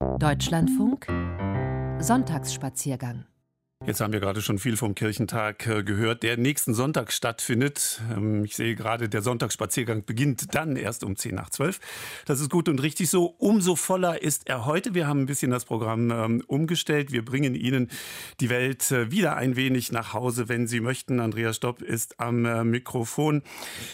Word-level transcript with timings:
Deutschlandfunk 0.00 1.06
Sonntagsspaziergang 1.98 3.24
Jetzt 3.86 4.00
haben 4.00 4.12
wir 4.12 4.18
gerade 4.18 4.42
schon 4.42 4.58
viel 4.58 4.76
vom 4.76 4.96
Kirchentag 4.96 5.64
äh, 5.68 5.84
gehört, 5.84 6.24
der 6.24 6.36
nächsten 6.36 6.74
Sonntag 6.74 7.12
stattfindet. 7.12 8.00
Ähm, 8.12 8.44
ich 8.44 8.56
sehe 8.56 8.74
gerade, 8.74 9.08
der 9.08 9.22
Sonntagsspaziergang 9.22 10.04
beginnt 10.04 10.56
dann 10.56 10.74
erst 10.74 11.04
um 11.04 11.14
10 11.14 11.36
nach 11.36 11.50
12. 11.50 11.78
Das 12.24 12.40
ist 12.40 12.50
gut 12.50 12.68
und 12.68 12.82
richtig 12.82 13.08
so. 13.08 13.26
Umso 13.38 13.76
voller 13.76 14.20
ist 14.20 14.48
er 14.48 14.66
heute. 14.66 14.94
Wir 14.94 15.06
haben 15.06 15.20
ein 15.20 15.26
bisschen 15.26 15.52
das 15.52 15.66
Programm 15.66 16.10
ähm, 16.10 16.42
umgestellt. 16.48 17.12
Wir 17.12 17.24
bringen 17.24 17.54
Ihnen 17.54 17.88
die 18.40 18.50
Welt 18.50 18.90
äh, 18.90 19.12
wieder 19.12 19.36
ein 19.36 19.54
wenig 19.54 19.92
nach 19.92 20.12
Hause, 20.12 20.48
wenn 20.48 20.66
Sie 20.66 20.80
möchten. 20.80 21.20
Andreas 21.20 21.54
Stopp 21.54 21.80
ist 21.80 22.18
am 22.18 22.44
äh, 22.44 22.64
Mikrofon. 22.64 23.44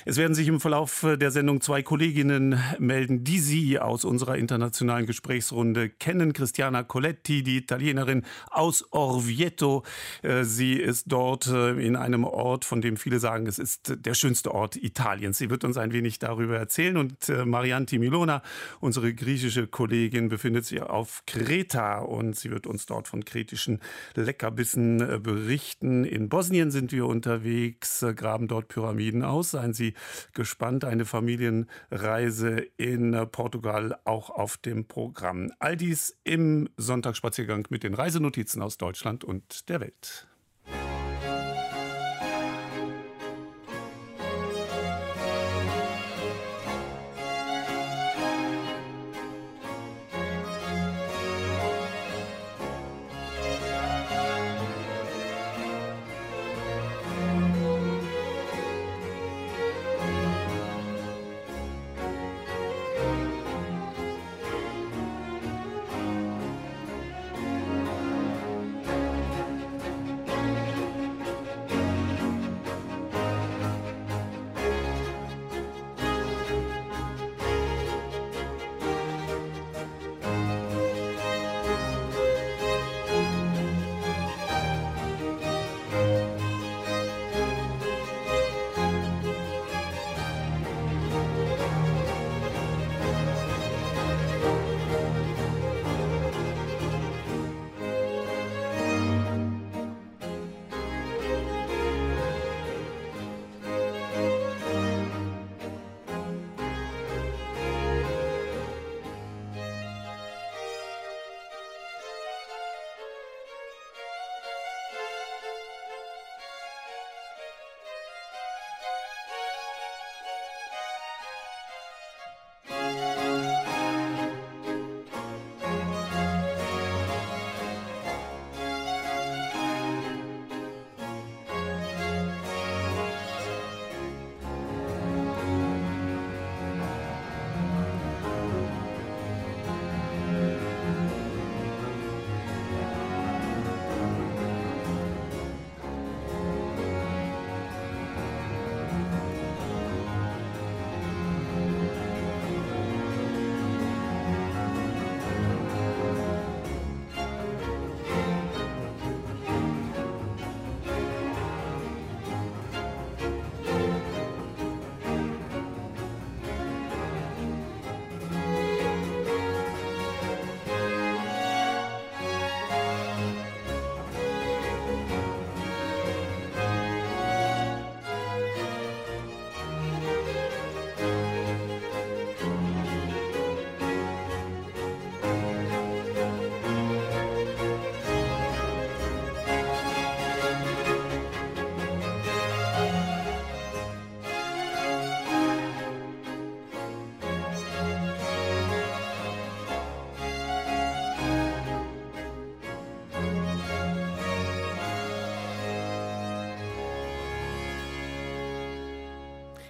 Es 0.06 0.16
werden 0.16 0.34
sich 0.34 0.48
im 0.48 0.58
Verlauf 0.58 1.06
der 1.20 1.30
Sendung 1.30 1.60
zwei 1.60 1.82
Kolleginnen 1.82 2.58
melden, 2.78 3.24
die 3.24 3.40
Sie 3.40 3.78
aus 3.78 4.06
unserer 4.06 4.38
internationalen 4.38 5.04
Gesprächsrunde 5.04 5.90
kennen. 5.90 6.32
Christiana 6.32 6.82
Coletti, 6.82 7.42
die 7.42 7.58
Italienerin 7.58 8.24
aus 8.50 8.90
Orvieto 8.90 9.81
äh, 10.22 10.44
sie 10.44 10.74
ist 10.74 11.04
dort 11.10 11.46
äh, 11.46 11.72
in 11.72 11.96
einem 11.96 12.24
Ort, 12.24 12.64
von 12.64 12.80
dem 12.80 12.96
viele 12.96 13.18
sagen, 13.18 13.46
es 13.46 13.58
ist 13.58 13.94
der 14.04 14.14
schönste 14.14 14.52
Ort 14.54 14.76
Italiens. 14.76 15.38
Sie 15.38 15.50
wird 15.50 15.64
uns 15.64 15.76
ein 15.76 15.92
wenig 15.92 16.18
darüber 16.18 16.58
erzählen. 16.58 16.96
Und 16.96 17.28
äh, 17.28 17.44
Marianti 17.44 17.98
Milona, 17.98 18.42
unsere 18.80 19.14
griechische 19.14 19.66
Kollegin, 19.66 20.28
befindet 20.28 20.64
sich 20.64 20.82
auf 20.82 21.22
Kreta 21.26 22.00
und 22.00 22.36
sie 22.36 22.50
wird 22.50 22.66
uns 22.66 22.86
dort 22.86 23.08
von 23.08 23.24
kretischen 23.24 23.80
Leckerbissen 24.14 25.22
berichten. 25.22 26.04
In 26.04 26.28
Bosnien 26.28 26.70
sind 26.70 26.92
wir 26.92 27.06
unterwegs, 27.06 28.04
graben 28.16 28.48
dort 28.48 28.68
Pyramiden 28.68 29.22
aus. 29.22 29.52
Seien 29.52 29.72
Sie 29.72 29.94
gespannt, 30.32 30.84
eine 30.84 31.04
Familienreise 31.04 32.58
in 32.76 33.26
Portugal 33.30 33.98
auch 34.04 34.30
auf 34.30 34.56
dem 34.56 34.86
Programm. 34.86 35.50
All 35.58 35.76
dies 35.76 36.16
im 36.24 36.68
Sonntagsspaziergang 36.76 37.66
mit 37.70 37.82
den 37.82 37.94
Reisenotizen 37.94 38.62
aus 38.62 38.78
Deutschland 38.78 39.24
und 39.24 39.61
der 39.68 39.80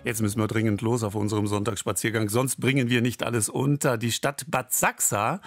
Jetzt 0.04 0.20
müssen 0.20 0.40
wir 0.40 0.48
dringend 0.48 0.82
los 0.82 1.04
auf 1.04 1.14
unserem 1.14 1.46
Sonntagsspaziergang, 1.46 2.28
sonst 2.28 2.58
bringen 2.58 2.88
wir 2.88 3.02
nicht 3.02 3.22
alles 3.22 3.48
unter. 3.48 3.96
Die 3.98 4.10
Stadt 4.10 4.44
Bad 4.48 4.72
Sachsa 4.72 5.40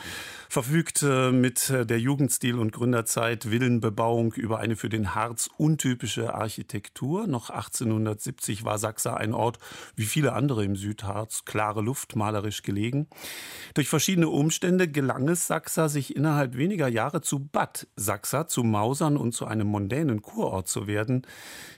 verfügt 0.55 1.03
äh, 1.03 1.33
mit 1.33 1.67
der 1.67 1.99
Jugendstil- 1.99 2.59
und 2.59 2.71
Gründerzeit 2.71 3.51
Villenbebauung 3.51 4.31
über 4.35 4.59
eine 4.59 4.77
für 4.77 4.87
den 4.87 5.13
Harz 5.13 5.49
untypische 5.57 6.33
Architektur. 6.33 7.27
Noch 7.27 7.49
1870 7.49 8.63
war 8.63 8.77
Sachsa 8.77 9.15
ein 9.15 9.33
Ort 9.33 9.59
wie 9.97 10.05
viele 10.05 10.31
andere 10.31 10.63
im 10.63 10.77
Südharz, 10.77 11.43
klare 11.43 11.81
Luft, 11.81 12.15
malerisch 12.15 12.63
gelegen. 12.63 13.07
Durch 13.73 13.89
verschiedene 13.89 14.29
Umstände 14.29 14.87
gelang 14.87 15.27
es 15.27 15.45
Sachsa, 15.45 15.89
sich 15.89 16.15
innerhalb 16.15 16.55
weniger 16.55 16.87
Jahre 16.87 17.19
zu 17.19 17.39
Bad 17.39 17.87
Sachsa 17.97 18.47
zu 18.47 18.63
mausern 18.63 19.17
und 19.17 19.33
zu 19.33 19.45
einem 19.47 19.67
mondänen 19.67 20.21
Kurort 20.21 20.69
zu 20.69 20.87
werden, 20.87 21.27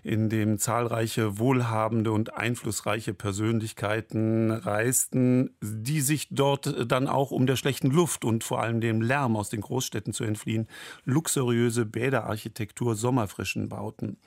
in 0.03 0.29
dem 0.29 0.59
zahlreiche 0.59 1.39
wohlhabende 1.39 2.11
und 2.11 2.35
einflussreiche 2.35 3.15
Persönlichkeiten 3.15 4.51
reisten, 4.51 5.55
die 5.61 6.01
sich 6.01 6.27
dort 6.29 6.91
dann 6.91 7.07
auch 7.07 7.31
um 7.31 7.47
der 7.47 7.55
schlechten 7.55 7.89
Luft 7.89 8.23
und 8.23 8.43
vor 8.43 8.61
allem 8.61 8.66
dem 8.81 9.01
Lärm 9.01 9.35
aus 9.35 9.49
den 9.49 9.61
Großstädten 9.61 10.13
zu 10.13 10.23
entfliehen, 10.23 10.67
luxuriöse 11.05 11.85
Bäderarchitektur, 11.85 12.95
Sommerfrischen 12.95 13.69
bauten. 13.69 14.17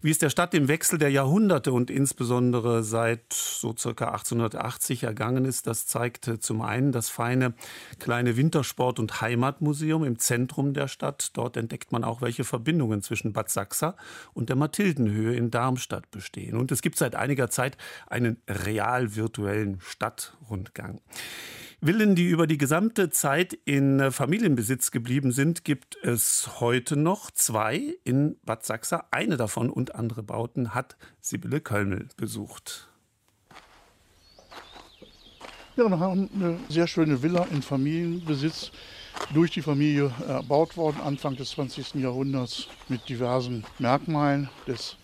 Wie 0.00 0.12
es 0.12 0.18
der 0.18 0.30
Stadt 0.30 0.54
im 0.54 0.68
Wechsel 0.68 0.96
der 0.96 1.10
Jahrhunderte 1.10 1.72
und 1.72 1.90
insbesondere 1.90 2.84
seit 2.84 3.32
so 3.32 3.74
circa 3.76 4.12
1880 4.12 5.02
ergangen 5.02 5.44
ist, 5.44 5.66
das 5.66 5.86
zeigte 5.86 6.38
zum 6.38 6.62
einen 6.62 6.92
das 6.92 7.08
feine 7.08 7.54
kleine 7.98 8.36
Wintersport- 8.36 9.00
und 9.00 9.20
Heimatmuseum 9.20 10.04
im 10.04 10.20
Zentrum 10.20 10.72
der 10.72 10.86
Stadt. 10.86 11.30
Dort 11.32 11.56
entdeckt 11.56 11.90
man 11.90 12.04
auch, 12.04 12.22
welche 12.22 12.44
Verbindungen 12.44 13.02
zwischen 13.02 13.32
Bad 13.32 13.50
Sachsa 13.50 13.96
und 14.34 14.50
der 14.50 14.56
Mathildenhöhe 14.56 15.34
in 15.34 15.50
Darmstadt 15.50 16.08
bestehen. 16.12 16.56
Und 16.56 16.70
es 16.70 16.80
gibt 16.80 16.96
seit 16.96 17.16
einiger 17.16 17.50
Zeit 17.50 17.76
einen 18.06 18.36
real 18.46 19.16
virtuellen 19.16 19.80
Stadtrundgang. 19.80 21.00
Villen, 21.80 22.16
die 22.16 22.26
über 22.26 22.48
die 22.48 22.58
gesamte 22.58 23.08
Zeit 23.08 23.56
in 23.64 24.00
äh, 24.00 24.10
Familienbesitz 24.10 24.90
geblieben 24.90 25.30
sind, 25.30 25.62
gibt 25.64 25.96
es 26.02 26.58
heute 26.58 26.96
noch 26.96 27.30
zwei 27.30 27.94
in 28.02 28.36
Bad 28.44 28.66
Sachsa. 28.66 29.06
Eine 29.12 29.36
davon 29.36 29.70
und 29.70 29.94
andere 29.94 30.24
Bauten 30.24 30.74
hat 30.74 30.96
Sibylle 31.20 31.60
Kölmel 31.60 32.08
besucht. 32.16 32.88
Ja, 35.76 35.88
wir 35.88 36.00
haben 36.00 36.28
eine 36.34 36.58
sehr 36.68 36.88
schöne 36.88 37.22
Villa 37.22 37.46
in 37.52 37.62
Familienbesitz 37.62 38.72
durch 39.32 39.52
die 39.52 39.62
Familie 39.62 40.10
erbaut 40.26 40.76
worden, 40.76 41.00
Anfang 41.00 41.36
des 41.36 41.50
20. 41.50 41.94
Jahrhunderts, 41.94 42.66
mit 42.88 43.08
diversen 43.08 43.64
Merkmalen 43.78 44.48
des 44.66 44.96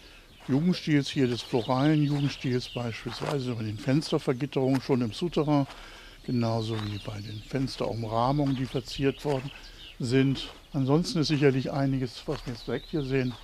Jugendstils, 0.48 1.08
hier 1.08 1.28
des 1.28 1.40
floralen 1.40 2.02
Jugendstils 2.02 2.68
beispielsweise, 2.68 3.54
bei 3.54 3.62
den 3.62 3.78
Fenstervergitterungen 3.78 4.80
schon 4.80 5.02
im 5.02 5.12
Souterrain, 5.12 5.68
genauso 6.24 6.74
wie 6.86 6.98
bei 6.98 7.20
den 7.20 7.40
Fensterumrahmungen, 7.48 8.56
die 8.56 8.66
verziert 8.66 9.24
worden 9.24 9.50
sind. 9.98 10.48
Ansonsten 10.72 11.20
ist 11.20 11.28
sicherlich 11.28 11.70
einiges, 11.70 12.22
was 12.26 12.44
wir 12.46 12.52
jetzt 12.52 12.66
direkt 12.66 12.90
hier 12.90 13.02
sehen, 13.02 13.34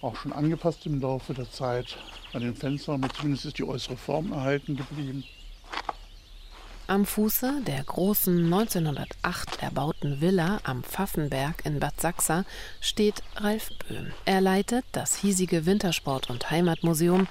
auch 0.00 0.16
schon 0.16 0.32
angepasst 0.32 0.86
im 0.86 1.00
Laufe 1.00 1.34
der 1.34 1.50
Zeit. 1.50 1.96
An 2.32 2.42
den 2.42 2.54
Fenstern, 2.54 3.06
zumindest 3.16 3.46
ist 3.46 3.58
die 3.58 3.64
äußere 3.64 3.96
Form 3.96 4.32
erhalten 4.32 4.76
geblieben. 4.76 5.24
Am 6.90 7.04
Fuße 7.04 7.64
der 7.66 7.84
großen 7.84 8.46
1908 8.46 9.62
erbauten 9.62 10.22
Villa 10.22 10.58
am 10.64 10.82
Pfaffenberg 10.82 11.66
in 11.66 11.80
Bad 11.80 12.00
Sachsa 12.00 12.46
steht 12.80 13.22
Ralf 13.36 13.68
Böhm. 13.86 14.12
Er 14.24 14.40
leitet 14.40 14.86
das 14.92 15.14
hiesige 15.14 15.66
Wintersport- 15.66 16.30
und 16.30 16.50
Heimatmuseum, 16.50 17.28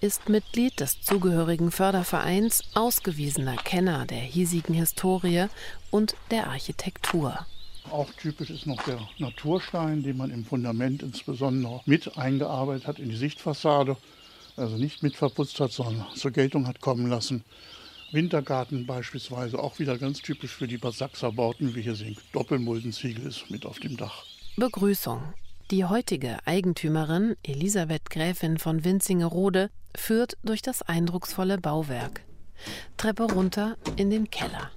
ist 0.00 0.28
Mitglied 0.28 0.80
des 0.80 1.02
zugehörigen 1.02 1.70
Fördervereins, 1.70 2.64
ausgewiesener 2.74 3.54
Kenner 3.58 4.06
der 4.06 4.18
hiesigen 4.18 4.74
Historie 4.74 5.46
und 5.92 6.16
der 6.32 6.48
Architektur. 6.48 7.46
Auch 7.92 8.12
typisch 8.20 8.50
ist 8.50 8.66
noch 8.66 8.82
der 8.82 8.98
Naturstein, 9.20 10.02
den 10.02 10.16
man 10.16 10.32
im 10.32 10.44
Fundament 10.44 11.04
insbesondere 11.04 11.80
mit 11.86 12.18
eingearbeitet 12.18 12.88
hat 12.88 12.98
in 12.98 13.10
die 13.10 13.16
Sichtfassade. 13.16 13.96
Also 14.56 14.76
nicht 14.76 15.04
mit 15.04 15.14
verputzt 15.14 15.60
hat, 15.60 15.70
sondern 15.70 16.06
zur 16.16 16.32
Geltung 16.32 16.66
hat 16.66 16.80
kommen 16.80 17.06
lassen. 17.06 17.44
Wintergarten 18.12 18.86
beispielsweise, 18.86 19.58
auch 19.58 19.78
wieder 19.78 19.98
ganz 19.98 20.22
typisch 20.22 20.52
für 20.52 20.68
die 20.68 20.78
Bad 20.78 20.94
Sachser 20.94 21.32
Bauten, 21.32 21.74
wie 21.74 21.82
hier 21.82 21.94
sehen. 21.94 22.16
Doppelmuldenziegel 22.32 23.26
ist 23.26 23.50
mit 23.50 23.66
auf 23.66 23.78
dem 23.78 23.96
Dach. 23.96 24.24
Begrüßung. 24.56 25.22
Die 25.72 25.84
heutige 25.84 26.38
Eigentümerin, 26.46 27.34
Elisabeth 27.42 28.08
Gräfin 28.08 28.58
von 28.58 28.84
Winzingerode, 28.84 29.70
führt 29.96 30.36
durch 30.44 30.62
das 30.62 30.82
eindrucksvolle 30.82 31.58
Bauwerk. 31.58 32.22
Treppe 32.96 33.24
runter 33.24 33.76
in 33.96 34.10
den 34.10 34.30
Keller. 34.30 34.70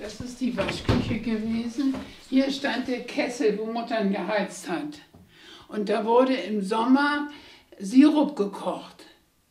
Das 0.00 0.20
ist 0.20 0.40
die 0.40 0.56
Waschküche 0.56 1.18
gewesen. 1.18 1.94
Hier 2.30 2.50
stand 2.50 2.86
der 2.86 3.02
Kessel, 3.04 3.58
wo 3.58 3.66
Muttern 3.66 4.12
geheizt 4.12 4.68
hat. 4.68 5.00
Und 5.66 5.88
da 5.88 6.04
wurde 6.04 6.34
im 6.34 6.62
Sommer 6.62 7.30
Sirup 7.80 8.36
gekocht. 8.36 9.04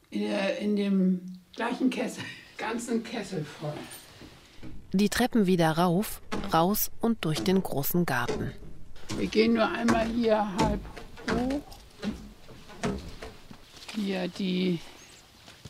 In, 0.09 0.31
in 0.61 0.75
dem 0.75 1.21
gleichen 1.55 1.89
Kessel 1.89 2.23
ganzen 2.63 3.03
Kessel 3.03 3.43
voll. 3.43 3.73
Die 4.93 5.09
Treppen 5.09 5.47
wieder 5.47 5.71
rauf, 5.71 6.21
raus 6.53 6.91
und 7.01 7.25
durch 7.25 7.41
den 7.41 7.61
großen 7.61 8.05
Garten. 8.05 8.53
Wir 9.17 9.27
gehen 9.27 9.53
nur 9.53 9.69
einmal 9.69 10.07
hier 10.07 10.47
halb 10.57 10.79
hoch. 11.29 11.61
Hier 13.95 14.29
die, 14.29 14.79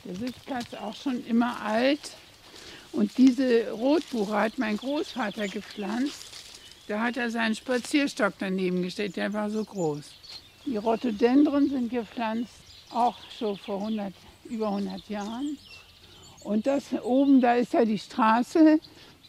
der 0.06 0.16
Sitzplatz 0.16 0.74
auch 0.76 0.96
schon 0.96 1.26
immer 1.26 1.62
alt. 1.62 2.12
Und 2.92 3.18
diese 3.18 3.72
Rotbuche 3.72 4.36
hat 4.36 4.60
mein 4.60 4.78
Großvater 4.78 5.48
gepflanzt. 5.48 6.28
Da 6.88 7.00
hat 7.00 7.18
er 7.18 7.32
seinen 7.32 7.56
Spazierstock 7.56 8.34
daneben 8.38 8.84
gestellt, 8.84 9.16
der 9.16 9.34
war 9.34 9.50
so 9.50 9.66
groß. 9.66 10.04
Die 10.68 10.78
Rhododendron 10.78 11.70
sind 11.70 11.90
gepflanzt, 11.90 12.54
auch 12.92 13.18
schon 13.36 13.58
vor 13.58 13.80
100, 13.80 14.14
über 14.46 14.68
100 14.68 15.10
Jahren. 15.10 15.58
Und 16.44 16.68
das 16.68 16.94
oben, 17.04 17.42
da 17.42 17.56
ist 17.56 17.74
ja 17.74 17.86
die 17.86 17.98
Straße. 17.98 18.80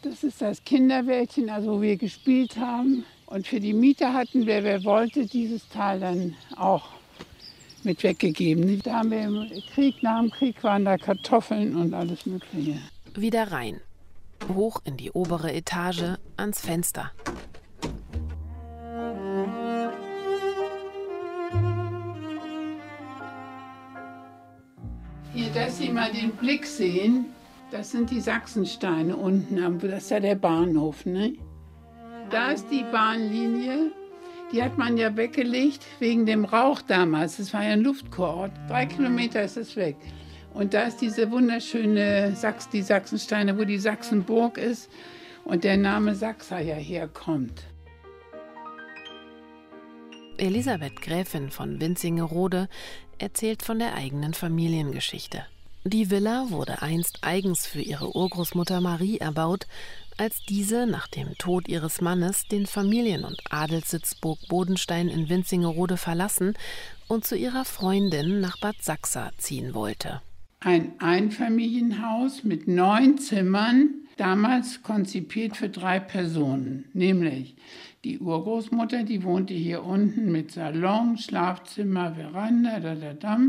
Das 0.01 0.23
ist 0.23 0.41
das 0.41 0.63
Kinderwäldchen, 0.63 1.49
also 1.49 1.77
wo 1.77 1.81
wir 1.81 1.97
gespielt 1.97 2.57
haben. 2.57 3.05
Und 3.25 3.47
für 3.47 3.59
die 3.59 3.73
Mieter 3.73 4.13
hatten 4.13 4.45
wir, 4.45 4.63
wer 4.63 4.83
wollte, 4.83 5.25
dieses 5.25 5.67
Tal 5.69 5.99
dann 5.99 6.35
auch 6.55 6.89
mit 7.83 8.03
weggegeben. 8.03 8.81
Da 8.83 8.99
haben 8.99 9.11
wir 9.11 9.21
im 9.21 9.49
Krieg, 9.73 10.03
nach 10.03 10.21
dem 10.21 10.31
Krieg 10.31 10.63
waren 10.63 10.85
da 10.85 10.97
Kartoffeln 10.97 11.75
und 11.75 11.93
alles 11.93 12.25
Mögliche. 12.25 12.79
Wieder 13.15 13.51
rein. 13.51 13.79
Hoch 14.53 14.81
in 14.83 14.97
die 14.97 15.11
obere 15.11 15.53
Etage, 15.53 16.17
ans 16.37 16.61
Fenster. 16.61 17.11
Dass 25.55 25.77
Sie 25.77 25.89
mal 25.89 26.11
den 26.11 26.31
Blick 26.31 26.65
sehen, 26.65 27.27
das 27.71 27.91
sind 27.91 28.11
die 28.11 28.19
Sachsensteine 28.19 29.15
unten, 29.15 29.79
das 29.79 30.03
ist 30.03 30.11
ja 30.11 30.19
der 30.19 30.35
Bahnhof. 30.35 31.05
Ne? 31.05 31.35
Da 32.29 32.51
ist 32.51 32.67
die 32.69 32.83
Bahnlinie, 32.91 33.91
die 34.51 34.61
hat 34.61 34.77
man 34.77 34.97
ja 34.97 35.15
weggelegt 35.15 35.85
wegen 35.99 36.25
dem 36.25 36.43
Rauch 36.43 36.81
damals. 36.81 37.37
Das 37.37 37.53
war 37.53 37.63
ja 37.63 37.71
ein 37.71 37.83
Luftkurort. 37.83 38.51
Drei 38.67 38.85
Kilometer 38.85 39.43
ist 39.43 39.55
es 39.55 39.77
weg. 39.77 39.95
Und 40.53 40.73
da 40.73 40.83
ist 40.83 40.97
diese 40.97 41.31
wunderschöne 41.31 42.35
Sachs, 42.35 42.69
die 42.69 42.81
Sachsensteine, 42.81 43.57
wo 43.57 43.63
die 43.63 43.79
Sachsenburg 43.79 44.57
ist 44.57 44.89
und 45.45 45.63
der 45.63 45.77
Name 45.77 46.15
Sachsa 46.15 46.59
ja 46.59 46.75
herkommt. 46.75 47.63
Elisabeth 50.37 51.01
Gräfin 51.01 51.49
von 51.49 51.79
Winzingerode 51.79 52.67
erzählt 53.19 53.63
von 53.63 53.79
der 53.79 53.95
eigenen 53.95 54.33
Familiengeschichte. 54.33 55.45
Die 55.87 56.09
Villa 56.09 56.49
wurde 56.49 56.81
einst 56.81 57.19
eigens 57.21 57.67
für 57.67 57.81
ihre 57.81 58.15
Urgroßmutter 58.15 58.81
Marie 58.81 59.19
erbaut, 59.19 59.67
als 60.17 60.39
diese 60.49 60.87
nach 60.87 61.07
dem 61.07 61.37
Tod 61.37 61.67
ihres 61.67 62.01
Mannes 62.01 62.45
den 62.47 62.65
Familien- 62.65 63.23
und 63.23 63.39
Adelssitz 63.51 64.15
Burg 64.15 64.39
Bodenstein 64.47 65.09
in 65.09 65.29
Winzingerode 65.29 65.97
verlassen 65.97 66.55
und 67.07 67.25
zu 67.25 67.35
ihrer 67.35 67.65
Freundin 67.65 68.39
nach 68.39 68.57
Bad 68.59 68.77
Sachsa 68.81 69.31
ziehen 69.37 69.75
wollte. 69.75 70.21
Ein 70.59 70.99
Einfamilienhaus 70.99 72.43
mit 72.43 72.67
neun 72.67 73.19
Zimmern, 73.19 74.07
damals 74.17 74.81
konzipiert 74.81 75.55
für 75.55 75.69
drei 75.69 75.99
Personen, 75.99 76.85
nämlich 76.93 77.55
die 78.05 78.19
Urgroßmutter, 78.19 79.03
die 79.03 79.23
wohnte 79.23 79.55
hier 79.55 79.83
unten 79.83 80.31
mit 80.31 80.51
Salon, 80.51 81.17
Schlafzimmer, 81.17 82.13
Veranda, 82.13 82.79
da, 82.79 82.93
da, 82.93 83.13
da. 83.13 83.39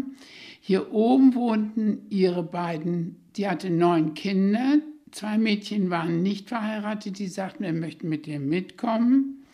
Hier 0.61 0.93
oben 0.93 1.35
wohnten 1.35 2.07
ihre 2.09 2.43
beiden, 2.43 3.17
die 3.37 3.47
hatte 3.47 3.69
neun 3.69 4.15
Kinder. 4.15 4.79
Zwei 5.13 5.37
Mädchen 5.37 5.91
waren 5.91 6.23
nicht 6.23 6.49
verheiratet, 6.49 7.19
die 7.19 7.29
sagten, 7.29 7.65
wir 7.65 7.75
möchten 7.75 8.09
mit 8.09 8.27
ihr 8.27 8.41
mitkommen. 8.41 9.45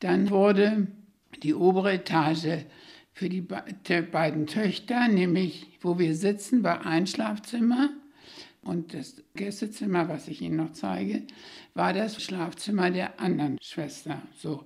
Dann 0.00 0.30
wurde 0.30 0.86
die 1.42 1.54
obere 1.54 1.92
Etage 1.92 2.64
für 3.12 3.28
die 3.28 3.42
beiden 3.42 4.46
Töchter, 4.46 5.08
nämlich 5.08 5.66
wo 5.82 5.98
wir 5.98 6.14
sitzen, 6.14 6.62
war 6.62 6.86
ein 6.86 7.06
Schlafzimmer 7.06 7.90
und 8.62 8.94
das 8.94 9.22
Gästezimmer, 9.34 10.08
was 10.08 10.28
ich 10.28 10.42
Ihnen 10.42 10.56
noch 10.56 10.72
zeige, 10.72 11.22
war 11.78 11.92
das 11.92 12.20
Schlafzimmer 12.20 12.90
der 12.90 13.20
anderen 13.20 13.56
Schwester. 13.62 14.20
So. 14.36 14.64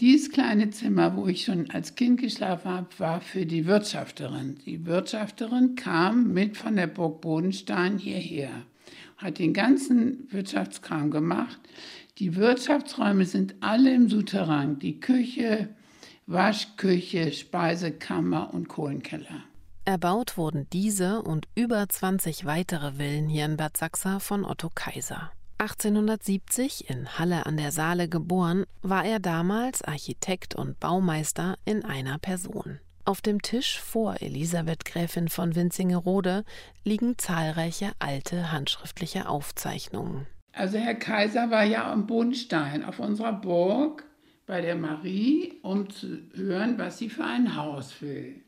Dieses 0.00 0.32
kleine 0.32 0.70
Zimmer, 0.70 1.14
wo 1.14 1.26
ich 1.26 1.44
schon 1.44 1.70
als 1.70 1.94
Kind 1.94 2.18
geschlafen 2.18 2.70
habe, 2.70 2.88
war 2.98 3.20
für 3.20 3.44
die 3.44 3.66
Wirtschafterin. 3.66 4.58
Die 4.64 4.86
Wirtschafterin 4.86 5.74
kam 5.74 6.32
mit 6.32 6.56
von 6.56 6.76
der 6.76 6.86
Burg 6.86 7.20
Bodenstein 7.20 7.98
hierher, 7.98 8.50
hat 9.18 9.38
den 9.38 9.52
ganzen 9.52 10.32
Wirtschaftskram 10.32 11.10
gemacht. 11.10 11.60
Die 12.18 12.36
Wirtschaftsräume 12.36 13.26
sind 13.26 13.56
alle 13.60 13.94
im 13.94 14.08
Souterrain. 14.08 14.78
Die 14.78 14.98
Küche, 14.98 15.68
Waschküche, 16.26 17.32
Speisekammer 17.32 18.54
und 18.54 18.68
Kohlenkeller. 18.68 19.44
Erbaut 19.84 20.38
wurden 20.38 20.66
diese 20.72 21.22
und 21.22 21.48
über 21.54 21.86
20 21.86 22.46
weitere 22.46 22.94
Villen 22.94 23.28
hier 23.28 23.44
in 23.44 23.58
Bad 23.58 23.76
Sachsa 23.76 24.20
von 24.20 24.44
Otto 24.44 24.70
Kaiser. 24.74 25.30
1870 25.58 26.90
in 26.90 27.18
Halle 27.18 27.46
an 27.46 27.56
der 27.56 27.72
Saale 27.72 28.08
geboren, 28.08 28.64
war 28.82 29.04
er 29.04 29.20
damals 29.20 29.82
Architekt 29.82 30.54
und 30.54 30.78
Baumeister 30.80 31.56
in 31.64 31.84
einer 31.84 32.18
Person. 32.18 32.78
Auf 33.06 33.20
dem 33.20 33.40
Tisch 33.40 33.78
vor 33.80 34.20
Elisabeth 34.20 34.84
Gräfin 34.84 35.28
von 35.28 35.54
Winzingerode 35.54 36.44
liegen 36.84 37.16
zahlreiche 37.18 37.92
alte 37.98 38.52
handschriftliche 38.52 39.28
Aufzeichnungen. 39.28 40.26
Also 40.52 40.78
Herr 40.78 40.94
Kaiser 40.94 41.50
war 41.50 41.64
ja 41.64 41.90
am 41.90 42.06
Bodenstein 42.06 42.84
auf 42.84 42.98
unserer 42.98 43.32
Burg 43.32 44.04
bei 44.46 44.60
der 44.60 44.74
Marie, 44.74 45.54
um 45.62 45.88
zu 45.88 46.18
hören, 46.34 46.78
was 46.78 46.98
sie 46.98 47.08
für 47.08 47.24
ein 47.24 47.56
Haus 47.56 48.00
will. 48.02 48.42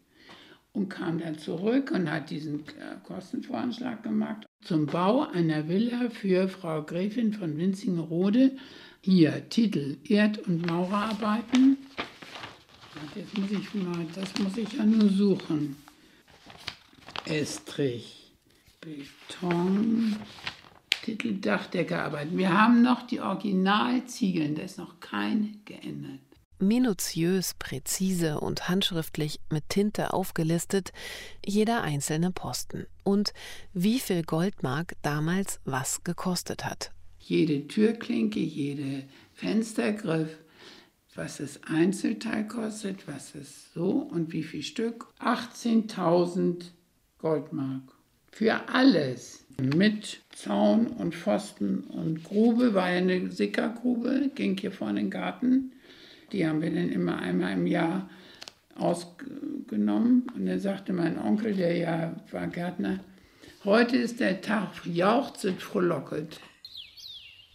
Und 0.79 0.89
kam 0.89 1.19
dann 1.19 1.37
zurück 1.39 1.91
und 1.91 2.09
hat 2.09 2.31
diesen 2.31 2.61
äh, 2.61 2.97
Kostenvoranschlag 3.03 4.05
gemacht 4.05 4.47
zum 4.63 4.87
Bau 4.87 5.27
einer 5.29 5.69
Villa 5.69 6.09
für 6.09 6.49
Frau 6.49 6.83
Gräfin 6.83 7.33
von 7.33 7.57
Winzingerode. 7.59 8.53
Hier 9.01 9.49
Titel 9.49 9.97
Erd- 10.05 10.39
und 10.47 10.67
Maurerarbeiten. 10.67 11.79
Jetzt 13.15 13.37
muss 13.37 13.51
ich 13.51 13.75
mal, 13.75 14.07
das 14.15 14.39
muss 14.39 14.57
ich 14.57 14.73
ja 14.73 14.85
nur 14.85 15.09
suchen. 15.09 15.77
Estrich, 17.25 18.33
Beton, 18.81 20.17
Titel 21.05 21.35
Dachdeckerarbeit. 21.41 22.37
Wir 22.37 22.53
haben 22.53 22.83
noch 22.83 23.07
die 23.07 23.21
Originalziegeln, 23.21 24.55
da 24.55 24.63
ist 24.63 24.79
noch 24.79 25.01
keine 25.01 25.55
geändert. 25.65 26.28
Minutiös, 26.59 27.55
präzise 27.59 28.41
und 28.41 28.69
handschriftlich 28.69 29.41
mit 29.51 29.69
Tinte 29.69 30.13
aufgelistet, 30.13 30.93
jeder 31.45 31.83
einzelne 31.83 32.31
Posten 32.31 32.87
und 33.05 33.33
wie 33.73 33.99
viel 34.01 34.23
Goldmark 34.23 34.95
damals 35.03 35.61
was 35.65 36.05
gekostet 36.05 36.65
hat. 36.65 36.93
Jede 37.21 37.67
Türklinke, 37.69 38.41
jede 38.41 39.05
Fenstergriff, 39.35 40.37
was 41.15 41.39
das 41.39 41.61
Einzelteil 41.65 42.47
kostet, 42.47 43.07
was 43.07 43.35
es 43.35 43.73
so 43.75 43.91
und 43.91 44.33
wie 44.33 44.43
viel 44.43 44.63
Stück. 44.63 45.07
18.000 45.21 46.67
Goldmark. 47.19 47.83
Für 48.31 48.69
alles. 48.69 49.45
Mit 49.61 50.21
Zaun 50.31 50.87
und 50.87 51.17
Pfosten 51.17 51.81
und 51.81 52.23
Grube, 52.23 52.75
war 52.75 52.91
ja 52.91 52.99
eine 52.99 53.33
Sickergrube, 53.33 54.31
ging 54.37 54.57
hier 54.57 54.71
vorne 54.71 55.01
in 55.01 55.07
den 55.07 55.11
Garten. 55.11 55.73
Die 56.33 56.47
haben 56.47 56.63
wir 56.63 56.71
dann 56.71 56.91
immer 56.91 57.19
einmal 57.19 57.53
im 57.53 57.67
Jahr 57.67 58.09
ausgenommen. 58.77 60.27
Und 60.35 60.47
dann 60.47 60.61
sagte 60.61 60.93
mein 60.93 61.19
Onkel, 61.19 61.55
der 61.55 61.77
ja 61.77 62.17
war 62.31 62.47
Gärtner, 62.47 63.01
heute 63.65 63.97
ist 63.97 64.21
der 64.21 64.41
Tag, 64.41 64.85
jauchzet, 64.85 65.61
frohlocket. 65.63 66.41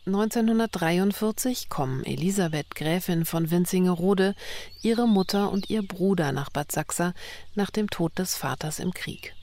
1943 0.06 1.70
kommen 1.70 2.04
Elisabeth 2.04 2.76
Gräfin 2.76 3.24
von 3.24 3.52
Winzingerode, 3.52 4.36
ihre 4.82 5.08
Mutter 5.08 5.50
und 5.50 5.70
ihr 5.70 5.82
Bruder 5.82 6.34
nach 6.34 6.50
Bad 6.50 6.74
Sachsa 6.74 7.14
nach 7.56 7.70
dem 7.70 7.90
Tod 7.90 8.20
des 8.20 8.36
Vaters 8.36 8.80
im 8.80 8.92
Krieg. 8.94 9.34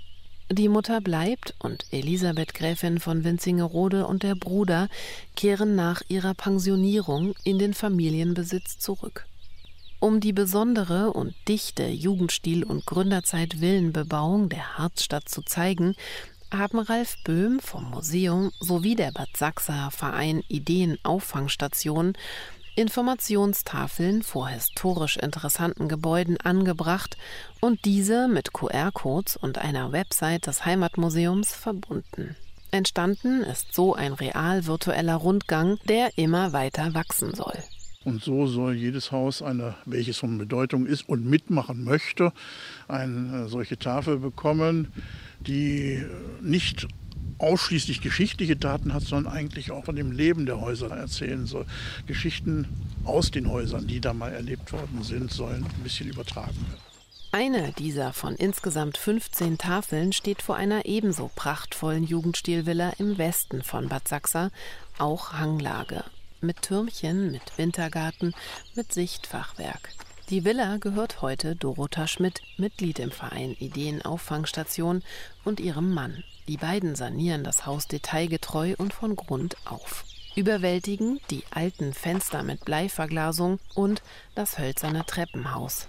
Die 0.52 0.68
Mutter 0.68 1.00
bleibt 1.00 1.54
und 1.60 1.86
Elisabeth 1.92 2.54
Gräfin 2.54 2.98
von 2.98 3.22
Winzingerode 3.22 4.04
und 4.04 4.24
der 4.24 4.34
Bruder 4.34 4.88
kehren 5.36 5.76
nach 5.76 6.02
ihrer 6.08 6.34
Pensionierung 6.34 7.34
in 7.44 7.60
den 7.60 7.72
Familienbesitz 7.72 8.80
zurück. 8.80 9.26
Um 10.00 10.18
die 10.18 10.32
besondere 10.32 11.12
und 11.12 11.34
dichte 11.46 11.86
Jugendstil- 11.86 12.64
und 12.64 12.84
Gründerzeit-Villenbebauung 12.84 14.48
der 14.48 14.76
Harzstadt 14.76 15.28
zu 15.28 15.42
zeigen, 15.42 15.94
haben 16.52 16.80
Ralf 16.80 17.22
Böhm 17.22 17.60
vom 17.60 17.88
Museum 17.88 18.50
sowie 18.58 18.96
der 18.96 19.12
Bad 19.12 19.36
Sachser 19.36 19.92
Verein 19.92 20.42
Ideen-Auffangstation 20.48 22.14
Informationstafeln 22.76 24.22
vor 24.22 24.48
historisch 24.48 25.16
interessanten 25.16 25.88
Gebäuden 25.88 26.38
angebracht 26.40 27.16
und 27.60 27.84
diese 27.84 28.28
mit 28.28 28.52
QR-Codes 28.52 29.36
und 29.36 29.58
einer 29.58 29.92
Website 29.92 30.46
des 30.46 30.64
Heimatmuseums 30.64 31.52
verbunden. 31.52 32.36
Entstanden 32.70 33.42
ist 33.42 33.74
so 33.74 33.94
ein 33.94 34.12
real 34.12 34.66
virtueller 34.66 35.16
Rundgang, 35.16 35.78
der 35.88 36.16
immer 36.16 36.52
weiter 36.52 36.94
wachsen 36.94 37.34
soll. 37.34 37.58
Und 38.04 38.22
so 38.22 38.46
soll 38.46 38.74
jedes 38.74 39.12
Haus, 39.12 39.42
eine, 39.42 39.74
welches 39.84 40.18
von 40.18 40.38
Bedeutung 40.38 40.86
ist 40.86 41.06
und 41.08 41.26
mitmachen 41.26 41.84
möchte, 41.84 42.32
eine 42.88 43.48
solche 43.48 43.78
Tafel 43.78 44.18
bekommen, 44.18 44.92
die 45.40 46.02
nicht 46.40 46.86
ausschließlich 47.40 48.00
geschichtliche 48.00 48.56
Daten 48.56 48.92
hat, 48.94 49.02
sondern 49.02 49.32
eigentlich 49.32 49.70
auch 49.70 49.84
von 49.84 49.96
dem 49.96 50.12
Leben 50.12 50.46
der 50.46 50.60
Häuser 50.60 50.90
erzählen 50.90 51.46
soll. 51.46 51.66
Geschichten 52.06 52.68
aus 53.04 53.30
den 53.30 53.48
Häusern, 53.48 53.86
die 53.86 54.00
da 54.00 54.12
mal 54.12 54.32
erlebt 54.32 54.72
worden 54.72 55.02
sind, 55.02 55.32
sollen 55.32 55.64
ein 55.64 55.82
bisschen 55.82 56.08
übertragen 56.08 56.56
werden. 56.68 56.90
Eine 57.32 57.72
dieser 57.72 58.12
von 58.12 58.34
insgesamt 58.34 58.98
15 58.98 59.56
Tafeln 59.56 60.12
steht 60.12 60.42
vor 60.42 60.56
einer 60.56 60.84
ebenso 60.84 61.30
prachtvollen 61.36 62.02
Jugendstilvilla 62.02 62.94
im 62.98 63.18
Westen 63.18 63.62
von 63.62 63.88
Bad 63.88 64.08
Sachsa, 64.08 64.50
auch 64.98 65.34
Hanglage. 65.34 66.02
Mit 66.40 66.62
Türmchen, 66.62 67.30
mit 67.30 67.56
Wintergarten, 67.56 68.34
mit 68.74 68.92
Sichtfachwerk. 68.92 69.90
Die 70.30 70.44
Villa 70.44 70.76
gehört 70.76 71.22
heute 71.22 71.56
Dorota 71.56 72.06
Schmidt, 72.06 72.40
Mitglied 72.56 73.00
im 73.00 73.10
Verein 73.10 73.56
Ideenauffangstation, 73.58 75.02
und 75.44 75.58
ihrem 75.58 75.92
Mann. 75.92 76.22
Die 76.46 76.56
beiden 76.56 76.94
sanieren 76.94 77.42
das 77.42 77.66
Haus 77.66 77.88
detailgetreu 77.88 78.74
und 78.78 78.92
von 78.94 79.16
Grund 79.16 79.56
auf. 79.64 80.04
Überwältigen 80.36 81.18
die 81.30 81.42
alten 81.50 81.92
Fenster 81.92 82.44
mit 82.44 82.64
Bleiverglasung 82.64 83.58
und 83.74 84.02
das 84.36 84.56
hölzerne 84.56 85.04
Treppenhaus. 85.04 85.88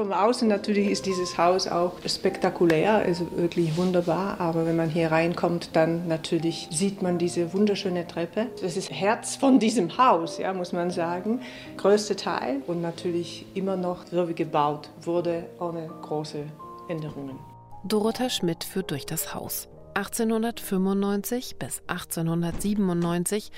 Vom 0.00 0.14
Außen 0.14 0.48
natürlich 0.48 0.88
ist 0.88 1.04
dieses 1.04 1.36
Haus 1.36 1.68
auch 1.68 1.92
spektakulär, 2.06 2.94
also 2.94 3.26
wirklich 3.36 3.76
wunderbar. 3.76 4.40
Aber 4.40 4.64
wenn 4.64 4.74
man 4.74 4.88
hier 4.88 5.12
reinkommt, 5.12 5.76
dann 5.76 6.08
natürlich 6.08 6.68
sieht 6.70 7.02
man 7.02 7.18
diese 7.18 7.52
wunderschöne 7.52 8.06
Treppe. 8.06 8.46
Das 8.62 8.78
ist 8.78 8.90
Herz 8.90 9.36
von 9.36 9.58
diesem 9.58 9.98
Haus, 9.98 10.38
ja, 10.38 10.54
muss 10.54 10.72
man 10.72 10.90
sagen. 10.90 11.42
Größte 11.76 12.16
Teil 12.16 12.62
und 12.66 12.80
natürlich 12.80 13.44
immer 13.52 13.76
noch 13.76 14.06
so 14.10 14.26
wie 14.26 14.34
gebaut 14.34 14.88
wurde, 15.02 15.44
ohne 15.58 15.90
große 16.00 16.44
Änderungen. 16.88 17.38
Dorothea 17.84 18.30
Schmidt 18.30 18.64
führt 18.64 18.92
durch 18.92 19.04
das 19.04 19.34
Haus. 19.34 19.68
1895 19.92 21.58
bis 21.58 21.82
1897 21.88 23.50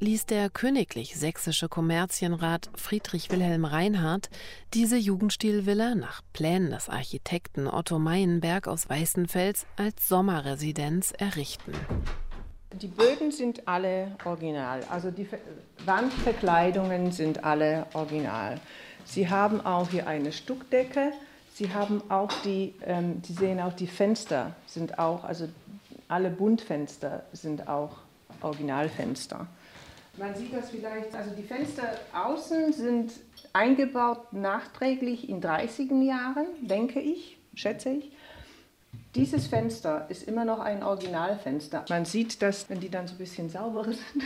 ließ 0.00 0.26
der 0.26 0.50
königlich 0.50 1.16
sächsische 1.16 1.68
Kommerzienrat 1.68 2.70
Friedrich 2.74 3.30
Wilhelm 3.30 3.64
Reinhardt 3.64 4.28
diese 4.74 4.96
Jugendstilvilla 4.96 5.94
nach 5.94 6.22
Plänen 6.32 6.70
des 6.70 6.88
Architekten 6.88 7.66
Otto 7.66 7.98
Meienberg 7.98 8.68
aus 8.68 8.88
Weißenfels 8.88 9.66
als 9.76 10.08
Sommerresidenz 10.08 11.12
errichten. 11.12 11.72
Die 12.72 12.88
Böden 12.88 13.32
sind 13.32 13.66
alle 13.66 14.16
original, 14.24 14.82
also 14.90 15.10
die 15.10 15.26
Wandverkleidungen 15.86 17.10
sind 17.12 17.42
alle 17.44 17.86
original. 17.94 18.60
Sie 19.06 19.30
haben 19.30 19.64
auch 19.64 19.88
hier 19.88 20.06
eine 20.06 20.32
Stuckdecke. 20.32 21.12
Sie 21.54 21.72
haben 21.72 22.02
auch 22.10 22.30
die, 22.44 22.74
ähm, 22.84 23.22
Sie 23.24 23.32
sehen 23.32 23.60
auch 23.60 23.72
die 23.72 23.86
Fenster 23.86 24.54
sind 24.66 24.98
auch, 24.98 25.24
also 25.24 25.48
alle 26.08 26.28
Buntfenster 26.28 27.24
sind 27.32 27.66
auch 27.66 27.96
Originalfenster. 28.42 29.46
Man 30.18 30.34
sieht 30.34 30.54
das 30.54 30.70
vielleicht, 30.70 31.14
also 31.14 31.30
die 31.36 31.42
Fenster 31.42 31.82
außen 32.14 32.72
sind 32.72 33.12
eingebaut 33.52 34.32
nachträglich 34.32 35.28
in 35.28 35.40
30 35.40 35.90
Jahren, 36.02 36.46
denke 36.62 37.00
ich, 37.00 37.38
schätze 37.54 37.90
ich. 37.90 38.12
Dieses 39.14 39.46
Fenster 39.46 40.06
ist 40.10 40.28
immer 40.28 40.44
noch 40.44 40.58
ein 40.58 40.82
Originalfenster. 40.82 41.84
Man 41.88 42.04
sieht 42.04 42.40
das, 42.42 42.68
wenn 42.68 42.80
die 42.80 42.90
dann 42.90 43.06
so 43.06 43.14
ein 43.14 43.18
bisschen 43.18 43.50
sauber 43.50 43.84
sind, 43.84 44.24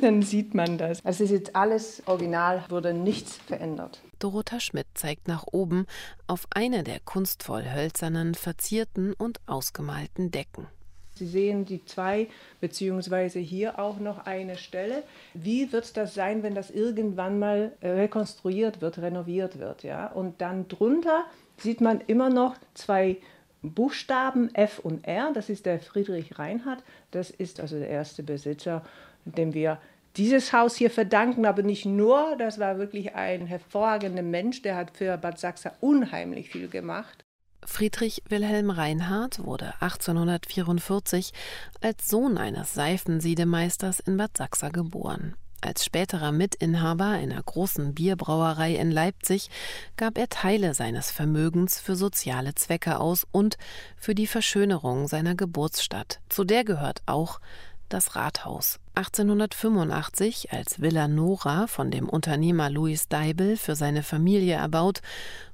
dann 0.00 0.22
sieht 0.22 0.54
man 0.54 0.78
das. 0.78 1.04
Also 1.04 1.24
es 1.24 1.30
ist 1.30 1.36
jetzt 1.36 1.56
alles 1.56 2.02
original, 2.06 2.64
wurde 2.68 2.94
nichts 2.94 3.36
verändert. 3.46 4.00
Dorota 4.18 4.60
Schmidt 4.60 4.86
zeigt 4.94 5.28
nach 5.28 5.44
oben 5.50 5.86
auf 6.26 6.46
eine 6.50 6.82
der 6.82 7.00
kunstvoll 7.00 7.64
hölzernen, 7.64 8.34
verzierten 8.34 9.12
und 9.12 9.40
ausgemalten 9.46 10.30
Decken. 10.30 10.68
Sie 11.16 11.26
sehen 11.26 11.64
die 11.64 11.84
zwei, 11.84 12.28
beziehungsweise 12.60 13.38
hier 13.38 13.78
auch 13.78 13.98
noch 13.98 14.26
eine 14.26 14.56
Stelle. 14.56 15.02
Wie 15.34 15.72
wird 15.72 15.96
das 15.96 16.14
sein, 16.14 16.42
wenn 16.42 16.54
das 16.54 16.70
irgendwann 16.70 17.38
mal 17.38 17.72
rekonstruiert 17.82 18.80
wird, 18.80 18.98
renoviert 18.98 19.58
wird? 19.58 19.82
Ja? 19.82 20.08
Und 20.08 20.40
dann 20.40 20.68
drunter 20.68 21.24
sieht 21.56 21.80
man 21.80 22.00
immer 22.06 22.28
noch 22.28 22.56
zwei 22.74 23.16
Buchstaben 23.62 24.54
F 24.54 24.78
und 24.78 25.06
R. 25.06 25.32
Das 25.32 25.48
ist 25.48 25.66
der 25.66 25.80
Friedrich 25.80 26.38
Reinhardt. 26.38 26.82
Das 27.10 27.30
ist 27.30 27.60
also 27.60 27.78
der 27.78 27.88
erste 27.88 28.22
Besitzer, 28.22 28.84
dem 29.24 29.54
wir 29.54 29.78
dieses 30.16 30.52
Haus 30.52 30.76
hier 30.76 30.90
verdanken, 30.90 31.46
aber 31.46 31.62
nicht 31.62 31.84
nur. 31.84 32.36
Das 32.38 32.58
war 32.58 32.78
wirklich 32.78 33.14
ein 33.14 33.46
hervorragender 33.46 34.22
Mensch, 34.22 34.62
der 34.62 34.76
hat 34.76 34.96
für 34.96 35.16
Bad 35.18 35.38
Sachsa 35.38 35.72
unheimlich 35.80 36.50
viel 36.50 36.68
gemacht. 36.68 37.25
Friedrich 37.64 38.22
Wilhelm 38.28 38.70
Reinhardt 38.70 39.44
wurde 39.44 39.74
1844 39.80 41.32
als 41.80 42.08
Sohn 42.08 42.38
eines 42.38 42.74
Seifensiedemeisters 42.74 44.00
in 44.00 44.16
Bad 44.16 44.36
Sachsa 44.36 44.68
geboren. 44.68 45.34
Als 45.62 45.84
späterer 45.84 46.32
Mitinhaber 46.32 47.06
einer 47.06 47.42
großen 47.42 47.94
Bierbrauerei 47.94 48.76
in 48.76 48.90
Leipzig 48.90 49.48
gab 49.96 50.18
er 50.18 50.28
Teile 50.28 50.74
seines 50.74 51.10
Vermögens 51.10 51.80
für 51.80 51.96
soziale 51.96 52.54
Zwecke 52.54 53.00
aus 53.00 53.26
und 53.32 53.56
für 53.96 54.14
die 54.14 54.26
Verschönerung 54.26 55.08
seiner 55.08 55.34
Geburtsstadt. 55.34 56.20
Zu 56.28 56.44
der 56.44 56.62
gehört 56.62 57.02
auch 57.06 57.40
das 57.88 58.16
Rathaus. 58.16 58.78
1885 58.94 60.52
als 60.52 60.80
Villa 60.80 61.08
Nora 61.08 61.66
von 61.66 61.90
dem 61.90 62.08
Unternehmer 62.08 62.70
Louis 62.70 63.08
Deibel 63.08 63.56
für 63.56 63.76
seine 63.76 64.02
Familie 64.02 64.54
erbaut 64.54 65.00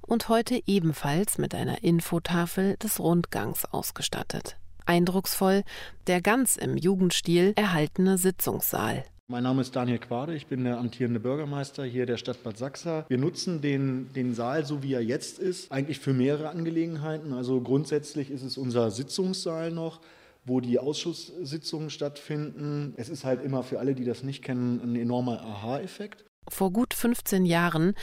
und 0.01 0.29
heute 0.29 0.61
ebenfalls 0.67 1.39
mit 1.39 1.55
einer 1.55 1.83
Infotafel 1.83 2.77
des 2.77 3.01
Rundgangs 3.01 3.65
ausgestattet. 3.65 4.57
Eindrucksvoll 4.87 5.63
der 6.07 6.21
ganz 6.21 6.57
im 6.57 6.77
Jugendstil 6.77 7.53
erhaltene 7.57 8.19
Sitzungssaal. 8.19 9.05
Mein 9.29 9.45
Name 9.45 9.63
ist 9.63 9.75
Daniel 9.75 9.99
Quade, 9.99 10.35
ich 10.35 10.47
bin 10.47 10.65
der 10.65 10.79
amtierende 10.79 11.19
Bürgermeister 11.19 11.85
hier 11.85 12.05
der 12.05 12.19
Stadt 12.19 12.43
Bad 12.43 12.59
Sachsa. 12.59 13.07
Wir 13.09 13.19
nutzen 13.19 13.63
den, 13.63 14.13
den 14.13 14.35
Saal, 14.35 14.67
so 14.67 14.83
wie 14.83 14.93
er 14.93 15.03
jetzt 15.03 15.39
ist, 15.39 15.73
eigentlich 15.73 16.01
für 16.01 16.13
mehrere 16.13 16.51
Angelegenheiten. 16.51 17.33
Also 17.33 17.61
grundsätzlich 17.61 18.31
ist 18.31 18.43
es 18.43 18.59
unser 18.59 18.91
Sitzungssaal 18.91 19.71
noch 19.71 20.01
wo 20.45 20.61
die 20.61 20.79
Ausschusssitzungen 20.79 21.91
stattfinden. 21.91 22.95
Es 22.97 23.09
ist 23.09 23.25
halt 23.25 23.43
immer 23.43 23.63
für 23.63 23.79
alle, 23.79 23.95
die 23.95 24.05
das 24.05 24.23
nicht 24.23 24.43
kennen, 24.43 24.81
ein 24.83 24.97
enormer 24.97 25.41
Aha-Effekt. 25.43 26.25
Vor 26.49 26.73
gut 26.73 26.95
15 26.95 27.45
Jahren 27.45 27.95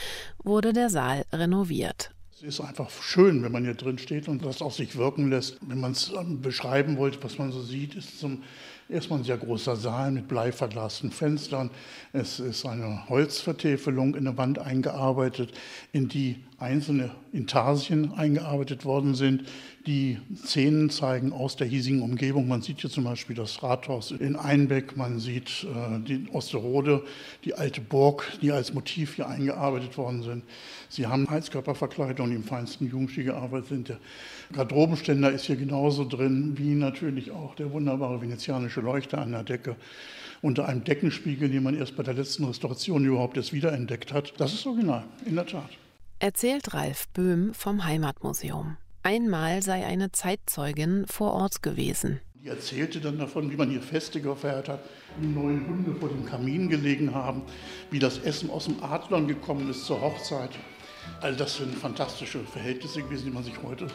wurde 0.42 0.72
der 0.72 0.88
Saal 0.88 1.24
renoviert. 1.32 2.12
Es 2.42 2.42
ist 2.42 2.60
einfach 2.60 2.90
schön, 3.02 3.42
wenn 3.42 3.52
man 3.52 3.64
hier 3.64 3.74
drin 3.74 3.98
steht 3.98 4.26
und 4.26 4.42
das 4.46 4.62
auf 4.62 4.74
sich 4.74 4.96
wirken 4.96 5.28
lässt. 5.28 5.58
Wenn 5.60 5.78
man 5.78 5.92
es 5.92 6.10
ähm, 6.18 6.40
beschreiben 6.40 6.96
wollte, 6.96 7.22
was 7.22 7.36
man 7.36 7.52
so 7.52 7.60
sieht, 7.60 7.94
ist 7.94 8.18
zum 8.18 8.42
erstmal 8.88 9.18
ein 9.18 9.24
sehr 9.24 9.36
großer 9.36 9.76
Saal 9.76 10.10
mit 10.10 10.26
bleiverglasten 10.26 11.10
Fenstern. 11.10 11.70
Es 12.14 12.40
ist 12.40 12.64
eine 12.64 13.08
Holzvertäfelung 13.10 14.14
in 14.14 14.24
der 14.24 14.38
Wand 14.38 14.58
eingearbeitet, 14.58 15.52
in 15.92 16.08
die 16.08 16.44
einzelne 16.58 17.10
Intarsien 17.32 18.12
eingearbeitet 18.12 18.86
worden 18.86 19.14
sind, 19.14 19.44
die 19.90 20.18
Szenen 20.36 20.88
zeigen 20.88 21.32
aus 21.32 21.56
der 21.56 21.66
hiesigen 21.66 22.02
Umgebung. 22.02 22.46
Man 22.46 22.62
sieht 22.62 22.80
hier 22.80 22.90
zum 22.90 23.02
Beispiel 23.02 23.34
das 23.34 23.60
Rathaus 23.60 24.12
in 24.12 24.36
Einbeck, 24.36 24.96
man 24.96 25.18
sieht 25.18 25.64
äh, 25.64 25.98
die 25.98 26.28
Osterode, 26.30 27.02
die 27.44 27.54
alte 27.54 27.80
Burg, 27.80 28.24
die 28.40 28.52
als 28.52 28.72
Motiv 28.72 29.16
hier 29.16 29.28
eingearbeitet 29.28 29.98
worden 29.98 30.22
sind. 30.22 30.44
Sie 30.88 31.08
haben 31.08 31.28
Heizkörperverkleidung, 31.28 32.30
die 32.30 32.36
im 32.36 32.44
feinsten 32.44 32.88
Jugendstil 32.88 33.24
gearbeitet 33.24 33.68
sind. 33.68 33.88
Der 33.88 33.98
Garderobenständer 34.52 35.32
ist 35.32 35.46
hier 35.46 35.56
genauso 35.56 36.04
drin, 36.04 36.54
wie 36.56 36.76
natürlich 36.76 37.32
auch 37.32 37.56
der 37.56 37.72
wunderbare 37.72 38.22
venezianische 38.22 38.80
Leuchter 38.80 39.18
an 39.18 39.32
der 39.32 39.42
Decke 39.42 39.74
unter 40.40 40.68
einem 40.68 40.84
Deckenspiegel, 40.84 41.50
den 41.50 41.64
man 41.64 41.76
erst 41.76 41.96
bei 41.96 42.04
der 42.04 42.14
letzten 42.14 42.44
Restauration 42.44 43.04
überhaupt 43.04 43.36
erst 43.36 43.52
wiederentdeckt 43.52 44.12
hat. 44.12 44.34
Das 44.38 44.54
ist 44.54 44.64
original, 44.66 45.02
in 45.26 45.34
der 45.34 45.46
Tat. 45.46 45.70
Erzählt 46.20 46.74
Ralf 46.74 47.08
Böhm 47.08 47.52
vom 47.54 47.84
Heimatmuseum. 47.84 48.76
Einmal 49.02 49.62
sei 49.62 49.86
eine 49.86 50.12
Zeitzeugin 50.12 51.06
vor 51.06 51.32
Ort 51.32 51.62
gewesen. 51.62 52.20
Die 52.34 52.48
erzählte 52.48 53.00
dann 53.00 53.18
davon, 53.18 53.50
wie 53.50 53.56
man 53.56 53.70
hier 53.70 53.80
Feste 53.80 54.20
gefeiert 54.20 54.68
hat, 54.68 54.80
wie 55.18 55.26
neun 55.26 55.66
Hunde 55.66 55.94
vor 55.94 56.10
dem 56.10 56.26
Kamin 56.26 56.68
gelegen 56.68 57.14
haben, 57.14 57.42
wie 57.90 57.98
das 57.98 58.18
Essen 58.18 58.50
aus 58.50 58.66
dem 58.66 58.82
Adlern 58.82 59.26
gekommen 59.26 59.70
ist 59.70 59.86
zur 59.86 60.00
Hochzeit. 60.02 60.50
All 61.22 61.34
das 61.34 61.56
sind 61.56 61.74
fantastische 61.74 62.40
Verhältnisse 62.40 63.02
gewesen, 63.02 63.24
die 63.26 63.30
man 63.30 63.44
sich 63.44 63.62
heute 63.62 63.86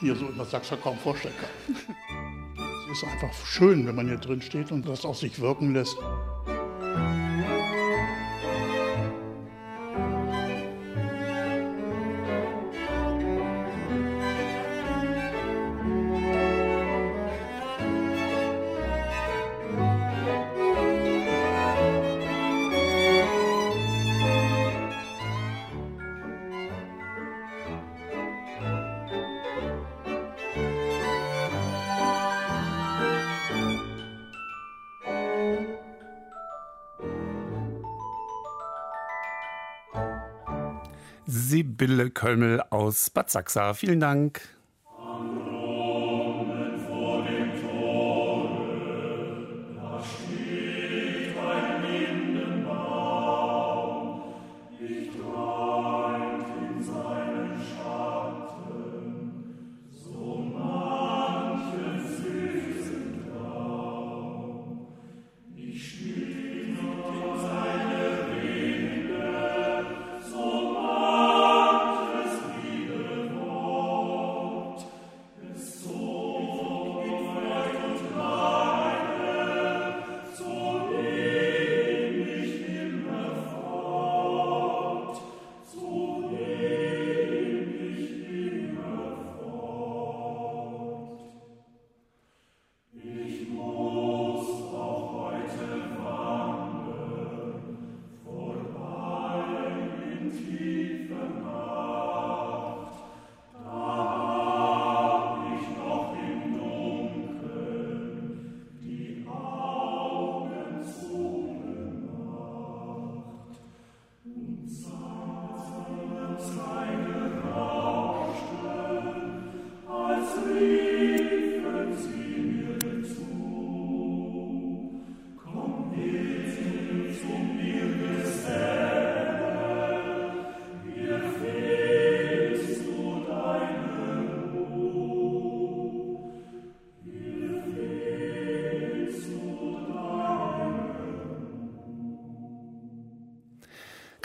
hier 0.00 0.16
so 0.16 0.26
in 0.26 0.36
der 0.36 0.46
Sachsen 0.46 0.80
kaum 0.80 0.98
vorstellen 0.98 1.34
kann. 1.40 1.76
es 2.90 2.98
ist 2.98 3.04
einfach 3.04 3.46
schön, 3.46 3.86
wenn 3.86 3.94
man 3.94 4.08
hier 4.08 4.18
drin 4.18 4.42
steht 4.42 4.72
und 4.72 4.88
das 4.88 5.04
auf 5.04 5.18
sich 5.18 5.40
wirken 5.40 5.72
lässt. 5.72 5.96
Sibylle 41.50 42.10
Kölmel 42.10 42.62
aus 42.70 43.10
Bad 43.10 43.28
Sachsa. 43.28 43.74
Vielen 43.74 43.98
Dank. 43.98 44.40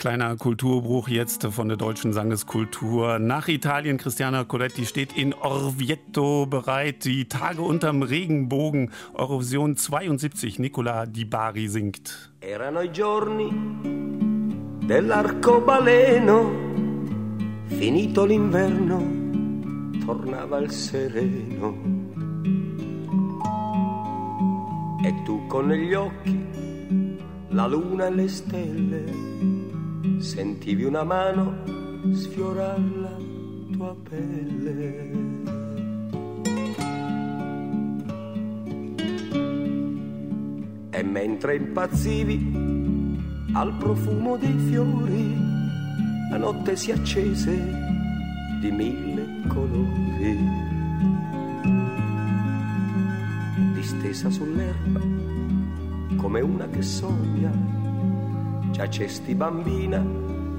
Kleiner 0.05 0.35
Kulturbruch 0.35 1.07
jetzt 1.07 1.47
von 1.47 1.67
der 1.67 1.77
deutschen 1.77 2.13
Sangeskultur. 2.13 3.17
Nach 3.17 3.47
Italien, 3.47 3.97
Cristiana 3.97 4.43
Coletti 4.43 4.85
steht 4.85 5.17
in 5.17 5.33
Orvieto 5.33 6.45
bereit. 6.45 7.05
Die 7.05 7.27
Tage 7.27 7.63
unterm 7.63 8.03
Regenbogen, 8.03 8.91
Eurovision 9.15 9.75
72, 9.75 10.59
Nicola 10.59 11.07
Di 11.07 11.25
Bari 11.25 11.67
singt. 11.67 12.31
Erano 12.39 12.81
i 12.81 12.91
giorni 12.91 13.49
dell'arcobaleno, 14.85 16.51
finito 17.65 18.25
l'inverno, 18.25 19.01
tornava 20.05 20.59
il 20.59 20.69
sereno. 20.69 21.77
E 25.03 25.15
tu 25.25 25.47
con 25.47 25.65
negli 25.65 25.95
occhi 25.95 26.45
la 27.49 27.65
luna 27.65 28.05
e 28.05 28.11
le 28.11 28.27
stelle 28.27 29.34
sentivi 30.25 30.83
una 30.83 31.03
mano 31.03 31.53
sfiorar 32.13 32.79
la 32.79 33.15
tua 33.71 33.95
pelle. 34.09 35.11
E 40.89 41.03
mentre 41.03 41.55
impazzivi 41.55 42.39
al 43.53 43.77
profumo 43.77 44.35
dei 44.37 44.57
fiori, 44.67 45.37
la 46.31 46.37
notte 46.37 46.75
si 46.75 46.91
accese 46.91 47.53
di 48.61 48.71
mille 48.71 49.47
colori. 49.47 50.37
Di 53.73 53.83
stesa 53.83 54.31
sull'erba, 54.31 55.01
come 56.15 56.41
una 56.41 56.67
che 56.67 56.81
sogna. 56.81 57.84
Giacesti 58.75 59.33
bambina, 59.33 60.05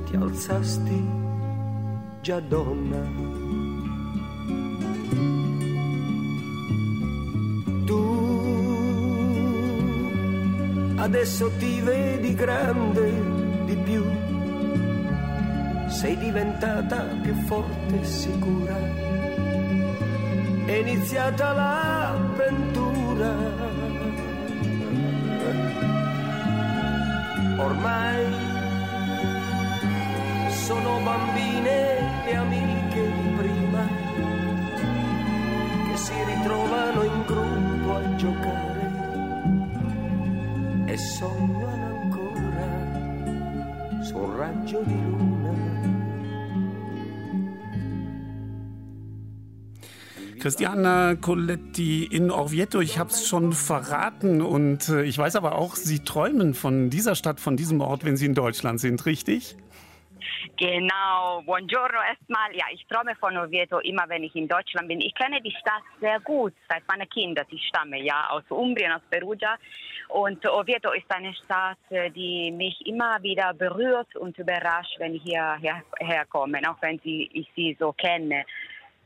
ti 0.07 0.17
alzasti 0.17 1.07
già 2.23 2.41
donna. 2.41 3.03
Tu 7.85 8.01
adesso 10.97 11.51
ti 11.59 11.79
vedi 11.83 12.33
grande 12.33 13.13
di 13.67 13.77
più, 13.77 14.03
sei 15.89 16.17
diventata 16.17 17.19
più 17.21 17.35
forte 17.45 18.01
e 18.01 18.05
sicura, 18.05 18.79
è 20.65 20.73
iniziata 20.73 21.53
l'avventura. 21.53 23.66
Ormai 27.67 28.25
sono 30.51 31.01
bambine 31.03 32.29
e 32.29 32.37
amiche 32.37 33.13
di 33.13 33.29
prima 33.37 33.89
che 35.89 35.97
si 35.97 36.13
ritrovano 36.27 37.03
in 37.03 37.23
gruppo 37.27 37.97
a 37.97 38.15
giocare 38.15 38.93
e 40.85 40.97
sognano 40.97 41.87
ancora 42.03 42.69
su 44.03 44.17
un 44.17 44.37
raggio 44.37 44.81
di 44.85 45.03
luna. 45.03 45.26
Christiana 50.47 51.17
Coletti 51.17 52.05
in 52.05 52.31
Orvieto, 52.31 52.79
ich 52.79 53.01
habe 53.01 53.11
es 53.11 53.27
schon 53.27 53.53
verraten 53.53 54.41
und 54.41 54.89
äh, 54.89 55.03
ich 55.03 55.19
weiß 55.19 55.35
aber 55.35 55.57
auch, 55.57 55.75
Sie 55.75 56.05
träumen 56.05 56.55
von 56.55 56.89
dieser 56.89 57.17
Stadt, 57.17 57.41
von 57.41 57.57
diesem 57.57 57.81
Ort, 57.81 58.05
wenn 58.05 58.17
Sie 58.17 58.27
in 58.27 58.35
Deutschland 58.37 58.79
sind, 58.79 59.05
richtig? 59.07 59.57
Genau, 60.57 61.43
buongiorno 61.45 61.99
erstmal. 62.01 62.55
Ja, 62.55 62.67
ich 62.73 62.87
träume 62.87 63.17
von 63.17 63.37
Orvieto 63.37 63.81
immer, 63.81 64.05
wenn 64.07 64.23
ich 64.23 64.37
in 64.37 64.47
Deutschland 64.47 64.87
bin. 64.87 65.01
Ich 65.01 65.15
kenne 65.17 65.43
die 65.43 65.51
Stadt 65.51 65.83
sehr 66.01 66.21
gut 66.21 66.55
seit 66.69 66.87
meiner 66.87 67.07
Kindheit. 67.07 67.49
Ich 67.51 67.67
stamme 67.67 68.01
ja 68.01 68.29
aus 68.31 68.45
Umbrien, 68.49 68.93
aus 68.93 69.03
Perugia. 69.11 69.57
Und 70.09 70.47
Orvieto 70.47 70.93
ist 70.93 71.11
eine 71.11 71.35
Stadt, 71.35 71.79
die 71.91 72.53
mich 72.53 72.87
immer 72.87 73.21
wieder 73.21 73.53
berührt 73.53 74.15
und 74.15 74.39
überrascht, 74.39 74.95
wenn 74.99 75.17
ich 75.17 75.23
hierher 75.25 75.83
herkomme, 75.99 76.61
auch 76.71 76.81
wenn 76.81 77.01
ich 77.03 77.51
sie 77.57 77.77
so 77.81 77.93
kenne. 77.93 78.45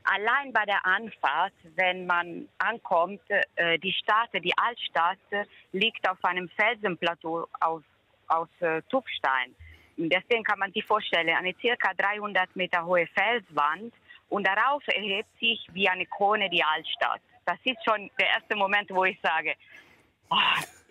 Allein 0.03 0.51
bei 0.51 0.65
der 0.65 0.85
Anfahrt, 0.85 1.53
wenn 1.75 2.05
man 2.07 2.47
ankommt, 2.57 3.21
äh, 3.55 3.77
die 3.79 3.93
Stadt, 3.93 4.29
die 4.33 4.53
Altstadt, 4.57 5.19
liegt 5.71 6.07
auf 6.09 6.23
einem 6.23 6.49
Felsenplateau 6.49 7.47
aus, 7.59 7.83
aus 8.27 8.49
äh, 8.61 8.81
Tuffstein. 8.89 9.55
Deswegen 9.97 10.43
kann 10.43 10.59
man 10.59 10.71
sich 10.71 10.83
vorstellen, 10.85 11.29
eine 11.29 11.53
circa 11.61 11.93
300 11.93 12.55
Meter 12.55 12.83
hohe 12.85 13.07
Felswand 13.07 13.93
und 14.29 14.47
darauf 14.47 14.81
erhebt 14.87 15.29
sich 15.39 15.67
wie 15.73 15.87
eine 15.87 16.05
Krone 16.05 16.49
die 16.49 16.63
Altstadt. 16.63 17.21
Das 17.45 17.57
ist 17.63 17.83
schon 17.83 18.09
der 18.19 18.27
erste 18.29 18.55
Moment, 18.55 18.89
wo 18.89 19.03
ich 19.03 19.19
sage, 19.21 19.53
oh, 20.29 20.35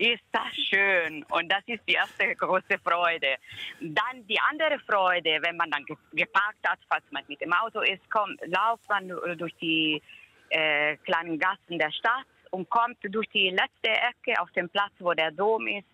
ist 0.00 0.22
das 0.32 0.54
schön. 0.54 1.22
Und 1.24 1.52
das 1.52 1.62
ist 1.66 1.82
die 1.86 1.92
erste 1.92 2.34
große 2.34 2.78
Freude. 2.82 3.36
Dann 3.80 4.26
die 4.26 4.40
andere 4.50 4.78
Freude, 4.80 5.38
wenn 5.42 5.56
man 5.56 5.70
dann 5.70 5.84
geparkt 6.12 6.66
hat, 6.66 6.78
falls 6.88 7.04
man 7.10 7.22
mit 7.28 7.40
dem 7.40 7.52
Auto 7.52 7.80
ist, 7.80 8.08
kommt, 8.10 8.40
lauft 8.46 8.88
man 8.88 9.08
durch 9.36 9.54
die 9.60 10.00
äh, 10.48 10.96
kleinen 11.04 11.38
Gassen 11.38 11.78
der 11.78 11.92
Stadt 11.92 12.26
und 12.50 12.68
kommt 12.70 12.96
durch 13.02 13.28
die 13.28 13.50
letzte 13.50 13.90
Ecke 13.90 14.40
auf 14.40 14.50
den 14.52 14.70
Platz, 14.70 14.92
wo 14.98 15.12
der 15.12 15.30
Dom 15.30 15.66
ist 15.66 15.86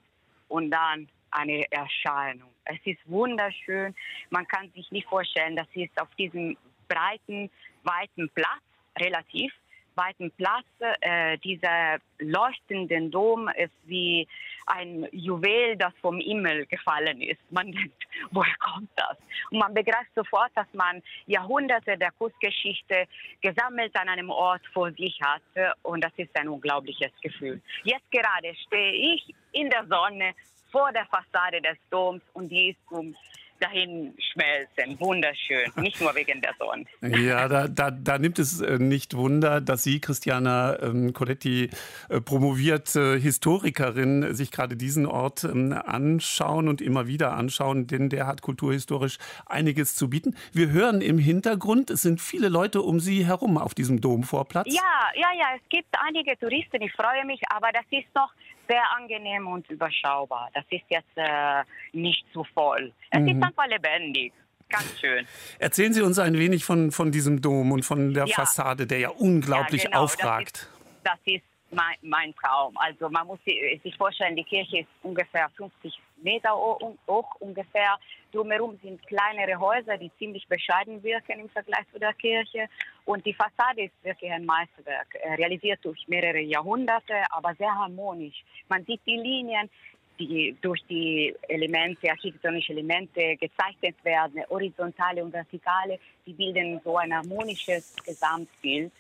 und 0.49 0.71
dann 0.71 1.09
eine 1.33 1.71
Erscheinung. 1.71 2.51
Es 2.65 2.79
ist 2.85 3.01
wunderschön. 3.07 3.95
Man 4.31 4.47
kann 4.47 4.71
sich 4.73 4.91
nicht 4.93 5.09
vorstellen, 5.09 5.57
dass 5.57 5.67
es 5.75 5.91
auf 6.01 6.15
diesem 6.15 6.57
breiten, 6.89 7.51
weiten 7.83 8.31
Platz, 8.31 8.63
relativ 8.99 9.53
weiten 9.97 10.31
Platz, 10.33 10.67
äh, 11.01 11.39
dieser 11.39 11.99
leuchtende 12.19 13.01
Dom 13.09 13.49
ist 13.49 13.75
wie 13.85 14.27
ein 14.67 15.09
Juwel, 15.13 15.77
das 15.77 15.93
vom 16.01 16.19
Himmel 16.19 16.67
gefallen 16.67 17.21
ist. 17.21 17.41
Man 17.51 17.73
denkt, 17.73 18.07
woher 18.31 18.55
kommt 18.61 18.91
das? 18.97 19.17
Und 19.51 19.59
man 19.59 19.75
begreift 19.75 20.11
sofort, 20.15 20.51
dass 20.55 20.67
man 20.73 21.03
Jahrhunderte 21.27 21.97
der 21.97 22.11
Kunstgeschichte 22.13 23.07
gesammelt 23.41 23.95
an 23.97 24.09
einem 24.09 24.31
Ort 24.31 24.63
vor 24.73 24.91
sich 24.93 25.19
hat. 25.23 25.43
Und 25.83 26.05
das 26.05 26.13
ist 26.17 26.37
ein 26.37 26.49
unglaubliches 26.49 27.13
Gefühl. 27.23 27.61
Jetzt 27.85 28.11
gerade 28.11 28.55
stehe 28.67 29.15
ich 29.15 29.35
in 29.53 29.71
der 29.71 29.87
Sonne 29.87 30.35
vor 30.71 30.93
der 30.93 31.07
Fassade 31.07 31.61
des 31.63 31.79
Doms 31.91 32.23
und 32.35 32.49
die 32.49 32.71
ist 32.71 32.79
zum 32.89 33.15
dahin 33.61 34.15
schmelzen. 34.33 34.99
Wunderschön, 35.01 35.71
nicht 35.77 36.01
nur 36.01 36.15
wegen 36.15 36.41
der 36.41 36.55
Sonne. 36.59 36.85
Ja, 37.01 37.49
da, 37.49 37.69
da, 37.69 37.91
da 37.91 38.19
nimmt 38.19 38.39
es 38.39 38.61
äh, 38.61 38.79
nicht 38.79 39.17
Wunder, 39.17 39.61
dass 39.61 39.83
Sie, 39.83 40.01
Christiana 40.01 40.79
ähm, 40.81 41.13
Coletti, 41.13 41.71
äh, 42.09 42.21
promovierte 42.21 43.17
Historikerin, 43.17 44.35
sich 44.35 44.51
gerade 44.51 44.77
diesen 44.77 45.07
Ort 45.07 45.45
ähm, 45.45 45.73
anschauen 45.73 46.69
und 46.69 46.81
immer 46.81 47.07
wieder 47.07 47.33
anschauen, 47.33 47.87
denn 47.87 48.09
der 48.09 48.27
hat 48.27 48.43
kulturhistorisch 48.43 49.19
einiges 49.47 49.95
zu 49.95 50.11
bieten. 50.11 50.37
Wir 50.53 50.71
hören 50.71 51.01
im 51.01 51.19
Hintergrund, 51.19 51.91
es 51.91 52.03
sind 52.03 52.21
viele 52.21 52.49
Leute 52.49 52.83
um 52.83 53.01
Sie 53.01 53.27
herum 53.27 53.59
auf 53.59 53.75
diesem 53.75 54.01
Domvorplatz. 54.01 54.67
Ja, 54.69 55.11
ja, 55.15 55.29
ja, 55.39 55.47
es 55.57 55.69
gibt 55.69 55.95
einige 56.07 56.39
Touristen, 56.39 56.83
ich 56.83 56.93
freue 56.93 57.25
mich, 57.25 57.41
aber 57.51 57.69
das 57.73 57.85
ist 57.91 58.15
noch 58.15 58.33
sehr 58.69 58.83
angenehm 58.97 59.47
und 59.47 59.69
überschaubar. 59.71 60.51
Das 60.55 60.65
ist 60.71 60.85
jetzt 60.89 61.17
äh, 61.17 61.63
nicht 61.93 62.25
zu 62.33 62.45
voll. 62.55 62.93
Es 63.11 63.21
mhm. 63.21 63.29
ist 63.29 63.43
einfach 63.43 63.67
lebendig. 63.67 64.33
Ganz 64.69 64.99
schön. 64.99 65.27
Erzählen 65.59 65.93
Sie 65.93 66.03
uns 66.03 66.19
ein 66.19 66.39
wenig 66.39 66.65
von, 66.65 66.91
von 66.91 67.13
diesem 67.13 67.41
Dom 67.41 67.71
und 67.71 67.85
von 67.85 68.15
der 68.15 68.27
ja. 68.27 68.35
Fassade, 68.35 68.87
der 68.87 68.99
ja 68.99 69.09
unglaublich 69.11 69.85
ja, 69.85 69.91
genau. 69.91 70.03
aufragt. 70.03 70.69
Das 71.05 71.19
ist, 71.25 71.25
das 71.25 71.35
ist 71.35 71.45
mein, 71.71 71.97
mein, 72.03 72.35
Traum. 72.35 72.77
Also 72.79 73.09
man 73.09 73.27
muss 73.27 73.39
sich 73.45 73.97
vorstellen, 73.97 74.35
die 74.35 74.45
Kirche 74.45 74.81
ist 74.81 74.89
ungefähr 75.03 75.49
50 75.57 76.01
Meter 76.23 76.55
hoch 76.55 77.35
ungefähr. 77.41 77.99
Drumherum 78.33 78.79
sind 78.83 79.07
kleinere 79.07 79.59
Häuser, 79.59 79.97
die 79.97 80.11
ziemlich 80.19 80.47
bescheiden 80.49 81.03
wirken 81.03 81.41
im 81.41 81.49
Vergleich 81.49 81.87
zu 81.93 81.99
der 81.99 82.13
Kirche. 82.15 82.69
Und 83.05 83.25
die 83.25 83.35
Fassade 83.35 83.85
ist 83.85 84.05
wirklich 84.05 84.31
ein 84.31 84.45
Meisterwerk, 84.45 85.15
äh, 85.15 85.35
realisiert 85.35 85.81
durch 85.83 86.07
mehrere 86.09 86.41
Jahrhunderte, 86.41 87.15
aber 87.31 87.55
sehr 87.55 87.75
harmonisch. 87.75 88.45
Man 88.69 88.85
sieht 88.85 89.01
die 89.07 89.17
Linien, 89.17 89.71
die 90.19 90.57
durch 90.61 90.83
die 90.89 91.35
Elemente, 91.49 92.11
architektonische 92.11 92.73
Elemente 92.73 93.37
gezeichnet 93.37 93.97
werden, 94.03 94.43
horizontale 94.49 95.23
und 95.23 95.33
vertikale, 95.33 95.99
die 96.27 96.33
bilden 96.33 96.81
so 96.83 96.97
ein 96.97 97.15
harmonisches 97.15 97.95
Gesamtbild. 98.05 98.93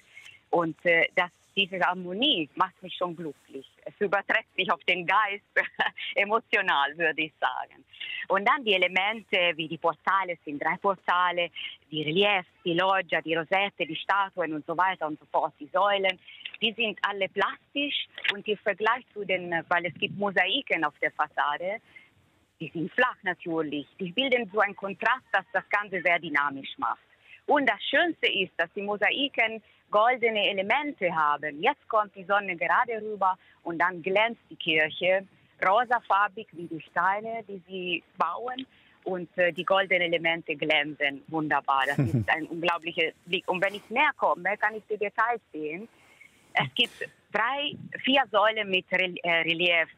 Und 0.50 0.76
äh, 0.84 1.08
das 1.14 1.30
diese 1.56 1.80
Harmonie 1.80 2.48
macht 2.54 2.80
mich 2.82 2.94
schon 2.94 3.16
glücklich. 3.16 3.66
Es 3.84 3.94
überträgt 3.98 4.54
sich 4.56 4.70
auf 4.70 4.82
den 4.84 5.06
Geist, 5.06 5.44
emotional 6.14 6.96
würde 6.98 7.22
ich 7.22 7.32
sagen. 7.40 7.84
Und 8.28 8.46
dann 8.46 8.62
die 8.64 8.74
Elemente 8.74 9.56
wie 9.56 9.66
die 9.66 9.78
Portale, 9.78 10.36
sind 10.44 10.62
drei 10.62 10.76
Portale, 10.76 11.50
die 11.90 12.02
Reliefs, 12.02 12.48
die 12.64 12.74
Loggia, 12.74 13.22
die 13.22 13.34
Rosette, 13.34 13.86
die 13.86 13.96
Statuen 13.96 14.52
und 14.52 14.66
so 14.66 14.76
weiter 14.76 15.06
und 15.06 15.18
so 15.18 15.26
fort, 15.32 15.54
die 15.58 15.70
Säulen, 15.72 16.18
die 16.60 16.72
sind 16.72 16.98
alle 17.08 17.28
plastisch 17.28 18.06
und 18.32 18.46
im 18.46 18.58
Vergleich 18.58 19.04
zu 19.14 19.24
den, 19.24 19.50
weil 19.68 19.86
es 19.86 19.94
gibt 19.94 20.18
Mosaiken 20.18 20.84
auf 20.84 20.98
der 21.00 21.12
Fassade, 21.12 21.80
die 22.60 22.70
sind 22.70 22.92
flach 22.92 23.16
natürlich, 23.22 23.86
die 23.98 24.12
bilden 24.12 24.50
so 24.52 24.60
einen 24.60 24.76
Kontrast, 24.76 25.24
das 25.32 25.44
das 25.52 25.68
Ganze 25.68 26.00
sehr 26.02 26.18
dynamisch 26.18 26.76
macht. 26.78 27.00
Und 27.46 27.68
das 27.68 27.82
Schönste 27.82 28.26
ist, 28.26 28.52
dass 28.56 28.72
die 28.74 28.82
Mosaiken 28.82 29.62
goldene 29.90 30.50
Elemente 30.50 31.14
haben. 31.14 31.62
Jetzt 31.62 31.88
kommt 31.88 32.14
die 32.14 32.24
Sonne 32.24 32.56
gerade 32.56 33.00
rüber 33.00 33.36
und 33.62 33.78
dann 33.78 34.02
glänzt 34.02 34.42
die 34.50 34.56
Kirche 34.56 35.26
rosafarbig 35.64 36.46
wie 36.52 36.66
die 36.66 36.80
Steine, 36.80 37.42
die 37.48 37.62
sie 37.68 38.02
bauen. 38.16 38.66
Und 39.04 39.28
äh, 39.38 39.52
die 39.52 39.64
goldenen 39.64 40.02
Elemente 40.02 40.56
glänzen 40.56 41.22
wunderbar. 41.28 41.84
Das 41.86 41.98
ist 41.98 42.28
ein 42.28 42.46
unglaubliches 42.46 43.14
Blick. 43.24 43.48
Und 43.48 43.64
wenn 43.64 43.74
ich 43.74 43.88
näher 43.88 44.10
komme, 44.16 44.56
kann 44.58 44.74
ich 44.74 44.82
die 44.90 44.96
Details 44.96 45.40
sehen. 45.52 45.88
Es 46.52 46.74
gibt 46.74 47.08
drei, 47.32 47.76
vier 48.02 48.24
Säulen 48.32 48.68
mit 48.68 48.86
äh, 48.90 49.30
Reliefs 49.42 49.92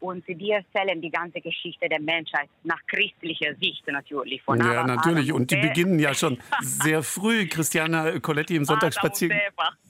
und 0.00 0.26
die 0.26 0.50
erzählen 0.50 1.00
die 1.00 1.10
ganze 1.10 1.40
Geschichte 1.40 1.88
der 1.88 2.00
Menschheit 2.00 2.48
nach 2.64 2.80
christlicher 2.86 3.54
Sicht 3.60 3.86
natürlich. 3.86 4.42
Von 4.42 4.58
ja, 4.58 4.84
natürlich. 4.86 5.32
Und 5.32 5.50
die 5.50 5.56
beginnen 5.56 5.98
ja 5.98 6.14
schon 6.14 6.38
sehr 6.62 7.02
früh. 7.02 7.46
Christiana 7.46 8.18
Coletti 8.18 8.56
im 8.56 8.64
Sonntagsspaziergang. 8.64 9.38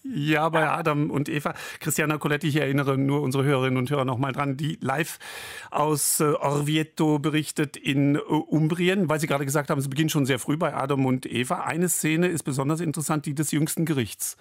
Ja, 0.02 0.48
bei 0.48 0.68
Adam 0.68 1.10
und 1.10 1.28
Eva. 1.28 1.54
Christiana 1.78 2.18
Coletti, 2.18 2.48
ich 2.48 2.56
erinnere 2.56 2.98
nur 2.98 3.22
unsere 3.22 3.44
Hörerinnen 3.44 3.78
und 3.78 3.90
Hörer 3.90 4.04
noch 4.04 4.18
mal 4.18 4.32
dran, 4.32 4.56
die 4.56 4.78
live 4.80 5.18
aus 5.70 6.20
äh, 6.20 6.24
Orvieto 6.24 7.18
berichtet 7.18 7.76
in 7.76 8.16
äh, 8.16 8.18
Umbrien, 8.18 9.08
weil 9.08 9.20
Sie 9.20 9.26
gerade 9.26 9.44
gesagt 9.44 9.70
haben, 9.70 9.78
es 9.78 9.88
beginnt 9.88 10.10
schon 10.10 10.26
sehr 10.26 10.38
früh 10.38 10.56
bei 10.56 10.74
Adam 10.74 11.06
und 11.06 11.26
Eva. 11.26 11.64
Eine 11.64 11.88
Szene 11.88 12.28
ist 12.28 12.42
besonders 12.42 12.80
interessant, 12.80 13.26
die 13.26 13.34
des 13.34 13.52
jüngsten 13.52 13.84
Gerichts. 13.84 14.36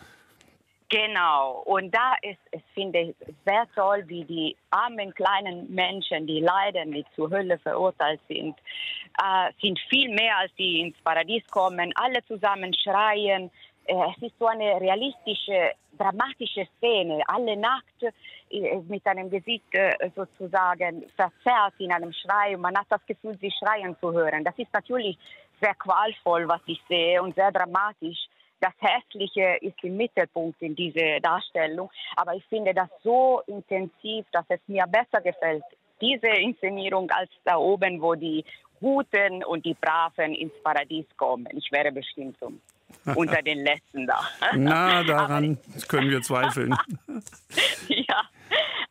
Genau, 0.89 1.61
und 1.65 1.93
da 1.93 2.15
ist 2.23 2.39
es, 2.49 2.61
finde 2.73 2.99
ich, 2.99 3.15
sehr 3.45 3.67
toll, 3.75 4.03
wie 4.07 4.23
die 4.23 4.57
armen 4.71 5.13
kleinen 5.13 5.71
Menschen, 5.71 6.25
die 6.25 6.39
leiden, 6.39 6.91
die 6.91 7.05
zur 7.15 7.29
Hölle 7.29 7.59
verurteilt 7.59 8.19
sind, 8.27 8.57
äh, 9.21 9.51
sind 9.61 9.79
viel 9.87 10.09
mehr, 10.09 10.37
als 10.37 10.51
die 10.55 10.81
ins 10.81 10.97
Paradies 11.03 11.45
kommen, 11.51 11.93
alle 11.95 12.25
zusammen 12.25 12.73
schreien. 12.73 13.51
Äh, 13.85 13.93
es 14.17 14.23
ist 14.23 14.39
so 14.39 14.47
eine 14.47 14.81
realistische, 14.81 15.73
dramatische 15.95 16.67
Szene, 16.77 17.21
alle 17.27 17.55
nackt 17.55 18.01
äh, 18.49 18.77
mit 18.87 19.05
einem 19.05 19.29
Gesicht 19.29 19.71
äh, 19.73 20.09
sozusagen 20.15 21.05
verzerrt 21.15 21.75
in 21.77 21.91
einem 21.91 22.13
Schrei. 22.13 22.57
Man 22.57 22.75
hat 22.75 22.87
das 22.89 23.05
Gefühl, 23.05 23.37
sie 23.39 23.51
schreien 23.51 23.95
zu 24.01 24.11
hören. 24.11 24.43
Das 24.43 24.57
ist 24.57 24.73
natürlich 24.73 25.19
sehr 25.61 25.75
qualvoll, 25.75 26.47
was 26.47 26.61
ich 26.65 26.81
sehe 26.89 27.21
und 27.21 27.35
sehr 27.35 27.51
dramatisch 27.51 28.28
das 28.59 28.73
Hässliche 28.79 29.57
ist 29.61 29.81
im 29.83 29.97
Mittelpunkt 29.97 30.61
in 30.61 30.75
dieser 30.75 31.19
Darstellung. 31.19 31.89
Aber 32.15 32.33
ich 32.35 32.45
finde 32.45 32.73
das 32.73 32.89
so 33.03 33.41
intensiv, 33.47 34.25
dass 34.31 34.45
es 34.49 34.59
mir 34.67 34.85
besser 34.87 35.21
gefällt, 35.21 35.63
diese 36.01 36.27
Inszenierung, 36.27 37.09
als 37.11 37.29
da 37.43 37.57
oben, 37.57 38.01
wo 38.01 38.15
die 38.15 38.43
Guten 38.79 39.43
und 39.43 39.65
die 39.65 39.73
Braven 39.73 40.33
ins 40.33 40.53
Paradies 40.63 41.05
kommen. 41.17 41.47
Ich 41.51 41.69
wäre 41.71 41.91
bestimmt 41.91 42.37
so 42.39 42.51
unter 43.15 43.41
den 43.41 43.63
Letzten 43.63 44.07
da. 44.07 44.21
Na, 44.53 45.03
daran 45.07 45.57
können 45.87 46.09
wir 46.09 46.21
zweifeln. 46.21 46.73
ja. 47.87 48.23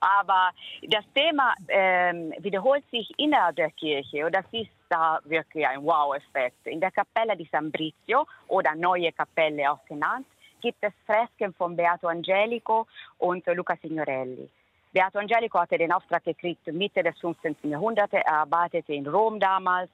Aber 0.00 0.50
das 0.88 1.04
Thema 1.14 1.54
ähm, 1.68 2.32
wiederholt 2.38 2.84
sich 2.90 3.10
innerhalb 3.18 3.56
der 3.56 3.70
Kirche 3.72 4.26
und 4.26 4.34
das 4.34 4.44
ist 4.52 4.70
da 4.88 5.20
wirklich 5.24 5.66
ein 5.66 5.82
Wow-Effekt. 5.82 6.66
In 6.66 6.80
der 6.80 6.90
Kapelle 6.90 7.36
di 7.36 7.48
San 7.50 7.70
Brizio 7.70 8.26
oder 8.48 8.74
Neue 8.74 9.12
Kapelle 9.12 9.70
auch 9.70 9.84
genannt, 9.86 10.26
gibt 10.60 10.82
es 10.82 10.92
Fresken 11.06 11.54
von 11.54 11.76
Beato 11.76 12.08
Angelico 12.08 12.86
und 13.18 13.46
Luca 13.46 13.76
Signorelli. 13.80 14.48
Beato 14.92 15.18
Angelico 15.18 15.58
hatte 15.58 15.78
den 15.78 15.92
Auftrag 15.92 16.24
gekriegt 16.24 16.66
Mitte 16.68 17.02
des 17.02 17.18
15. 17.20 17.56
Jahrhunderts. 17.62 18.12
Er 18.12 18.32
arbeitete 18.32 18.94
in 18.94 19.06
Rom 19.06 19.38
damals 19.38 19.90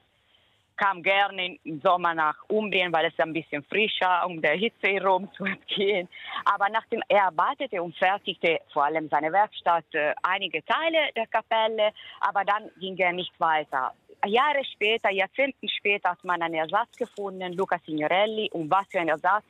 kam 0.77 1.03
gerne 1.03 1.57
im 1.65 1.81
Sommer 1.81 2.15
nach 2.15 2.37
Umbrien, 2.49 2.93
weil 2.93 3.07
es 3.07 3.19
ein 3.19 3.33
bisschen 3.33 3.63
frischer, 3.65 4.27
um 4.27 4.41
der 4.41 4.57
Hitze 4.57 4.89
in 4.89 5.05
Rom 5.05 5.31
zu 5.33 5.45
entgehen. 5.45 6.09
Aber 6.45 6.69
nachdem 6.71 7.03
er 7.09 7.27
arbeitete 7.27 7.83
und 7.83 7.97
fertigte 7.97 8.61
vor 8.73 8.85
allem 8.85 9.09
seine 9.09 9.33
Werkstatt 9.33 9.85
äh, 9.93 10.15
einige 10.23 10.65
Teile 10.65 11.13
der 11.17 11.27
Kapelle, 11.27 11.93
aber 12.21 12.45
dann 12.45 12.71
ging 12.79 12.97
er 12.99 13.13
nicht 13.13 13.39
weiter. 13.39 13.93
Jahre 14.27 14.65
später, 14.65 15.11
Jahrzehnte 15.11 15.69
später 15.69 16.11
hat 16.11 16.25
man 16.25 16.41
einen 16.43 16.55
Ersatz 16.55 16.97
gefunden, 16.97 17.53
Luca 17.53 17.79
Signorelli. 17.85 18.51
Und 18.53 18.71
was 18.71 18.87
für 18.91 19.01
ein 19.01 19.09
Ersatz? 19.09 19.45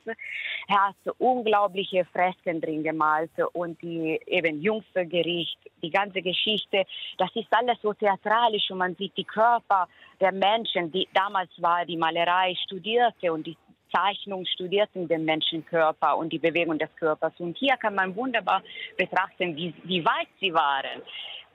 Er 0.67 0.87
hat 0.87 0.95
unglaubliche 1.17 2.05
Fresken 2.05 2.59
drin 2.61 2.83
gemalt 2.83 3.31
und 3.53 3.81
die 3.81 4.19
eben 4.25 4.61
jüngste 4.61 5.05
Gericht, 5.05 5.57
die 5.81 5.91
ganze 5.91 6.21
Geschichte, 6.21 6.85
das 7.17 7.29
ist 7.35 7.47
alles 7.51 7.77
so 7.81 7.93
theatralisch 7.93 8.69
und 8.71 8.79
man 8.79 8.95
sieht 8.95 9.15
die 9.17 9.23
Körper 9.23 9.87
der 10.19 10.31
Menschen, 10.31 10.91
die 10.91 11.07
damals 11.13 11.49
war 11.57 11.85
die 11.85 11.97
Malerei 11.97 12.55
studierte 12.65 13.31
und 13.31 13.45
die 13.45 13.57
Zeichnung 13.95 14.45
studierten 14.45 15.07
den 15.07 15.23
Menschenkörper 15.23 16.17
und 16.17 16.33
die 16.33 16.39
Bewegung 16.39 16.77
des 16.77 16.93
Körpers. 16.97 17.33
Und 17.37 17.57
hier 17.57 17.77
kann 17.77 17.95
man 17.95 18.15
wunderbar 18.15 18.61
betrachten, 18.97 19.55
wie, 19.55 19.73
wie 19.83 20.03
weit 20.03 20.27
sie 20.39 20.53
waren. 20.53 21.01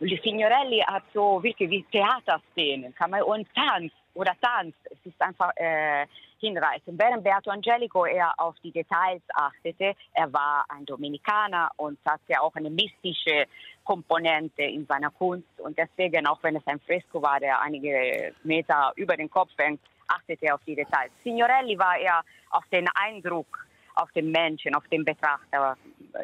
Signorelli 0.00 0.80
hat 0.86 1.02
so 1.12 1.42
wirklich 1.42 1.68
wie 1.68 1.84
Theaterszenen, 1.92 2.94
kann 2.94 3.10
man 3.10 3.22
und 3.22 3.46
Tanz 3.54 3.92
oder 4.14 4.32
Tanz. 4.40 4.74
Es 4.84 4.96
ist 5.04 5.20
einfach 5.20 5.50
äh, 5.56 6.06
hinreißend. 6.38 6.98
Während 6.98 7.22
Beato 7.22 7.50
Angelico 7.50 8.06
eher 8.06 8.32
auf 8.38 8.54
die 8.64 8.72
Details 8.72 9.22
achtete, 9.34 9.94
er 10.14 10.32
war 10.32 10.64
ein 10.70 10.86
Dominikaner 10.86 11.70
und 11.76 11.98
hatte 12.06 12.40
auch 12.40 12.54
eine 12.54 12.70
mystische 12.70 13.44
Komponente 13.84 14.62
in 14.62 14.86
seiner 14.86 15.10
Kunst 15.10 15.48
und 15.58 15.76
deswegen, 15.76 16.26
auch 16.26 16.42
wenn 16.42 16.56
es 16.56 16.66
ein 16.66 16.80
Fresko 16.80 17.20
war, 17.20 17.38
der 17.38 17.60
einige 17.60 18.32
Meter 18.42 18.92
über 18.96 19.16
den 19.16 19.28
Kopf 19.28 19.50
hängt, 19.58 19.80
achtete 20.10 20.46
er 20.46 20.54
auf 20.54 20.64
die 20.66 20.74
Details. 20.74 21.10
Signorelli 21.22 21.78
war 21.78 21.98
eher 21.98 22.22
auf 22.50 22.64
den 22.72 22.88
Eindruck 22.94 23.66
auf 23.94 24.10
den 24.12 24.30
Menschen, 24.30 24.74
auf 24.74 24.86
den 24.88 25.04
Betrachter 25.04 25.76
äh, 26.14 26.18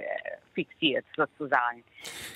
fixiert 0.55 1.05
sozusagen. 1.16 1.85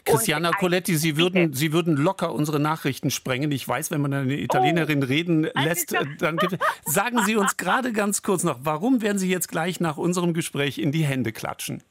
Christiana 0.05 0.51
Coletti, 0.51 0.97
Sie 0.97 1.17
würden, 1.17 1.53
Sie 1.55 1.73
würden 1.73 1.97
locker 1.97 2.33
unsere 2.33 2.61
Nachrichten 2.61 3.11
sprengen. 3.11 3.51
Ich 3.53 3.67
weiß, 3.67 3.91
wenn 3.91 4.01
man 4.01 4.13
eine 4.13 4.35
Italienerin 4.35 5.03
oh, 5.03 5.07
reden 5.07 5.51
lässt, 5.55 5.95
äh, 5.95 6.05
dann 6.19 6.37
gibt 6.37 6.59
Sagen 6.85 7.23
Sie 7.25 7.37
uns 7.37 7.57
gerade 7.57 7.93
ganz 7.93 8.23
kurz 8.23 8.45
noch, 8.45 8.59
warum 8.63 9.03
werden 9.03 9.19
Sie 9.19 9.31
jetzt 9.31 9.49
gleich 9.49 9.81
nach 9.81 9.97
unserem 9.97 10.35
Gespräch 10.35 10.79
in 10.79 10.93
die 10.93 11.05
Hände 11.05 11.33
klatschen? 11.33 11.83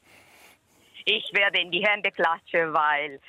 Ich 1.04 1.30
werde 1.32 1.60
in 1.60 1.70
die 1.70 1.84
Hände 1.84 2.10
klatschen, 2.10 2.72
weil 2.72 3.20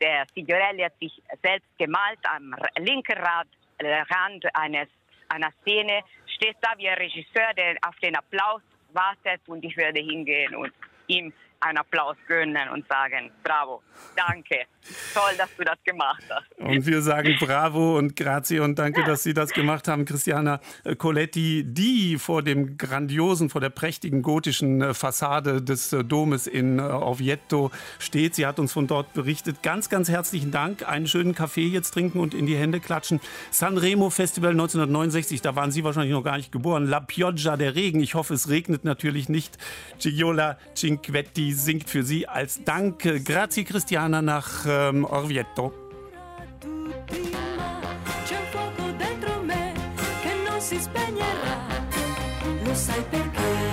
der 0.00 0.26
Signorelli 0.34 0.82
hat 0.82 0.98
sich 1.00 1.22
selbst 1.42 1.68
gemalt 1.78 2.18
am 2.24 2.54
linken 2.78 3.18
Rad, 3.18 3.46
äh, 3.78 4.02
Rand 4.10 4.44
eines, 4.54 4.88
einer 5.30 5.52
Szene, 5.62 6.02
steht 6.26 6.56
da 6.60 6.76
wie 6.76 6.88
ein 6.88 6.98
Regisseur, 6.98 7.54
der 7.56 7.76
auf 7.82 7.96
den 7.96 8.16
Applaus 8.16 8.62
wartet 8.92 9.40
und 9.46 9.64
ich 9.64 9.76
werde 9.76 10.00
hingehen 10.00 10.54
und 10.54 10.72
ihm 11.06 11.32
einen 11.60 11.78
Applaus 11.78 12.16
gönnen 12.26 12.68
und 12.72 12.86
sagen, 12.88 13.30
bravo, 13.42 13.82
danke, 14.16 14.64
toll, 15.12 15.32
dass 15.36 15.54
du 15.56 15.64
das 15.64 15.76
gemacht 15.84 16.22
hast. 16.30 16.58
Und 16.58 16.86
wir 16.86 17.02
sagen 17.02 17.36
bravo 17.38 17.98
und 17.98 18.16
grazie 18.16 18.60
und 18.60 18.78
danke, 18.78 19.04
dass 19.04 19.22
Sie 19.22 19.34
das 19.34 19.50
gemacht 19.52 19.86
haben, 19.86 20.06
Christiana 20.06 20.60
Coletti, 20.96 21.64
die 21.66 22.18
vor 22.18 22.42
dem 22.42 22.78
grandiosen, 22.78 23.50
vor 23.50 23.60
der 23.60 23.70
prächtigen 23.70 24.22
gotischen 24.22 24.80
äh, 24.80 24.94
Fassade 24.94 25.60
des 25.62 25.92
äh, 25.92 26.02
Domes 26.02 26.46
in 26.46 26.78
äh, 26.78 26.82
Oviedo 26.82 27.70
steht. 27.98 28.34
Sie 28.34 28.46
hat 28.46 28.58
uns 28.58 28.72
von 28.72 28.86
dort 28.86 29.12
berichtet. 29.12 29.62
Ganz, 29.62 29.90
ganz 29.90 30.08
herzlichen 30.08 30.50
Dank. 30.50 30.88
Einen 30.88 31.06
schönen 31.06 31.34
Kaffee 31.34 31.66
jetzt 31.66 31.90
trinken 31.92 32.20
und 32.20 32.32
in 32.32 32.46
die 32.46 32.56
Hände 32.56 32.80
klatschen. 32.80 33.20
Sanremo 33.50 34.08
Festival 34.08 34.52
1969, 34.52 35.42
da 35.42 35.56
waren 35.56 35.72
Sie 35.72 35.84
wahrscheinlich 35.84 36.12
noch 36.12 36.24
gar 36.24 36.38
nicht 36.38 36.52
geboren. 36.52 36.86
La 36.86 37.00
Pioggia, 37.00 37.58
der 37.58 37.74
Regen. 37.74 38.00
Ich 38.00 38.14
hoffe, 38.14 38.32
es 38.32 38.48
regnet 38.48 38.84
natürlich 38.84 39.28
nicht. 39.28 39.58
Giola 39.98 40.56
Cinquetti 40.74 41.49
singt 41.52 41.88
für 41.88 42.02
Sie 42.02 42.26
als 42.28 42.62
Dank. 42.64 43.02
Grazie 43.24 43.64
Christiana 43.64 44.22
nach 44.22 44.66
ähm, 44.66 45.04
Orvieto. 45.04 45.72
sai 52.80 53.02
perché 53.10 53.69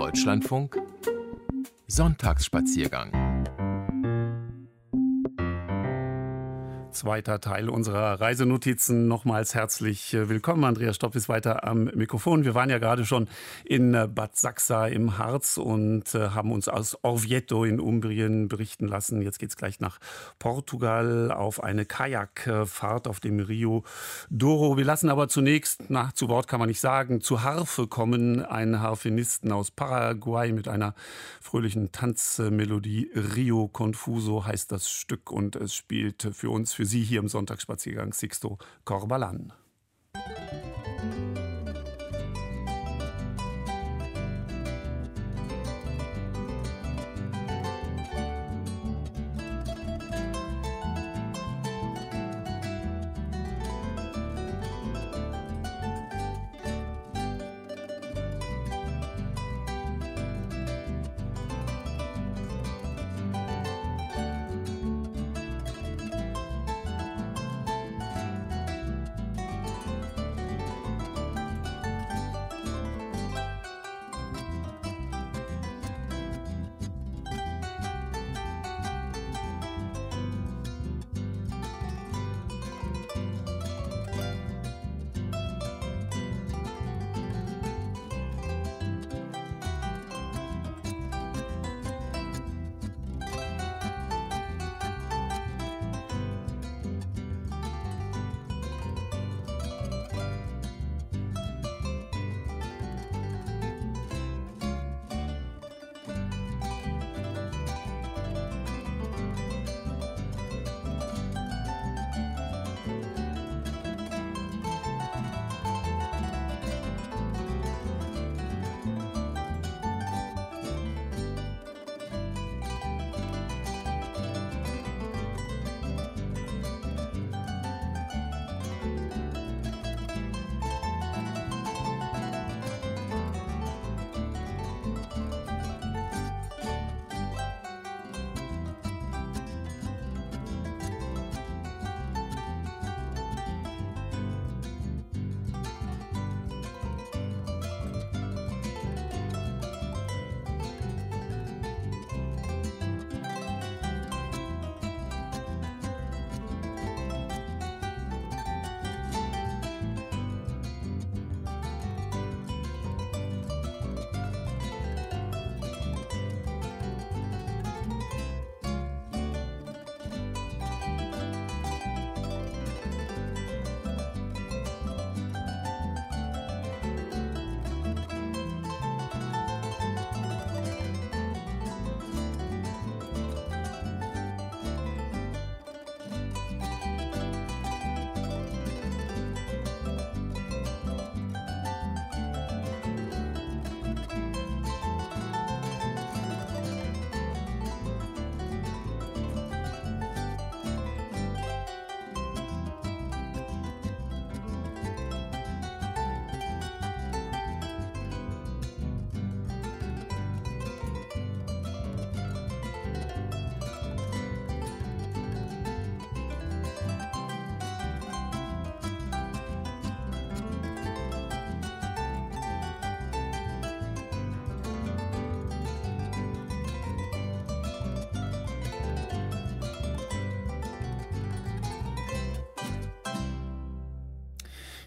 Deutschlandfunk. 0.00 0.80
Sonntagsspaziergang 1.86 3.29
Zweiter 6.92 7.40
Teil 7.40 7.68
unserer 7.68 8.20
Reisenotizen. 8.20 9.06
Nochmals 9.06 9.54
herzlich 9.54 10.12
äh, 10.12 10.28
willkommen. 10.28 10.64
Andreas 10.64 10.96
Stopp 10.96 11.14
ist 11.14 11.28
weiter 11.28 11.64
am 11.64 11.84
Mikrofon. 11.84 12.44
Wir 12.44 12.54
waren 12.54 12.68
ja 12.68 12.78
gerade 12.78 13.06
schon 13.06 13.28
in 13.64 13.94
äh, 13.94 14.08
Bad 14.12 14.36
Sachsa 14.36 14.88
im 14.88 15.16
Harz 15.16 15.56
und 15.56 16.14
äh, 16.14 16.30
haben 16.30 16.50
uns 16.50 16.68
aus 16.68 16.98
Orvieto 17.02 17.64
in 17.64 17.78
Umbrien 17.78 18.48
berichten 18.48 18.88
lassen. 18.88 19.22
Jetzt 19.22 19.38
geht 19.38 19.50
es 19.50 19.56
gleich 19.56 19.78
nach 19.78 19.98
Portugal 20.40 21.30
auf 21.30 21.62
eine 21.62 21.84
Kajakfahrt 21.84 23.06
auf 23.06 23.20
dem 23.20 23.38
Rio 23.38 23.84
Douro. 24.28 24.76
Wir 24.76 24.84
lassen 24.84 25.10
aber 25.10 25.28
zunächst, 25.28 25.84
na, 25.88 26.10
zu 26.14 26.28
Wort 26.28 26.48
kann 26.48 26.58
man 26.58 26.68
nicht 26.68 26.80
sagen, 26.80 27.20
zu 27.20 27.42
Harfe 27.42 27.86
kommen. 27.86 28.44
Einen 28.44 28.80
Harfenisten 28.80 29.52
aus 29.52 29.70
Paraguay 29.70 30.52
mit 30.52 30.66
einer 30.66 30.94
fröhlichen 31.40 31.92
Tanzmelodie. 31.92 33.10
Rio 33.36 33.68
Confuso 33.68 34.44
heißt 34.44 34.72
das 34.72 34.90
Stück 34.90 35.30
und 35.30 35.54
es 35.54 35.72
spielt 35.74 36.30
für 36.32 36.50
uns 36.50 36.79
für 36.80 36.86
Sie 36.86 37.02
hier 37.02 37.20
im 37.20 37.28
Sonntagsspaziergang 37.28 38.14
Sixto 38.14 38.56
Corbalan. 38.86 39.52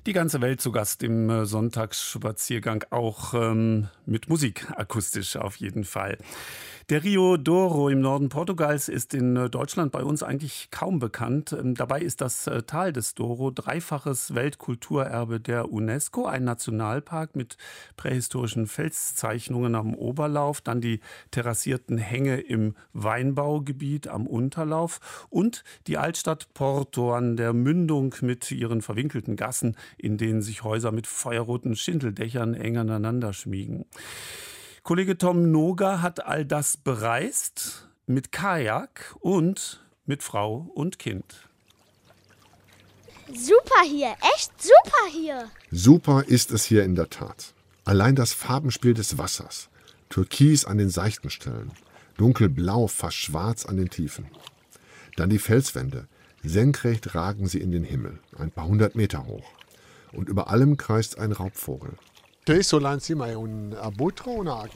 Die 0.06 0.12
ganze 0.12 0.42
Welt 0.42 0.60
zu 0.60 0.74
Gast 0.74 1.02
im 1.02 1.30
äh, 1.30 1.46
Sonntagsspaziergang, 1.46 2.84
auch 2.90 3.34
ähm, 3.34 3.88
mit 4.06 4.28
Musik 4.28 4.70
akustisch 4.76 5.38
auf 5.38 5.56
jeden 5.56 5.86
Fall. 5.86 6.18
Der 6.94 7.04
Rio 7.04 7.38
Douro 7.38 7.90
im 7.90 8.02
Norden 8.02 8.30
Portugals 8.30 8.88
ist 8.88 9.16
in 9.16 9.36
äh, 9.36 9.50
Deutschland 9.50 9.92
bei 9.92 10.04
uns 10.04 10.22
eigentlich 10.22 10.68
kaum 10.70 11.00
bekannt. 11.00 11.52
Ähm, 11.52 11.74
dabei 11.74 12.02
ist 12.02 12.22
das 12.22 12.46
äh, 12.46 12.62
Tal 12.62 12.94
des 12.94 13.16
Douro 13.16 13.50
dreifaches 13.50 14.36
Weltkulturerbe 14.36 15.40
der 15.40 15.72
UNESCO, 15.72 16.28
ein 16.28 16.44
Nationalpark 16.44 17.36
mit 17.36 17.58
prähistorischen 17.98 18.68
Felszeichnungen 18.68 19.74
am 19.74 19.96
Oberlauf, 19.96 20.62
dann 20.62 20.82
die 20.82 21.00
terrassierten 21.32 21.98
Hänge 21.98 22.40
im 22.42 22.76
Weinbaugebiet 22.94 24.08
am 24.08 24.28
Unterlauf 24.28 25.26
und 25.32 25.64
die 25.88 25.98
Altstadt 25.98 26.54
Porto 26.54 27.12
an 27.12 27.38
der 27.38 27.54
Mündung 27.54 28.14
mit 28.22 28.52
ihren 28.52 28.84
verwinkelten 28.84 29.36
Gassen, 29.36 29.78
in 29.98 30.20
denen 30.20 30.44
sich 30.44 30.64
Häuser 30.64 30.92
mit 30.92 31.08
feuerroten 31.08 31.76
Schindeldächern 31.76 32.54
eng 32.54 32.78
aneinander 32.78 33.34
schmiegen. 33.34 33.86
Kollege 34.84 35.18
Tom 35.18 35.50
Noga 35.50 36.02
hat 36.02 36.26
all 36.26 36.44
das 36.44 36.76
bereist 36.76 37.88
mit 38.06 38.34
Kajak 38.34 39.16
und 39.22 39.82
mit 40.06 40.24
Frau 40.24 40.70
und 40.76 41.00
Kind. 41.00 41.48
Super 43.34 43.82
hier, 43.86 44.14
echt 44.36 44.52
super 44.62 45.08
hier. 45.10 45.50
Super 45.72 46.26
ist 46.28 46.52
es 46.52 46.66
hier 46.66 46.84
in 46.84 46.96
der 46.96 47.10
Tat. 47.10 47.54
Allein 47.86 48.18
das 48.18 48.34
Farbenspiel 48.34 48.94
des 48.94 49.18
Wassers. 49.18 49.70
Türkis 50.10 50.66
an 50.66 50.78
den 50.78 50.90
seichten 50.90 51.30
Stellen, 51.30 51.72
dunkelblau, 52.18 52.88
fast 52.88 53.16
schwarz 53.16 53.66
an 53.66 53.78
den 53.78 53.90
Tiefen. 53.90 54.26
Dann 55.16 55.30
die 55.30 55.40
Felswände. 55.40 56.10
Senkrecht 56.44 57.16
ragen 57.16 57.48
sie 57.48 57.62
in 57.62 57.72
den 57.72 57.86
Himmel, 57.86 58.20
ein 58.38 58.52
paar 58.52 58.68
hundert 58.68 58.96
Meter 58.96 59.28
hoch. 59.28 59.50
Und 60.12 60.28
über 60.28 60.50
allem 60.50 60.76
kreist 60.76 61.20
ein 61.20 61.32
Raubvogel. 61.32 61.94
Abutre? 63.82 64.70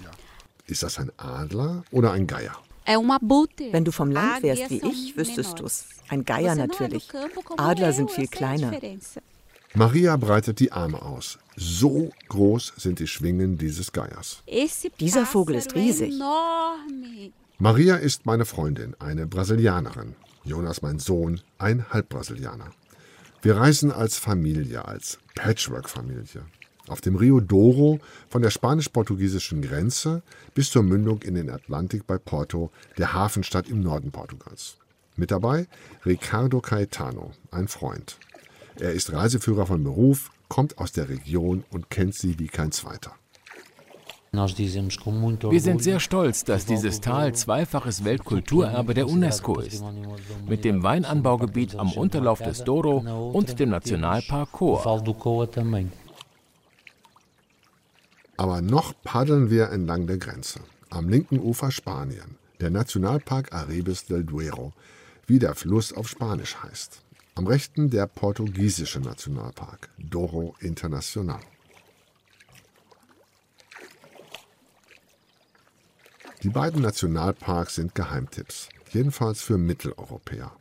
Ist 0.67 0.83
das 0.83 0.99
ein 0.99 1.11
Adler 1.17 1.83
oder 1.91 2.11
ein 2.11 2.27
Geier? 2.27 2.53
Wenn 2.85 3.83
du 3.83 3.91
vom 3.91 4.11
Land 4.11 4.43
wärst 4.43 4.69
wie 4.69 4.81
ich, 4.85 5.17
wüsstest 5.17 5.59
du's. 5.59 5.85
Ein 6.09 6.23
Geier 6.23 6.55
natürlich. 6.55 7.09
Adler 7.57 7.91
sind 7.91 8.11
viel 8.11 8.27
kleiner. 8.27 8.71
Maria 9.73 10.15
breitet 10.15 10.59
die 10.59 10.71
Arme 10.71 11.01
aus. 11.01 11.37
So 11.57 12.11
groß 12.29 12.73
sind 12.77 12.99
die 12.99 13.07
Schwingen 13.07 13.57
dieses 13.57 13.91
Geiers. 13.91 14.41
Dieser 14.99 15.25
Vogel 15.25 15.55
ist 15.55 15.75
riesig. 15.75 16.13
Maria 17.59 17.95
ist 17.95 18.25
meine 18.25 18.45
Freundin, 18.45 18.95
eine 18.99 19.27
Brasilianerin. 19.27 20.15
Jonas, 20.43 20.81
mein 20.81 20.99
Sohn, 20.99 21.41
ein 21.57 21.89
Halbbrasilianer. 21.89 22.71
Wir 23.41 23.57
reisen 23.57 23.91
als 23.91 24.17
Familie, 24.17 24.85
als 24.85 25.19
Patchwork-Familie. 25.35 26.45
Auf 26.87 27.01
dem 27.01 27.15
Rio 27.15 27.41
Douro 27.41 27.99
von 28.29 28.41
der 28.41 28.49
spanisch-portugiesischen 28.49 29.61
Grenze 29.61 30.21
bis 30.53 30.71
zur 30.71 30.83
Mündung 30.83 31.21
in 31.21 31.35
den 31.35 31.49
Atlantik 31.49 32.07
bei 32.07 32.17
Porto, 32.17 32.71
der 32.97 33.13
Hafenstadt 33.13 33.67
im 33.67 33.81
Norden 33.81 34.11
Portugals. 34.11 34.77
Mit 35.17 35.31
dabei 35.31 35.67
Ricardo 36.05 36.61
Caetano, 36.61 37.31
ein 37.51 37.67
Freund. 37.67 38.17
Er 38.79 38.93
ist 38.93 39.11
Reiseführer 39.11 39.65
von 39.65 39.83
Beruf, 39.83 40.31
kommt 40.47 40.77
aus 40.77 40.91
der 40.91 41.09
Region 41.09 41.65
und 41.71 41.89
kennt 41.89 42.15
sie 42.15 42.39
wie 42.39 42.47
kein 42.47 42.71
zweiter. 42.71 43.11
Wir 44.31 45.61
sind 45.61 45.81
sehr 45.81 45.99
stolz, 45.99 46.43
dass 46.43 46.65
dieses 46.65 47.01
Tal 47.01 47.33
zweifaches 47.33 48.03
Weltkulturerbe 48.03 48.93
der 48.93 49.07
UNESCO 49.07 49.59
ist. 49.59 49.83
Mit 50.47 50.63
dem 50.63 50.83
Weinanbaugebiet 50.83 51.75
am 51.75 51.91
Unterlauf 51.93 52.41
des 52.41 52.63
Douro 52.63 53.31
und 53.31 53.59
dem 53.59 53.69
Nationalpark 53.69 54.51
Coa. 54.51 55.01
Aber 58.37 58.61
noch 58.61 58.93
paddeln 59.03 59.49
wir 59.49 59.71
entlang 59.71 60.05
der 60.05 60.19
Grenze. 60.19 60.59
Am 60.89 61.09
linken 61.09 61.39
Ufer 61.39 61.71
Spanien, 61.71 62.37
der 62.59 62.69
Nationalpark 62.69 63.51
Arebes 63.51 64.05
del 64.05 64.23
Duero, 64.23 64.73
wie 65.25 65.39
der 65.39 65.55
Fluss 65.55 65.91
auf 65.91 66.07
Spanisch 66.07 66.55
heißt. 66.63 67.01
Am 67.35 67.47
rechten 67.47 67.89
der 67.89 68.07
portugiesische 68.07 68.99
Nationalpark, 68.99 69.89
Douro 69.97 70.55
Internacional. 70.59 71.41
Die 76.43 76.49
beiden 76.49 76.81
Nationalparks 76.81 77.75
sind 77.75 77.95
Geheimtipps, 77.95 78.69
jedenfalls 78.91 79.41
für 79.41 79.57
Mitteleuropäer. 79.57 80.51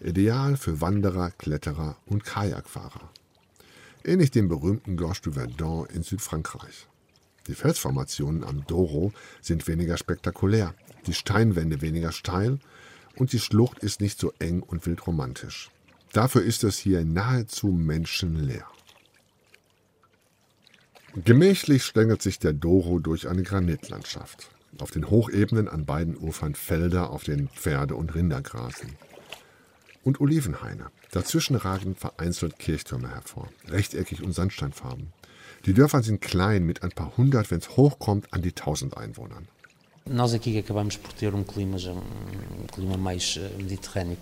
Ideal 0.00 0.56
für 0.56 0.80
Wanderer, 0.80 1.32
Kletterer 1.32 1.96
und 2.06 2.24
Kajakfahrer. 2.24 3.10
Ähnlich 4.04 4.30
dem 4.30 4.48
berühmten 4.48 4.96
Gorge 4.96 5.20
du 5.22 5.32
Verdun 5.32 5.86
in 5.86 6.02
Südfrankreich. 6.02 6.86
Die 7.46 7.54
Felsformationen 7.54 8.44
am 8.44 8.66
Douro 8.66 9.12
sind 9.40 9.66
weniger 9.66 9.96
spektakulär, 9.96 10.74
die 11.06 11.14
Steinwände 11.14 11.80
weniger 11.80 12.12
steil 12.12 12.58
und 13.16 13.32
die 13.32 13.40
Schlucht 13.40 13.78
ist 13.80 14.00
nicht 14.00 14.18
so 14.18 14.32
eng 14.38 14.62
und 14.62 14.86
wildromantisch. 14.86 15.70
Dafür 16.12 16.42
ist 16.42 16.64
es 16.64 16.78
hier 16.78 17.04
nahezu 17.04 17.68
menschenleer. 17.68 18.66
Gemächlich 21.24 21.84
schlängelt 21.84 22.22
sich 22.22 22.38
der 22.38 22.52
Douro 22.52 23.00
durch 23.00 23.28
eine 23.28 23.42
Granitlandschaft. 23.42 24.50
Auf 24.78 24.92
den 24.92 25.10
Hochebenen 25.10 25.68
an 25.68 25.84
beiden 25.84 26.16
Ufern 26.16 26.54
Felder, 26.54 27.10
auf 27.10 27.24
denen 27.24 27.48
Pferde 27.48 27.96
und 27.96 28.14
Rinder 28.14 28.40
grasen. 28.42 28.96
Und 30.04 30.20
Olivenhaine. 30.20 30.86
Dazwischen 31.10 31.56
ragen 31.56 31.96
vereinzelt 31.96 32.58
Kirchtürme 32.58 33.08
hervor, 33.10 33.48
rechteckig 33.66 34.22
und 34.22 34.32
sandsteinfarben. 34.32 35.12
Die 35.66 35.74
Dörfer 35.74 36.02
sind 36.02 36.20
klein, 36.20 36.64
mit 36.64 36.82
ein 36.82 36.90
paar 36.90 37.16
hundert, 37.16 37.50
wenn 37.50 37.58
es 37.58 37.76
hochkommt, 37.76 38.32
an 38.32 38.42
die 38.42 38.52
tausend 38.52 38.96
Einwohnern. 38.96 39.46
Nós 40.06 40.32
aqui 40.32 40.58
acabamos 40.58 40.96
por 40.96 41.12
ter 41.12 41.34
um 41.34 41.44
clima, 41.46 41.78
já, 41.78 41.92
um 41.92 42.66
clima 42.72 42.96
mais 42.96 43.36
eh, 43.36 43.62
mediterrâneo. 43.62 44.16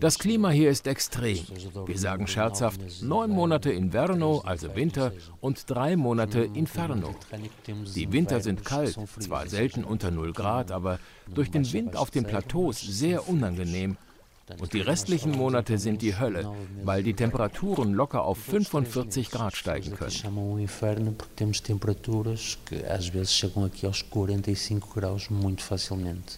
Das 0.00 0.18
Klima 0.18 0.50
hier 0.50 0.70
ist 0.70 0.86
extrem. 0.86 1.38
Wir 1.86 1.98
sagen 1.98 2.26
scherzhaft, 2.26 2.80
neun 3.02 3.30
Monate 3.30 3.72
Inverno, 3.72 4.40
also 4.40 4.74
Winter, 4.74 5.12
und 5.40 5.70
drei 5.70 5.96
Monate 5.96 6.40
Inferno. 6.40 7.14
Die 7.94 8.12
Winter 8.12 8.42
sind 8.42 8.64
kalt, 8.64 8.98
zwar 9.18 9.48
selten 9.48 9.84
unter 9.84 10.10
0 10.10 10.32
Grad, 10.32 10.70
aber 10.70 10.98
durch 11.32 11.50
den 11.50 11.72
Wind 11.72 11.96
auf 11.96 12.10
den 12.10 12.24
Plateaus 12.24 12.80
sehr 12.80 13.26
unangenehm 13.28 13.96
und 14.58 14.72
die 14.72 14.80
restlichen 14.80 15.32
Monate 15.32 15.78
sind 15.78 16.02
die 16.02 16.18
Hölle, 16.18 16.50
weil 16.84 17.02
die 17.02 17.14
Temperaturen 17.14 17.92
locker 17.94 18.22
auf 18.22 18.38
45 18.38 19.30
Grad 19.30 19.56
steigen 19.56 19.94
können. 19.96 20.10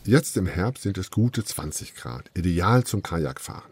Jetzt 0.04 0.36
im 0.36 0.46
Herbst 0.46 0.84
sind 0.84 0.96
es 0.96 1.10
gute 1.10 1.44
20 1.44 1.94
Grad, 1.94 2.30
ideal 2.34 2.84
zum 2.84 3.02
Kajakfahren. 3.02 3.70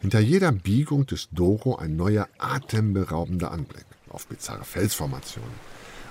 Hinter 0.00 0.20
jeder 0.20 0.52
Biegung 0.52 1.06
des 1.06 1.28
Doro 1.32 1.76
ein 1.76 1.96
neuer 1.96 2.28
atemberaubender 2.38 3.50
Anblick 3.50 3.86
auf 4.08 4.26
bizarre 4.26 4.64
Felsformationen, 4.64 5.50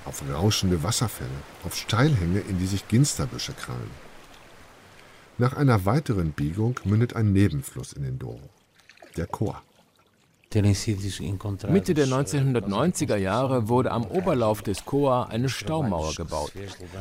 auf 0.05 0.24
rauschende 0.32 0.84
Wasserfälle, 0.84 1.30
auf 1.63 1.76
Steilhänge, 1.76 2.41
in 2.41 2.59
die 2.59 2.68
sich 2.68 2.88
Ginsterbüsche 2.88 3.53
krallen. 3.53 4.05
Nach 5.38 5.53
einer 5.53 5.86
weiteren 5.86 6.31
Biegung 6.31 6.79
mündet 6.86 7.17
ein 7.17 7.33
Nebenfluss 7.33 7.91
in 7.91 8.03
den 8.03 8.17
Douro, 8.17 8.49
der 9.17 9.27
Chor. 9.27 9.61
Mitte 10.54 11.93
der 11.93 12.08
1990er 12.08 13.18
Jahre 13.18 13.68
wurde 13.68 13.91
am 13.91 14.06
Oberlauf 14.06 14.62
des 14.62 14.86
Koa 14.86 15.24
eine 15.24 15.50
Staumauer 15.50 16.14
gebaut. 16.16 16.54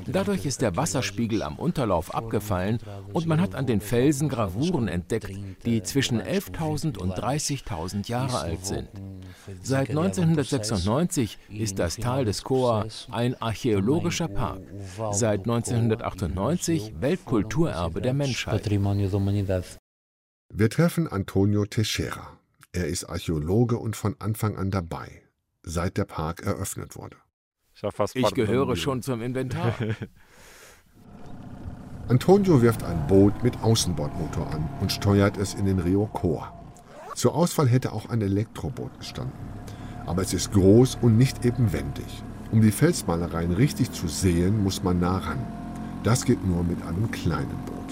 Dadurch 0.06 0.44
ist 0.44 0.60
der 0.60 0.76
Wasserspiegel 0.76 1.42
am 1.42 1.56
Unterlauf 1.58 2.14
abgefallen 2.14 2.78
und 3.12 3.26
man 3.26 3.40
hat 3.40 3.54
an 3.54 3.66
den 3.66 3.80
Felsen 3.80 4.28
Gravuren 4.28 4.88
entdeckt, 4.88 5.30
die 5.64 5.82
zwischen 5.82 6.20
11.000 6.20 6.98
und 6.98 7.14
30.000 7.14 8.08
Jahre 8.08 8.40
alt 8.40 8.66
sind. 8.66 8.88
Seit 9.62 9.90
1996 9.90 11.38
ist 11.50 11.78
das 11.78 11.96
Tal 11.96 12.24
des 12.24 12.42
Koa 12.42 12.86
ein 13.10 13.40
archäologischer 13.40 14.28
Park. 14.28 14.62
Seit 15.12 15.40
1998 15.40 16.94
Weltkulturerbe 17.00 18.00
der 18.00 18.14
Menschheit. 18.14 18.68
Wir 20.56 20.70
treffen 20.70 21.08
Antonio 21.08 21.64
Teixeira. 21.64 22.33
Er 22.74 22.88
ist 22.88 23.04
Archäologe 23.04 23.78
und 23.78 23.94
von 23.94 24.16
Anfang 24.18 24.56
an 24.56 24.72
dabei, 24.72 25.22
seit 25.62 25.96
der 25.96 26.06
Park 26.06 26.44
eröffnet 26.44 26.96
wurde. 26.96 27.16
Ich 28.14 28.34
gehöre 28.34 28.74
schon 28.74 29.00
zum 29.00 29.22
Inventar. 29.22 29.76
Antonio 32.08 32.62
wirft 32.62 32.82
ein 32.82 33.06
Boot 33.06 33.44
mit 33.44 33.62
Außenbordmotor 33.62 34.52
an 34.52 34.68
und 34.80 34.90
steuert 34.90 35.36
es 35.36 35.54
in 35.54 35.66
den 35.66 35.78
Rio 35.78 36.06
Coa. 36.06 36.52
Zur 37.14 37.36
Auswahl 37.36 37.68
hätte 37.68 37.92
auch 37.92 38.10
ein 38.10 38.20
Elektroboot 38.20 38.98
gestanden. 38.98 39.38
Aber 40.04 40.22
es 40.22 40.34
ist 40.34 40.50
groß 40.50 40.98
und 41.00 41.16
nicht 41.16 41.44
ebenwendig. 41.44 42.24
Um 42.50 42.60
die 42.60 42.72
Felsmalereien 42.72 43.52
richtig 43.52 43.92
zu 43.92 44.08
sehen, 44.08 44.64
muss 44.64 44.82
man 44.82 44.98
nah 44.98 45.18
ran. 45.18 45.46
Das 46.02 46.24
geht 46.24 46.44
nur 46.44 46.64
mit 46.64 46.82
einem 46.82 47.08
kleinen 47.12 47.56
Boot. 47.66 47.83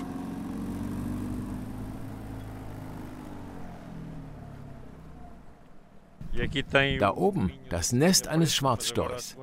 Da 6.99 7.15
oben 7.15 7.53
das 7.69 7.93
Nest 7.93 8.29
eines 8.29 8.55
Schwarzstorchs. 8.55 9.37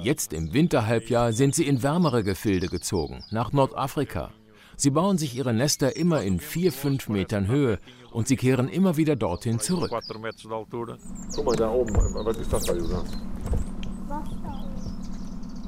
Jetzt 0.00 0.32
im 0.32 0.52
Winterhalbjahr 0.52 1.32
sind 1.32 1.54
sie 1.54 1.66
in 1.66 1.82
wärmere 1.82 2.24
Gefilde 2.24 2.68
gezogen, 2.68 3.22
nach 3.30 3.52
Nordafrika. 3.52 4.32
Sie 4.76 4.90
bauen 4.90 5.18
sich 5.18 5.36
ihre 5.36 5.52
Nester 5.52 5.96
immer 5.96 6.22
in 6.22 6.40
vier, 6.40 6.72
fünf 6.72 7.08
Metern 7.08 7.46
Höhe 7.46 7.78
und 8.10 8.26
sie 8.26 8.36
kehren 8.36 8.68
immer 8.68 8.96
wieder 8.96 9.14
dorthin 9.16 9.60
zurück. 9.60 9.90
Guck 9.90 11.44
mal, 11.44 11.56
da 11.56 11.70
oben, 11.70 11.94
was 11.94 12.36
ist 12.38 12.52
das 12.52 12.64
da, 12.64 12.74
Jonas? 12.74 13.12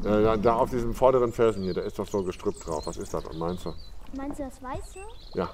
Äh, 0.05 0.39
da 0.39 0.55
auf 0.55 0.71
diesem 0.71 0.95
vorderen 0.95 1.33
Felsen 1.33 1.63
hier, 1.63 1.75
da 1.75 1.83
ist 1.83 1.99
doch 1.99 2.07
so 2.07 2.23
Gestrüpp 2.23 2.61
drauf. 2.61 2.87
Was 2.87 2.97
ist 2.97 3.13
das, 3.13 3.25
meinst 3.37 3.65
du? 3.65 3.73
Meinst 4.17 4.39
du 4.39 4.45
das 4.45 4.63
Weiße? 4.63 5.01
Ja. 5.35 5.51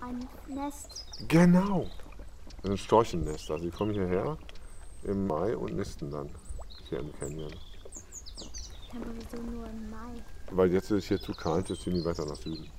Ein 0.00 0.28
Nest. 0.48 1.06
Genau. 1.28 1.86
Das 2.62 2.68
sind 2.68 2.78
Storchennester. 2.78 3.58
Sie 3.58 3.70
kommen 3.70 3.92
hierher 3.92 4.38
im 5.04 5.26
Mai 5.26 5.56
und 5.56 5.74
nisten 5.74 6.10
dann 6.10 6.28
hier 6.88 7.00
im 7.00 7.12
Canyon. 7.18 7.52
Aber 8.90 9.06
wieso 9.14 9.42
nur 9.42 9.66
im 9.66 9.90
Mai? 9.90 10.22
Weil 10.52 10.72
jetzt 10.72 10.90
ist 10.90 11.04
es 11.04 11.04
hier 11.06 11.20
zu 11.20 11.32
kalt, 11.32 11.68
jetzt 11.70 11.82
ziehen 11.82 11.94
die 11.94 12.04
weiter 12.04 12.24
nach 12.24 12.36
Süden. 12.36 12.70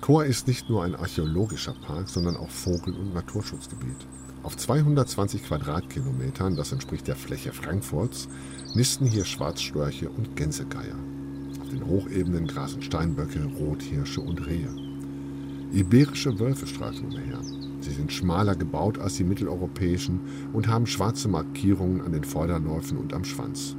Chor 0.00 0.24
ist 0.24 0.46
nicht 0.46 0.68
nur 0.70 0.84
ein 0.84 0.94
archäologischer 0.94 1.74
Park, 1.86 2.08
sondern 2.08 2.36
auch 2.36 2.48
Vogel- 2.48 2.96
und 2.96 3.12
Naturschutzgebiet. 3.12 4.06
Auf 4.42 4.56
220 4.56 5.44
Quadratkilometern, 5.44 6.56
das 6.56 6.72
entspricht 6.72 7.08
der 7.08 7.16
Fläche 7.16 7.52
Frankfurts, 7.52 8.28
nisten 8.74 9.06
hier 9.06 9.24
Schwarzstörche 9.24 10.08
und 10.08 10.36
Gänsegeier. 10.36 10.96
Auf 11.60 11.68
den 11.68 11.84
Hochebenen 11.86 12.46
grasen 12.46 12.82
Steinböcke, 12.82 13.44
Rothirsche 13.58 14.20
und 14.20 14.46
Rehe. 14.46 14.89
Iberische 15.72 16.38
Wölfe 16.38 16.66
streifen 16.66 17.06
umher. 17.06 17.40
Sie 17.80 17.92
sind 17.92 18.12
schmaler 18.12 18.56
gebaut 18.56 18.98
als 18.98 19.16
die 19.16 19.24
mitteleuropäischen 19.24 20.20
und 20.52 20.68
haben 20.68 20.86
schwarze 20.86 21.28
Markierungen 21.28 22.00
an 22.00 22.12
den 22.12 22.24
Vorderläufen 22.24 22.98
und 22.98 23.14
am 23.14 23.24
Schwanz. 23.24 23.76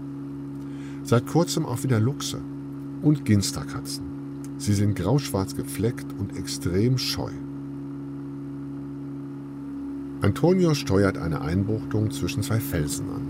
Seit 1.04 1.28
kurzem 1.28 1.66
auch 1.66 1.84
wieder 1.84 2.00
Luchse, 2.00 2.42
und 3.02 3.26
Ginsterkatzen. 3.26 4.06
Sie 4.58 4.74
sind 4.74 4.96
grauschwarz 4.96 5.56
gefleckt 5.56 6.06
und 6.20 6.38
extrem 6.38 6.98
scheu. 6.98 7.32
Antonio 10.22 10.76
steuert 10.76 11.18
eine 11.18 11.42
Einbuchtung 11.42 12.12
zwischen 12.12 12.44
zwei 12.44 12.60
Felsen 12.60 13.08
an. 13.10 13.22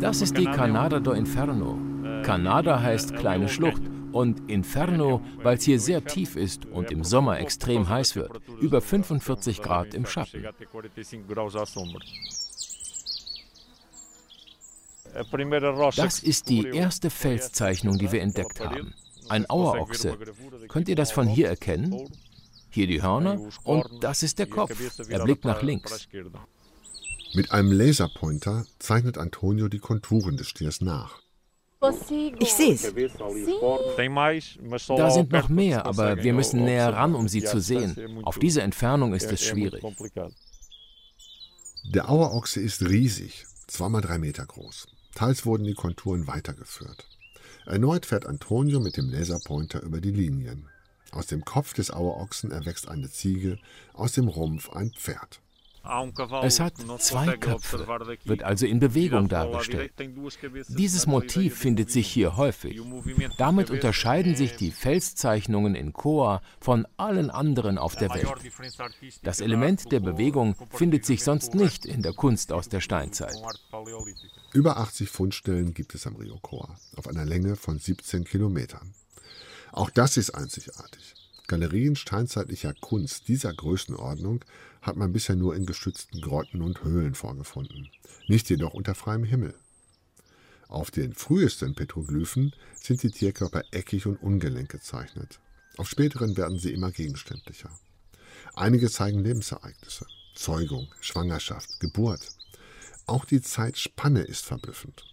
Das 0.00 0.22
ist 0.22 0.36
die 0.36 0.44
Canada 0.44 0.98
do 0.98 1.12
Inferno. 1.12 1.78
Canada 2.24 2.80
heißt 2.80 3.14
kleine 3.14 3.48
Schlucht 3.48 3.82
und 4.12 4.50
Inferno, 4.50 5.20
weil 5.42 5.58
es 5.58 5.64
hier 5.64 5.78
sehr 5.78 6.04
tief 6.04 6.36
ist 6.36 6.64
und 6.66 6.90
im 6.90 7.04
Sommer 7.04 7.38
extrem 7.38 7.88
heiß 7.88 8.16
wird, 8.16 8.40
über 8.60 8.80
45 8.80 9.60
Grad 9.60 9.92
im 9.92 10.06
Schatten. 10.06 10.44
Das 15.96 16.22
ist 16.22 16.48
die 16.48 16.66
erste 16.66 17.10
Felszeichnung, 17.10 17.98
die 17.98 18.10
wir 18.10 18.22
entdeckt 18.22 18.60
haben. 18.60 18.94
Ein 19.28 19.48
Auerochse. 19.48 20.16
Könnt 20.68 20.88
ihr 20.88 20.96
das 20.96 21.12
von 21.12 21.26
hier 21.26 21.48
erkennen? 21.48 22.08
Hier 22.70 22.86
die 22.86 23.02
Hörner 23.02 23.38
und 23.64 23.84
das 24.00 24.22
ist 24.22 24.38
der 24.38 24.46
Kopf. 24.46 24.74
Er 25.08 25.24
blickt 25.24 25.44
nach 25.44 25.62
links. 25.62 26.08
Mit 27.34 27.52
einem 27.52 27.72
Laserpointer 27.72 28.64
zeichnet 28.78 29.18
Antonio 29.18 29.68
die 29.68 29.78
Konturen 29.78 30.36
des 30.36 30.48
Stiers 30.48 30.80
nach. 30.80 31.23
Ich 32.38 32.52
sehe 32.54 32.74
es. 32.74 32.92
Da 34.88 35.10
sind 35.10 35.32
noch 35.32 35.48
mehr, 35.48 35.86
aber 35.86 36.22
wir 36.22 36.32
müssen 36.32 36.64
näher 36.64 36.92
ran, 36.92 37.14
um 37.14 37.28
sie 37.28 37.44
zu 37.44 37.60
sehen. 37.60 38.20
Auf 38.24 38.38
diese 38.38 38.62
Entfernung 38.62 39.14
ist 39.14 39.30
es 39.30 39.42
schwierig. 39.42 39.82
Der 41.92 42.08
Auerochse 42.08 42.60
ist 42.60 42.82
riesig, 42.82 43.44
zweimal 43.66 44.00
drei 44.00 44.18
Meter 44.18 44.46
groß. 44.46 44.86
Teils 45.14 45.44
wurden 45.44 45.64
die 45.64 45.74
Konturen 45.74 46.26
weitergeführt. 46.26 47.06
Erneut 47.66 48.06
fährt 48.06 48.26
Antonio 48.26 48.80
mit 48.80 48.96
dem 48.96 49.10
Laserpointer 49.10 49.82
über 49.82 50.00
die 50.00 50.10
Linien. 50.10 50.68
Aus 51.12 51.26
dem 51.26 51.44
Kopf 51.44 51.74
des 51.74 51.90
Auerochsen 51.90 52.50
erwächst 52.50 52.88
eine 52.88 53.10
Ziege, 53.10 53.58
aus 53.92 54.12
dem 54.12 54.28
Rumpf 54.28 54.70
ein 54.70 54.90
Pferd. 54.90 55.40
Es 56.42 56.60
hat 56.60 56.74
zwei 56.98 57.36
Köpfe, 57.36 57.86
wird 58.24 58.42
also 58.42 58.66
in 58.66 58.80
Bewegung 58.80 59.28
dargestellt. 59.28 59.92
Dieses 60.68 61.06
Motiv 61.06 61.58
findet 61.58 61.90
sich 61.90 62.06
hier 62.08 62.36
häufig. 62.36 62.80
Damit 63.36 63.70
unterscheiden 63.70 64.34
sich 64.34 64.56
die 64.56 64.70
Felszeichnungen 64.70 65.74
in 65.74 65.92
Koa 65.92 66.40
von 66.60 66.86
allen 66.96 67.30
anderen 67.30 67.76
auf 67.76 67.96
der 67.96 68.10
Welt. 68.10 68.28
Das 69.22 69.40
Element 69.40 69.92
der 69.92 70.00
Bewegung 70.00 70.56
findet 70.70 71.04
sich 71.04 71.22
sonst 71.22 71.54
nicht 71.54 71.84
in 71.84 72.02
der 72.02 72.14
Kunst 72.14 72.52
aus 72.52 72.68
der 72.68 72.80
Steinzeit. 72.80 73.34
Über 74.52 74.78
80 74.78 75.10
Fundstellen 75.10 75.74
gibt 75.74 75.94
es 75.94 76.06
am 76.06 76.16
Rio 76.16 76.38
Koa, 76.40 76.76
auf 76.96 77.08
einer 77.08 77.24
Länge 77.24 77.56
von 77.56 77.78
17 77.78 78.24
Kilometern. 78.24 78.94
Auch 79.72 79.90
das 79.90 80.16
ist 80.16 80.30
einzigartig. 80.30 81.13
Galerien 81.46 81.94
steinzeitlicher 81.94 82.72
Kunst 82.72 83.28
dieser 83.28 83.52
Größenordnung 83.52 84.44
hat 84.80 84.96
man 84.96 85.12
bisher 85.12 85.36
nur 85.36 85.54
in 85.54 85.66
geschützten 85.66 86.20
Grotten 86.20 86.62
und 86.62 86.82
Höhlen 86.82 87.14
vorgefunden, 87.14 87.90
nicht 88.28 88.48
jedoch 88.48 88.72
unter 88.72 88.94
freiem 88.94 89.24
Himmel. 89.24 89.54
Auf 90.68 90.90
den 90.90 91.12
frühesten 91.12 91.74
Petroglyphen 91.74 92.54
sind 92.80 93.02
die 93.02 93.10
Tierkörper 93.10 93.62
eckig 93.72 94.06
und 94.06 94.16
ungelenk 94.22 94.70
gezeichnet. 94.70 95.38
Auf 95.76 95.88
späteren 95.88 96.36
werden 96.36 96.58
sie 96.58 96.72
immer 96.72 96.90
gegenständlicher. 96.90 97.70
Einige 98.54 98.90
zeigen 98.90 99.20
Lebensereignisse, 99.20 100.06
Zeugung, 100.34 100.88
Schwangerschaft, 101.00 101.78
Geburt. 101.80 102.28
Auch 103.06 103.26
die 103.26 103.42
Zeitspanne 103.42 104.22
ist 104.22 104.46
verblüffend. 104.46 105.04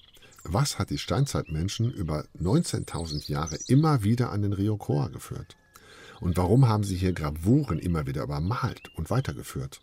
Was 0.44 0.80
hat 0.80 0.90
die 0.90 0.98
Steinzeitmenschen 0.98 1.92
über 1.92 2.26
19.000 2.40 3.30
Jahre 3.30 3.58
immer 3.68 4.04
wieder 4.04 4.32
an 4.32 4.42
den 4.42 4.54
Rio 4.54 4.78
Koa 4.78 5.10
geführt? 5.10 5.58
Und 6.22 6.38
warum 6.38 6.70
haben 6.70 6.84
sie 6.84 6.96
hier 6.96 7.14
Gravuren 7.14 7.80
immer 7.80 8.06
wieder 8.06 8.24
übermalt 8.24 8.90
und 8.96 9.10
weitergeführt? 9.10 9.82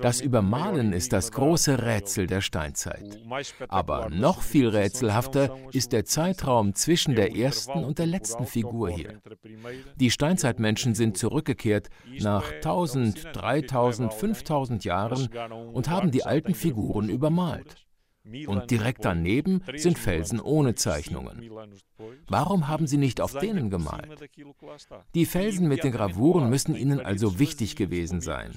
Das 0.00 0.20
Übermalen 0.20 0.92
ist 0.92 1.12
das 1.12 1.32
große 1.32 1.82
Rätsel 1.82 2.26
der 2.26 2.40
Steinzeit. 2.40 3.20
Aber 3.68 4.10
noch 4.10 4.42
viel 4.42 4.68
rätselhafter 4.68 5.56
ist 5.72 5.92
der 5.92 6.04
Zeitraum 6.04 6.74
zwischen 6.74 7.14
der 7.14 7.36
ersten 7.36 7.84
und 7.84 7.98
der 7.98 8.06
letzten 8.06 8.46
Figur 8.46 8.90
hier. 8.90 9.20
Die 9.96 10.10
Steinzeitmenschen 10.10 10.94
sind 10.94 11.16
zurückgekehrt 11.16 11.88
nach 12.20 12.52
1000, 12.52 13.28
3000, 13.32 14.12
5000 14.12 14.84
Jahren 14.84 15.28
und 15.72 15.88
haben 15.88 16.10
die 16.10 16.24
alten 16.24 16.54
Figuren 16.54 17.08
übermalt. 17.08 17.83
Und 18.46 18.70
direkt 18.70 19.04
daneben 19.04 19.62
sind 19.76 19.98
Felsen 19.98 20.40
ohne 20.40 20.74
Zeichnungen. 20.74 21.50
Warum 22.26 22.68
haben 22.68 22.86
sie 22.86 22.96
nicht 22.96 23.20
auf 23.20 23.38
denen 23.38 23.68
gemalt? 23.68 24.08
Die 25.14 25.26
Felsen 25.26 25.68
mit 25.68 25.84
den 25.84 25.92
Gravuren 25.92 26.48
müssen 26.48 26.74
ihnen 26.74 27.00
also 27.00 27.38
wichtig 27.38 27.76
gewesen 27.76 28.22
sein. 28.22 28.52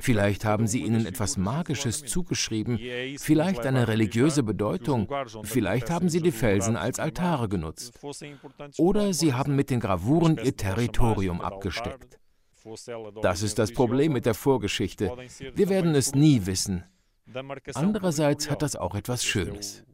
Vielleicht 0.00 0.46
haben 0.46 0.66
sie 0.66 0.82
ihnen 0.82 1.04
etwas 1.04 1.36
Magisches 1.36 2.04
zugeschrieben, 2.04 2.78
vielleicht 3.18 3.66
eine 3.66 3.88
religiöse 3.88 4.42
Bedeutung, 4.42 5.08
vielleicht 5.42 5.90
haben 5.90 6.08
sie 6.08 6.22
die 6.22 6.32
Felsen 6.32 6.76
als 6.76 6.98
Altare 6.98 7.48
genutzt. 7.48 8.00
Oder 8.78 9.12
sie 9.12 9.34
haben 9.34 9.54
mit 9.54 9.68
den 9.68 9.80
Gravuren 9.80 10.38
ihr 10.42 10.56
Territorium 10.56 11.42
abgesteckt. 11.42 12.18
Das 13.20 13.42
ist 13.42 13.58
das 13.58 13.72
Problem 13.72 14.14
mit 14.14 14.24
der 14.24 14.34
Vorgeschichte. 14.34 15.12
Wir 15.54 15.68
werden 15.68 15.94
es 15.94 16.14
nie 16.14 16.46
wissen. 16.46 16.84
Andererseits 17.74 18.50
hat 18.50 18.62
das 18.62 18.76
auch 18.76 18.94
etwas 18.94 19.24
Schönes. 19.24 19.84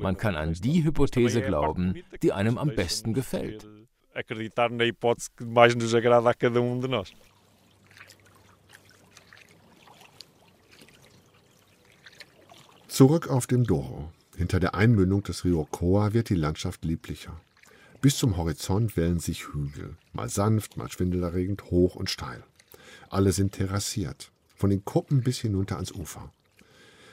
Man 0.00 0.16
kann 0.16 0.36
an 0.36 0.52
die 0.52 0.84
Hypothese 0.84 1.42
glauben, 1.42 2.02
die 2.22 2.32
einem 2.32 2.58
am 2.58 2.74
besten 2.74 3.14
gefällt. 3.14 3.66
Zurück 12.88 13.28
auf 13.28 13.46
dem 13.46 13.64
Douro. 13.64 14.12
Hinter 14.36 14.60
der 14.60 14.74
Einmündung 14.74 15.22
des 15.22 15.44
Rio 15.44 15.66
Koa 15.70 16.12
wird 16.12 16.28
die 16.28 16.34
Landschaft 16.34 16.84
lieblicher. 16.84 17.40
Bis 18.02 18.18
zum 18.18 18.36
Horizont 18.36 18.96
wellen 18.96 19.20
sich 19.20 19.46
Hügel, 19.46 19.96
mal 20.12 20.28
sanft, 20.28 20.76
mal 20.76 20.90
schwindelerregend, 20.90 21.70
hoch 21.70 21.94
und 21.94 22.10
steil. 22.10 22.42
Alle 23.08 23.32
sind 23.32 23.52
terrassiert, 23.52 24.32
von 24.56 24.70
den 24.70 24.84
Kuppen 24.84 25.22
bis 25.22 25.38
hinunter 25.38 25.76
ans 25.76 25.92
Ufer. 25.92 26.32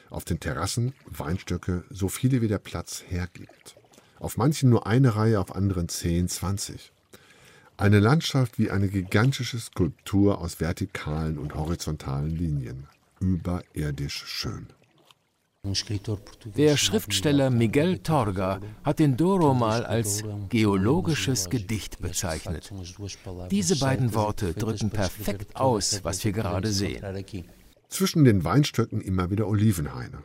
Auf 0.09 0.25
den 0.25 0.39
Terrassen 0.39 0.93
Weinstöcke, 1.05 1.83
so 1.89 2.09
viele 2.09 2.41
wie 2.41 2.47
der 2.47 2.57
Platz 2.57 3.03
hergibt. 3.07 3.75
Auf 4.19 4.37
manchen 4.37 4.69
nur 4.69 4.87
eine 4.87 5.15
Reihe, 5.15 5.39
auf 5.39 5.55
anderen 5.55 5.87
10, 5.87 6.27
20. 6.27 6.91
Eine 7.77 7.99
Landschaft 7.99 8.59
wie 8.59 8.71
eine 8.71 8.89
gigantische 8.89 9.59
Skulptur 9.59 10.39
aus 10.39 10.59
vertikalen 10.59 11.37
und 11.37 11.55
horizontalen 11.55 12.29
Linien. 12.29 12.87
Überirdisch 13.21 14.25
schön. 14.25 14.67
Der 16.55 16.77
Schriftsteller 16.77 17.49
Miguel 17.49 17.99
Torga 17.99 18.61
hat 18.83 18.99
den 18.99 19.17
Doro 19.17 19.53
mal 19.53 19.85
als 19.85 20.23
geologisches 20.47 21.49
Gedicht 21.49 21.99
bezeichnet. 21.99 22.71
Diese 23.51 23.77
beiden 23.77 24.13
Worte 24.13 24.53
drücken 24.53 24.89
perfekt 24.89 25.57
aus, 25.57 25.99
was 26.03 26.23
wir 26.23 26.31
gerade 26.31 26.71
sehen. 26.71 27.03
Zwischen 27.89 28.23
den 28.23 28.43
Weinstöcken 28.43 29.01
immer 29.01 29.31
wieder 29.31 29.47
Olivenhaine. 29.47 30.23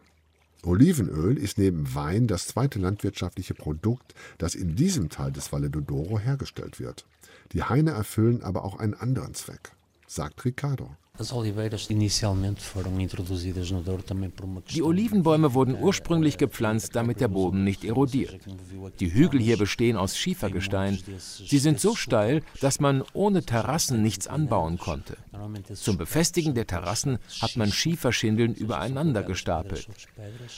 Olivenöl 0.64 1.38
ist 1.38 1.58
neben 1.58 1.94
Wein 1.94 2.26
das 2.26 2.46
zweite 2.46 2.78
landwirtschaftliche 2.78 3.54
Produkt, 3.54 4.14
das 4.38 4.54
in 4.54 4.76
diesem 4.76 5.08
Teil 5.08 5.32
des 5.32 5.50
Valle 5.50 5.70
do 5.70 5.80
Douro 5.80 6.18
hergestellt 6.18 6.78
wird. 6.78 7.06
Die 7.52 7.62
Haine 7.62 7.92
erfüllen 7.92 8.42
aber 8.42 8.64
auch 8.64 8.78
einen 8.78 8.94
anderen 8.94 9.34
Zweck, 9.34 9.72
sagt 10.06 10.44
Ricardo. 10.44 10.94
Die 14.68 14.82
Olivenbäume 14.82 15.54
wurden 15.54 15.80
ursprünglich 15.80 16.38
gepflanzt, 16.38 16.96
damit 16.96 17.20
der 17.20 17.28
Boden 17.28 17.62
nicht 17.62 17.84
erodiert. 17.84 18.40
Die 18.98 19.14
Hügel 19.14 19.40
hier 19.40 19.56
bestehen 19.56 19.96
aus 19.96 20.18
Schiefergestein. 20.18 20.98
Sie 21.18 21.58
sind 21.58 21.78
so 21.78 21.94
steil, 21.94 22.42
dass 22.60 22.80
man 22.80 23.04
ohne 23.12 23.44
Terrassen 23.44 24.02
nichts 24.02 24.26
anbauen 24.26 24.76
konnte. 24.78 25.16
Zum 25.74 25.98
Befestigen 25.98 26.54
der 26.54 26.66
Terrassen 26.66 27.18
hat 27.40 27.56
man 27.56 27.70
Schieferschindeln 27.70 28.52
übereinander 28.52 29.22
gestapelt. 29.22 29.86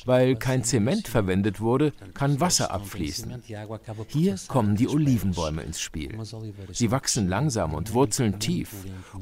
Weil 0.07 0.37
kein 0.37 0.65
Zement 0.65 1.07
verwendet 1.07 1.61
wurde, 1.61 1.93
kann 2.15 2.41
Wasser 2.41 2.71
abfließen. 2.71 3.43
Hier 4.09 4.37
kommen 4.49 4.77
die 4.77 4.89
Olivenbäume 4.89 5.63
ins 5.63 5.81
Spiel. 5.81 6.19
Sie 6.73 6.91
wachsen 6.91 7.29
langsam 7.29 7.75
und 7.75 7.93
wurzeln 7.93 8.39
tief 8.41 8.71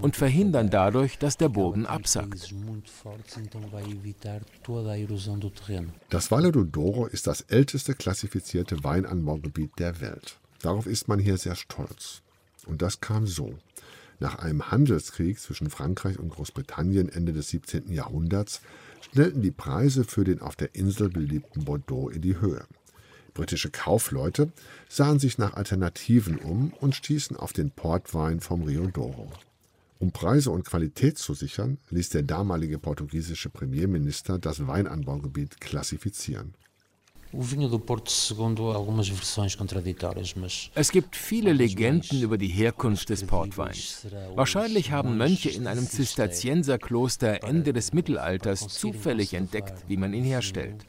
und 0.00 0.14
verhindern 0.14 0.70
dadurch, 0.70 1.18
dass 1.24 1.38
der 1.38 1.48
Boden 1.48 1.86
absackt. 1.86 2.54
Das 6.10 6.30
Valle 6.30 6.52
do 6.52 7.06
ist 7.06 7.26
das 7.26 7.40
älteste 7.40 7.94
klassifizierte 7.94 8.84
Weinanbaugebiet 8.84 9.70
der 9.78 10.02
Welt. 10.02 10.38
Darauf 10.60 10.84
ist 10.84 11.08
man 11.08 11.18
hier 11.18 11.38
sehr 11.38 11.54
stolz. 11.54 12.20
Und 12.66 12.82
das 12.82 13.00
kam 13.00 13.26
so. 13.26 13.54
Nach 14.20 14.38
einem 14.38 14.70
Handelskrieg 14.70 15.40
zwischen 15.40 15.70
Frankreich 15.70 16.18
und 16.18 16.28
Großbritannien 16.28 17.08
Ende 17.08 17.32
des 17.32 17.48
17. 17.48 17.90
Jahrhunderts 17.90 18.60
schnellten 19.10 19.40
die 19.40 19.50
Preise 19.50 20.04
für 20.04 20.24
den 20.24 20.42
auf 20.42 20.56
der 20.56 20.74
Insel 20.74 21.08
beliebten 21.08 21.64
Bordeaux 21.64 22.10
in 22.10 22.20
die 22.20 22.38
Höhe. 22.38 22.66
Britische 23.32 23.70
Kaufleute 23.70 24.52
sahen 24.90 25.18
sich 25.18 25.38
nach 25.38 25.54
Alternativen 25.54 26.36
um 26.36 26.74
und 26.74 26.94
stießen 26.94 27.34
auf 27.38 27.54
den 27.54 27.70
Portwein 27.70 28.40
vom 28.40 28.64
Rio 28.64 28.88
Douro. 28.88 29.32
Um 30.04 30.12
Preise 30.12 30.50
und 30.50 30.66
Qualität 30.66 31.16
zu 31.16 31.32
sichern, 31.32 31.78
ließ 31.88 32.10
der 32.10 32.24
damalige 32.24 32.78
portugiesische 32.78 33.48
Premierminister 33.48 34.38
das 34.38 34.66
Weinanbaugebiet 34.66 35.62
klassifizieren. 35.62 36.52
Es 40.74 40.92
gibt 40.92 41.16
viele 41.16 41.54
Legenden 41.54 42.20
über 42.20 42.36
die 42.36 42.48
Herkunft 42.48 43.08
des 43.08 43.24
Portweins. 43.24 44.06
Wahrscheinlich 44.34 44.90
haben 44.90 45.16
Mönche 45.16 45.48
in 45.48 45.66
einem 45.66 45.88
Zisterzienserkloster 45.88 47.42
Ende 47.42 47.72
des 47.72 47.94
Mittelalters 47.94 48.68
zufällig 48.68 49.32
entdeckt, 49.32 49.88
wie 49.88 49.96
man 49.96 50.12
ihn 50.12 50.24
herstellt. 50.24 50.84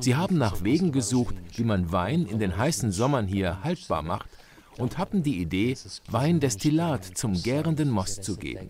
Sie 0.00 0.14
haben 0.14 0.36
nach 0.36 0.62
Wegen 0.62 0.92
gesucht, 0.92 1.36
wie 1.56 1.64
man 1.64 1.90
Wein 1.90 2.26
in 2.26 2.38
den 2.38 2.54
heißen 2.54 2.92
Sommern 2.92 3.26
hier 3.26 3.64
haltbar 3.64 4.02
macht 4.02 4.28
und 4.78 4.98
hatten 4.98 5.22
die 5.22 5.40
Idee, 5.40 5.76
Weindestillat 6.10 7.04
zum 7.04 7.40
gärenden 7.40 7.90
Most 7.90 8.24
zu 8.24 8.36
geben. 8.36 8.68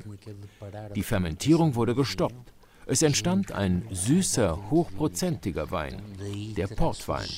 Die 0.95 1.03
Fermentierung 1.03 1.75
wurde 1.75 1.95
gestoppt. 1.95 2.53
Es 2.87 3.03
entstand 3.03 3.53
ein 3.53 3.85
süßer, 3.91 4.71
hochprozentiger 4.71 5.71
Wein, 5.71 6.03
der 6.57 6.67
Portwein. 6.67 7.29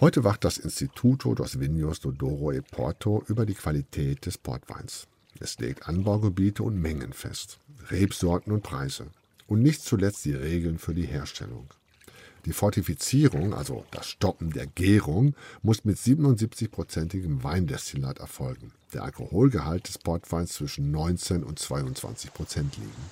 Heute 0.00 0.24
wacht 0.24 0.44
das 0.44 0.56
Instituto 0.56 1.34
dos 1.34 1.60
Vinhos 1.60 2.00
do 2.00 2.12
Douro 2.12 2.52
e 2.52 2.62
Porto 2.62 3.22
über 3.26 3.44
die 3.44 3.54
Qualität 3.54 4.24
des 4.24 4.38
Portweins. 4.38 5.08
Es 5.40 5.58
legt 5.58 5.88
Anbaugebiete 5.88 6.62
und 6.62 6.80
Mengen 6.80 7.12
fest, 7.12 7.58
Rebsorten 7.90 8.52
und 8.52 8.62
Preise 8.62 9.08
und 9.46 9.62
nicht 9.62 9.82
zuletzt 9.82 10.24
die 10.24 10.32
Regeln 10.32 10.78
für 10.78 10.94
die 10.94 11.06
Herstellung. 11.06 11.68
Die 12.46 12.52
Fortifizierung, 12.54 13.52
also 13.52 13.84
das 13.90 14.06
Stoppen 14.06 14.50
der 14.50 14.66
Gärung, 14.66 15.34
muss 15.62 15.84
mit 15.84 15.98
77-prozentigem 15.98 17.42
Weindestillat 17.44 18.18
erfolgen. 18.18 18.72
Der 18.94 19.02
Alkoholgehalt 19.02 19.88
des 19.88 19.98
Portweins 19.98 20.54
zwischen 20.54 20.90
19 20.90 21.44
und 21.44 21.58
22 21.58 22.32
Prozent 22.32 22.76
liegen. 22.76 23.10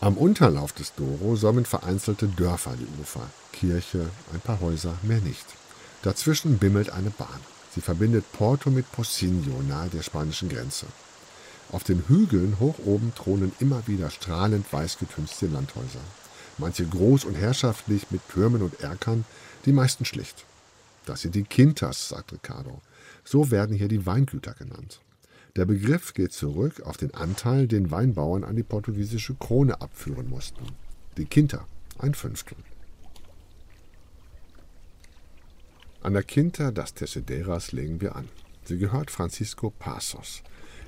Am 0.00 0.18
Unterlauf 0.18 0.72
des 0.72 0.92
Douro 0.94 1.34
säumen 1.34 1.64
vereinzelte 1.64 2.26
Dörfer 2.26 2.74
die 2.76 3.00
Ufer, 3.00 3.26
Kirche, 3.52 4.10
ein 4.34 4.40
paar 4.40 4.60
Häuser, 4.60 4.98
mehr 5.02 5.20
nicht. 5.20 5.46
Dazwischen 6.02 6.58
bimmelt 6.58 6.90
eine 6.90 7.08
Bahn. 7.08 7.40
Sie 7.74 7.80
verbindet 7.80 8.30
Porto 8.32 8.70
mit 8.70 8.90
Pocinho 8.92 9.62
nahe 9.62 9.88
der 9.88 10.02
spanischen 10.02 10.50
Grenze. 10.50 10.86
Auf 11.74 11.82
den 11.82 12.06
Hügeln 12.06 12.60
hoch 12.60 12.78
oben 12.84 13.12
thronen 13.16 13.50
immer 13.58 13.88
wieder 13.88 14.08
strahlend 14.08 14.72
weiß 14.72 14.96
getünchte 14.96 15.48
Landhäuser. 15.48 15.98
Manche 16.56 16.86
groß 16.86 17.24
und 17.24 17.34
herrschaftlich 17.34 18.12
mit 18.12 18.20
Türmen 18.28 18.62
und 18.62 18.78
Erkern, 18.80 19.24
die 19.64 19.72
meisten 19.72 20.04
schlicht. 20.04 20.44
Das 21.04 21.22
sind 21.22 21.34
die 21.34 21.42
Quintas, 21.42 22.10
sagt 22.10 22.32
Ricardo. 22.32 22.80
So 23.24 23.50
werden 23.50 23.74
hier 23.74 23.88
die 23.88 24.06
Weingüter 24.06 24.54
genannt. 24.54 25.00
Der 25.56 25.64
Begriff 25.64 26.14
geht 26.14 26.32
zurück 26.32 26.80
auf 26.82 26.96
den 26.96 27.12
Anteil, 27.12 27.66
den 27.66 27.90
Weinbauern 27.90 28.44
an 28.44 28.54
die 28.54 28.62
portugiesische 28.62 29.34
Krone 29.34 29.80
abführen 29.80 30.28
mussten. 30.28 30.64
Die 31.16 31.24
Quinta, 31.24 31.66
ein 31.98 32.14
Fünftel. 32.14 32.56
An 36.02 36.12
der 36.12 36.22
Quinta 36.22 36.70
das 36.70 36.94
Tessederas 36.94 37.72
legen 37.72 38.00
wir 38.00 38.14
an. 38.14 38.28
Sie 38.62 38.78
gehört 38.78 39.10
Francisco 39.10 39.70
Passos. 39.70 40.44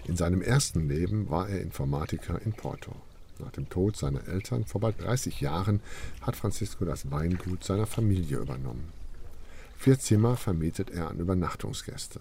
In 0.07 0.17
seinem 0.17 0.41
ersten 0.41 0.89
Leben 0.89 1.29
war 1.31 1.49
er 1.49 1.61
Informatiker 1.61 2.41
in 2.41 2.53
Porto. 2.53 2.95
Nach 3.41 3.51
dem 3.51 3.69
Tod 3.69 3.97
seiner 3.97 4.27
Eltern 4.29 4.65
vor 4.65 4.81
bald 4.81 5.01
30 5.03 5.41
Jahren 5.41 5.81
hat 6.23 6.37
Francisco 6.37 6.85
das 6.85 7.11
Weingut 7.11 7.65
seiner 7.65 7.87
Familie 7.87 8.39
übernommen. 8.39 8.93
Vier 9.77 9.99
Zimmer 9.99 10.37
vermietet 10.37 10.91
er 10.91 11.11
an 11.11 11.19
Übernachtungsgäste. 11.19 12.21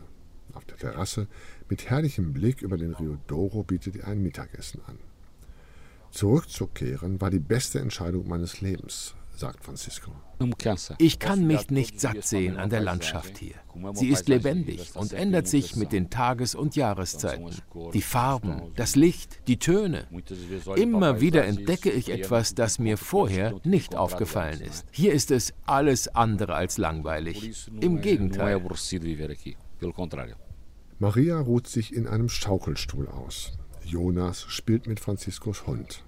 Auf 0.53 0.65
der 0.65 0.77
Terrasse 0.77 1.27
mit 1.69 1.89
herrlichem 1.89 2.33
Blick 2.33 2.63
über 2.63 2.77
den 2.77 2.93
Rio 2.95 3.17
Douro 3.27 3.63
bietet 3.63 3.97
er 3.97 4.07
ein 4.07 4.23
Mittagessen 4.23 4.81
an. 4.87 4.97
Zurückzukehren 6.09 7.21
war 7.21 7.29
die 7.29 7.39
beste 7.39 7.79
Entscheidung 7.79 8.27
meines 8.27 8.61
Lebens, 8.61 9.13
sagt 9.37 9.63
Francisco. 9.63 10.11
Ich 10.97 11.19
kann 11.19 11.47
mich 11.47 11.69
nicht 11.69 11.99
satt 11.99 12.23
sehen 12.23 12.57
an 12.57 12.69
der 12.69 12.81
Landschaft 12.81 13.37
hier. 13.37 13.55
Sie 13.93 14.09
ist 14.09 14.27
lebendig 14.27 14.95
und 14.95 15.13
ändert 15.13 15.47
sich 15.47 15.75
mit 15.75 15.91
den 15.91 16.09
Tages- 16.09 16.55
und 16.55 16.75
Jahreszeiten. 16.75 17.49
Die 17.93 18.01
Farben, 18.01 18.73
das 18.75 18.95
Licht, 18.95 19.47
die 19.47 19.57
Töne. 19.57 20.07
Immer 20.75 21.21
wieder 21.21 21.45
entdecke 21.45 21.91
ich 21.91 22.09
etwas, 22.09 22.55
das 22.55 22.79
mir 22.79 22.97
vorher 22.97 23.55
nicht 23.63 23.95
aufgefallen 23.95 24.61
ist. 24.61 24.85
Hier 24.91 25.13
ist 25.13 25.31
es 25.31 25.53
alles 25.65 26.07
andere 26.09 26.55
als 26.55 26.77
langweilig. 26.77 27.69
Im 27.79 28.01
Gegenteil. 28.01 28.61
Maria 30.99 31.39
ruht 31.39 31.67
sich 31.67 31.93
in 31.93 32.07
einem 32.07 32.29
Schaukelstuhl 32.29 33.07
aus. 33.07 33.57
Jonas 33.83 34.43
spielt 34.43 34.87
mit 34.87 34.99
Franziskus 34.99 35.67
Hund. 35.67 36.03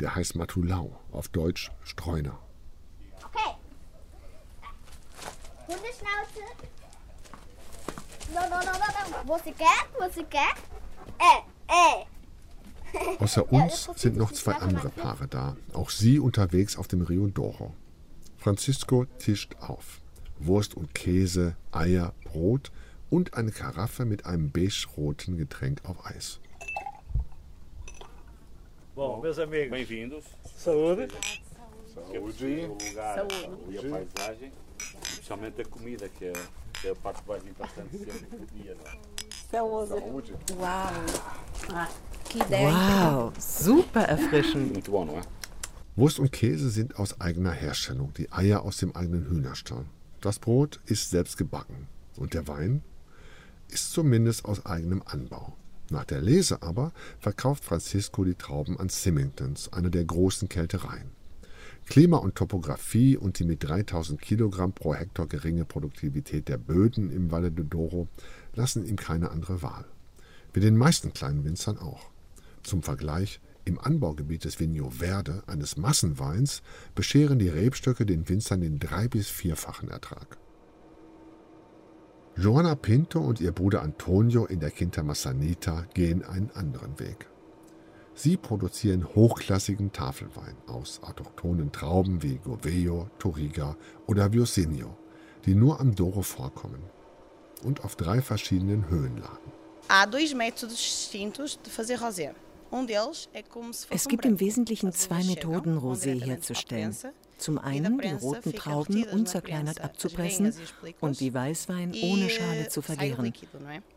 Der 0.00 0.14
heißt 0.16 0.36
Matulau, 0.36 0.98
auf 1.10 1.28
Deutsch 1.28 1.70
Streuner. 1.82 2.38
Hundeschnauze. 5.72 6.44
No, 8.34 8.40
no, 8.42 8.58
no, 8.58 8.72
no, 8.72 8.88
no. 9.10 9.24
Você 9.26 9.52
quer? 9.52 9.88
Você 9.98 10.24
quer? 10.24 10.54
Äh, 11.18 11.40
äh. 11.68 13.16
Außer 13.18 13.50
uns 13.50 13.88
sind 13.96 14.16
noch 14.16 14.32
zwei 14.32 14.54
andere 14.54 14.90
Paare 14.90 15.26
da, 15.28 15.56
auch 15.72 15.90
sie 15.90 16.18
unterwegs 16.18 16.76
auf 16.76 16.88
dem 16.88 17.02
Rio 17.02 17.26
Douro. 17.28 17.74
Francisco 18.36 19.06
tischt 19.18 19.56
auf. 19.60 20.00
Wurst 20.38 20.74
und 20.74 20.94
Käse, 20.94 21.56
Eier, 21.70 22.12
Brot 22.24 22.70
und 23.08 23.34
eine 23.34 23.52
Karaffe 23.52 24.04
mit 24.04 24.26
einem 24.26 24.50
beige-roten 24.50 25.36
Getränk 25.36 25.80
auf 25.84 26.04
Eis. 26.04 26.40
Bom, 28.94 29.22
meus 29.22 29.38
amigos, 29.38 29.70
bem-vindos. 29.70 30.24
Saúde. 30.56 31.08
Saúde. 31.94 32.70
Saúde. 32.94 33.34
E 33.70 33.78
a 33.78 33.82
paisagem. 33.82 34.52
Principalmente 35.14 35.62
a 35.62 35.64
comida, 35.64 36.08
que 36.08 36.26
é, 36.26 36.32
que 36.80 36.88
é 36.88 36.90
a 36.90 36.94
parte 36.94 37.22
mais 37.26 37.44
importante 37.46 37.98
sempre 37.98 38.36
do 38.36 38.46
dia. 38.54 38.74
Não? 38.74 39.86
Saúde. 39.86 40.32
Wow. 40.52 40.66
Ah, 41.74 41.88
que 42.24 42.38
ideia. 42.38 42.70
Wow, 42.70 43.32
super 43.38 44.08
erfrischend. 44.08 44.78
É? 44.78 45.22
Wurst 45.94 46.18
und 46.18 46.32
Käse 46.32 46.70
sind 46.70 46.98
aus 46.98 47.20
eigener 47.20 47.52
Herstellung, 47.52 48.14
die 48.14 48.32
Eier 48.32 48.62
aus 48.62 48.78
dem 48.78 48.96
eigenen 48.96 49.28
Hühnerstall. 49.28 49.84
Das 50.22 50.38
Brot 50.38 50.80
ist 50.86 51.10
selbst 51.10 51.36
gebacken 51.36 51.86
und 52.16 52.32
der 52.32 52.48
Wein 52.48 52.82
ist 53.68 53.92
zumindest 53.92 54.46
aus 54.46 54.64
eigenem 54.64 55.02
Anbau. 55.04 55.52
Nach 55.90 56.04
der 56.04 56.22
Lese 56.22 56.62
aber 56.62 56.92
verkauft 57.20 57.64
Francisco 57.64 58.24
die 58.24 58.34
Trauben 58.34 58.80
an 58.80 58.88
Symingtons, 58.88 59.70
eine 59.74 59.90
der 59.90 60.04
großen 60.04 60.48
Kältereien. 60.48 61.10
Klima 61.92 62.16
und 62.16 62.36
Topographie 62.36 63.18
und 63.18 63.38
die 63.38 63.44
mit 63.44 63.64
3000 63.64 64.18
Kilogramm 64.18 64.72
pro 64.72 64.94
Hektar 64.94 65.26
geringe 65.26 65.66
Produktivität 65.66 66.48
der 66.48 66.56
Böden 66.56 67.12
im 67.12 67.30
Valle 67.30 67.52
de 67.52 67.66
Douro 67.66 68.08
lassen 68.54 68.86
ihm 68.86 68.96
keine 68.96 69.30
andere 69.30 69.60
Wahl. 69.60 69.84
Wie 70.54 70.60
den 70.60 70.78
meisten 70.78 71.12
kleinen 71.12 71.44
Winzern 71.44 71.76
auch. 71.76 72.08
Zum 72.62 72.82
Vergleich, 72.82 73.42
im 73.66 73.78
Anbaugebiet 73.78 74.46
des 74.46 74.58
Vigno 74.58 74.88
Verde, 74.88 75.42
eines 75.46 75.76
Massenweins, 75.76 76.62
bescheren 76.94 77.38
die 77.38 77.50
Rebstöcke 77.50 78.06
den 78.06 78.26
Winzern 78.26 78.62
den 78.62 78.78
drei- 78.78 79.08
bis 79.08 79.28
vierfachen 79.28 79.90
Ertrag. 79.90 80.38
Joana 82.38 82.74
Pinto 82.74 83.20
und 83.20 83.38
ihr 83.38 83.52
Bruder 83.52 83.82
Antonio 83.82 84.46
in 84.46 84.60
der 84.60 84.70
Quinta 84.70 85.02
Massanita 85.02 85.84
gehen 85.92 86.24
einen 86.24 86.52
anderen 86.52 86.98
Weg. 86.98 87.28
Sie 88.14 88.36
produzieren 88.36 89.06
hochklassigen 89.14 89.92
Tafelwein 89.92 90.56
aus 90.66 91.00
autochthonen 91.02 91.72
Trauben 91.72 92.22
wie 92.22 92.36
Govello, 92.36 93.08
Touriga 93.18 93.76
oder 94.06 94.32
Viosinho, 94.32 94.96
die 95.46 95.54
nur 95.54 95.80
am 95.80 95.94
Douro 95.94 96.22
vorkommen 96.22 96.82
und 97.62 97.84
auf 97.84 97.96
drei 97.96 98.20
verschiedenen 98.20 98.88
Höhenlagen. 98.88 99.52
Es 103.90 104.08
gibt 104.08 104.24
im. 104.24 104.40
Wesentlichen 104.40 104.92
zwei 104.92 105.22
Methoden, 105.24 105.78
Rosé 105.78 106.22
herzustellen. 106.22 106.96
Zum 107.36 107.58
einen 107.58 107.98
die 107.98 108.08
roten 108.08 108.52
Trauben 108.52 109.04
unzerkleinert 109.04 109.80
abzupressen 109.80 110.54
und 111.00 111.20
wie 111.20 111.34
Weißwein 111.34 111.92
ohne 112.02 112.30
Schale 112.30 112.68
zu 112.68 112.82
vergären. 112.82 113.32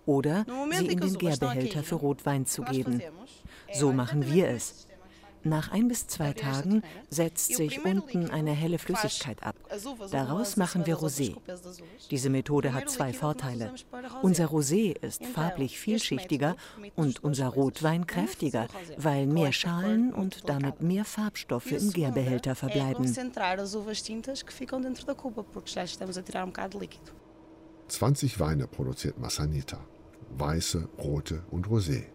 Oder 0.05 0.45
sie 0.71 0.87
in 0.87 0.99
den 0.99 1.17
Gärbehälter 1.17 1.83
für 1.83 1.95
Rotwein 1.95 2.45
zu 2.45 2.63
geben. 2.63 3.01
So 3.73 3.91
machen 3.91 4.31
wir 4.31 4.49
es. 4.49 4.85
Nach 5.45 5.71
ein 5.71 5.87
bis 5.87 6.07
zwei 6.07 6.33
Tagen 6.33 6.81
setzt 7.11 7.55
sich 7.55 7.85
unten 7.85 8.31
eine 8.31 8.51
helle 8.51 8.79
Flüssigkeit 8.79 9.43
ab. 9.43 9.55
Daraus 10.09 10.57
machen 10.57 10.87
wir 10.87 10.97
Rosé. 10.97 11.35
Diese 12.09 12.31
Methode 12.31 12.73
hat 12.73 12.89
zwei 12.89 13.13
Vorteile. 13.13 13.71
Unser 14.23 14.47
Rosé 14.47 14.97
ist 14.99 15.23
farblich 15.23 15.77
vielschichtiger 15.77 16.55
und 16.95 17.23
unser 17.23 17.49
Rotwein 17.49 18.07
kräftiger, 18.07 18.67
weil 18.97 19.27
mehr 19.27 19.51
Schalen 19.51 20.11
und 20.15 20.49
damit 20.49 20.81
mehr 20.81 21.05
Farbstoffe 21.05 21.71
im 21.71 21.91
Gärbehälter 21.91 22.55
verbleiben. 22.55 23.05
20 27.87 28.39
Weine 28.39 28.65
produziert 28.65 29.19
Massanita. 29.19 29.79
Weiße, 30.31 30.89
rote 30.97 31.43
und 31.51 31.67
Rosé. 31.67 32.14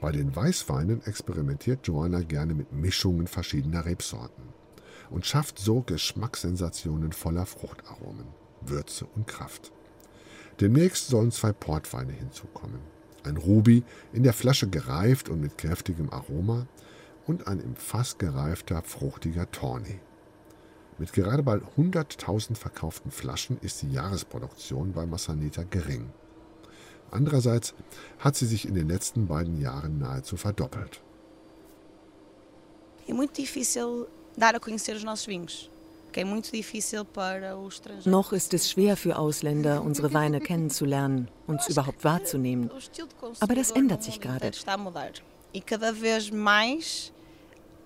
Bei 0.00 0.12
den 0.12 0.34
Weißweinen 0.34 1.04
experimentiert 1.06 1.86
Joanna 1.86 2.20
gerne 2.20 2.54
mit 2.54 2.72
Mischungen 2.72 3.26
verschiedener 3.26 3.84
Rebsorten 3.84 4.44
und 5.10 5.26
schafft 5.26 5.58
so 5.58 5.80
Geschmackssensationen 5.80 7.12
voller 7.12 7.46
Fruchtaromen, 7.46 8.26
Würze 8.60 9.06
und 9.16 9.26
Kraft. 9.26 9.72
Demnächst 10.60 11.08
sollen 11.08 11.32
zwei 11.32 11.52
Portweine 11.52 12.12
hinzukommen. 12.12 12.80
Ein 13.24 13.36
Ruby, 13.36 13.82
in 14.12 14.22
der 14.22 14.32
Flasche 14.32 14.68
gereift 14.68 15.28
und 15.28 15.40
mit 15.40 15.58
kräftigem 15.58 16.10
Aroma, 16.10 16.66
und 17.26 17.46
ein 17.46 17.60
im 17.60 17.76
Fass 17.76 18.16
gereifter, 18.18 18.82
fruchtiger 18.82 19.50
Tawny. 19.50 20.00
Mit 20.96 21.12
gerade 21.12 21.42
bei 21.42 21.56
100.000 21.76 22.56
verkauften 22.56 23.10
Flaschen 23.10 23.58
ist 23.60 23.82
die 23.82 23.92
Jahresproduktion 23.92 24.92
bei 24.92 25.06
Massanita 25.06 25.64
gering. 25.64 26.10
Andererseits 27.10 27.74
hat 28.18 28.36
sie 28.36 28.46
sich 28.46 28.66
in 28.66 28.74
den 28.74 28.88
letzten 28.88 29.26
beiden 29.26 29.60
Jahren 29.60 29.98
nahezu 29.98 30.36
verdoppelt. 30.36 31.00
Noch 38.04 38.32
ist 38.32 38.54
es 38.54 38.70
schwer 38.70 38.96
für 38.96 39.18
Ausländer, 39.18 39.82
unsere 39.82 40.12
Weine 40.14 40.40
kennenzulernen, 40.40 41.28
uns 41.46 41.68
überhaupt 41.68 42.04
wahrzunehmen. 42.04 42.70
Aber 43.40 43.54
das 43.54 43.70
ändert 43.70 44.02
sich 44.02 44.20
gerade. 44.20 44.50
E 45.52 45.60
cada 45.60 45.92
vez 45.92 46.30
mais 46.30 47.10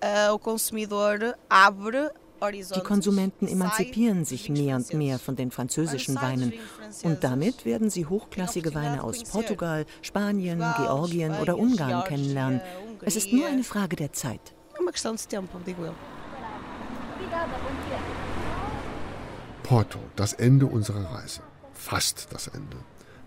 uh, 0.03 0.33
o 0.33 0.37
consumidor 0.37 1.35
abre 1.47 2.11
die 2.51 2.81
Konsumenten 2.81 3.47
emanzipieren 3.47 4.25
sich 4.25 4.49
mehr 4.49 4.75
und 4.75 4.93
mehr 4.93 5.19
von 5.19 5.35
den 5.35 5.51
französischen 5.51 6.15
Weinen 6.15 6.53
und 7.03 7.23
damit 7.23 7.65
werden 7.65 7.89
sie 7.89 8.05
hochklassige 8.05 8.73
Weine 8.73 9.03
aus 9.03 9.23
Portugal, 9.23 9.85
Spanien, 10.01 10.59
Georgien 10.77 11.33
oder 11.41 11.57
Ungarn 11.57 12.03
kennenlernen. 12.05 12.61
Es 13.01 13.15
ist 13.15 13.31
nur 13.31 13.47
eine 13.47 13.63
Frage 13.63 13.95
der 13.95 14.13
Zeit. 14.13 14.53
Porto, 19.63 19.99
das 20.15 20.33
Ende 20.33 20.65
unserer 20.65 21.05
Reise. 21.13 21.41
Fast 21.73 22.27
das 22.31 22.47
Ende. 22.47 22.77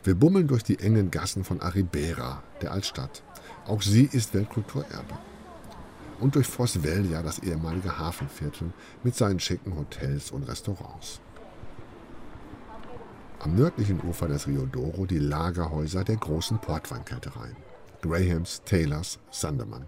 Wir 0.04 0.14
bummeln 0.14 0.46
durch 0.46 0.62
die 0.62 0.78
engen 0.78 1.10
Gassen 1.10 1.44
von 1.44 1.60
Arribera, 1.60 2.42
der 2.60 2.72
Altstadt. 2.72 3.22
Auch 3.66 3.82
sie 3.82 4.08
ist 4.12 4.34
Weltkulturerbe 4.34 5.18
und 6.20 6.34
durch 6.34 6.46
Foss 6.46 6.82
Velja, 6.82 7.22
das 7.22 7.38
ehemalige 7.40 7.98
Hafenviertel 7.98 8.72
mit 9.02 9.14
seinen 9.14 9.40
schicken 9.40 9.76
Hotels 9.76 10.30
und 10.30 10.48
Restaurants. 10.48 11.20
Am 13.40 13.54
nördlichen 13.54 14.00
Ufer 14.02 14.28
des 14.28 14.46
Rio 14.46 14.66
Douro 14.66 15.06
die 15.06 15.18
Lagerhäuser 15.18 16.04
der 16.04 16.16
großen 16.16 16.58
Portweinkältereien. 16.58 17.56
Grahams, 18.02 18.62
Taylors, 18.64 19.18
Sandemann. 19.30 19.86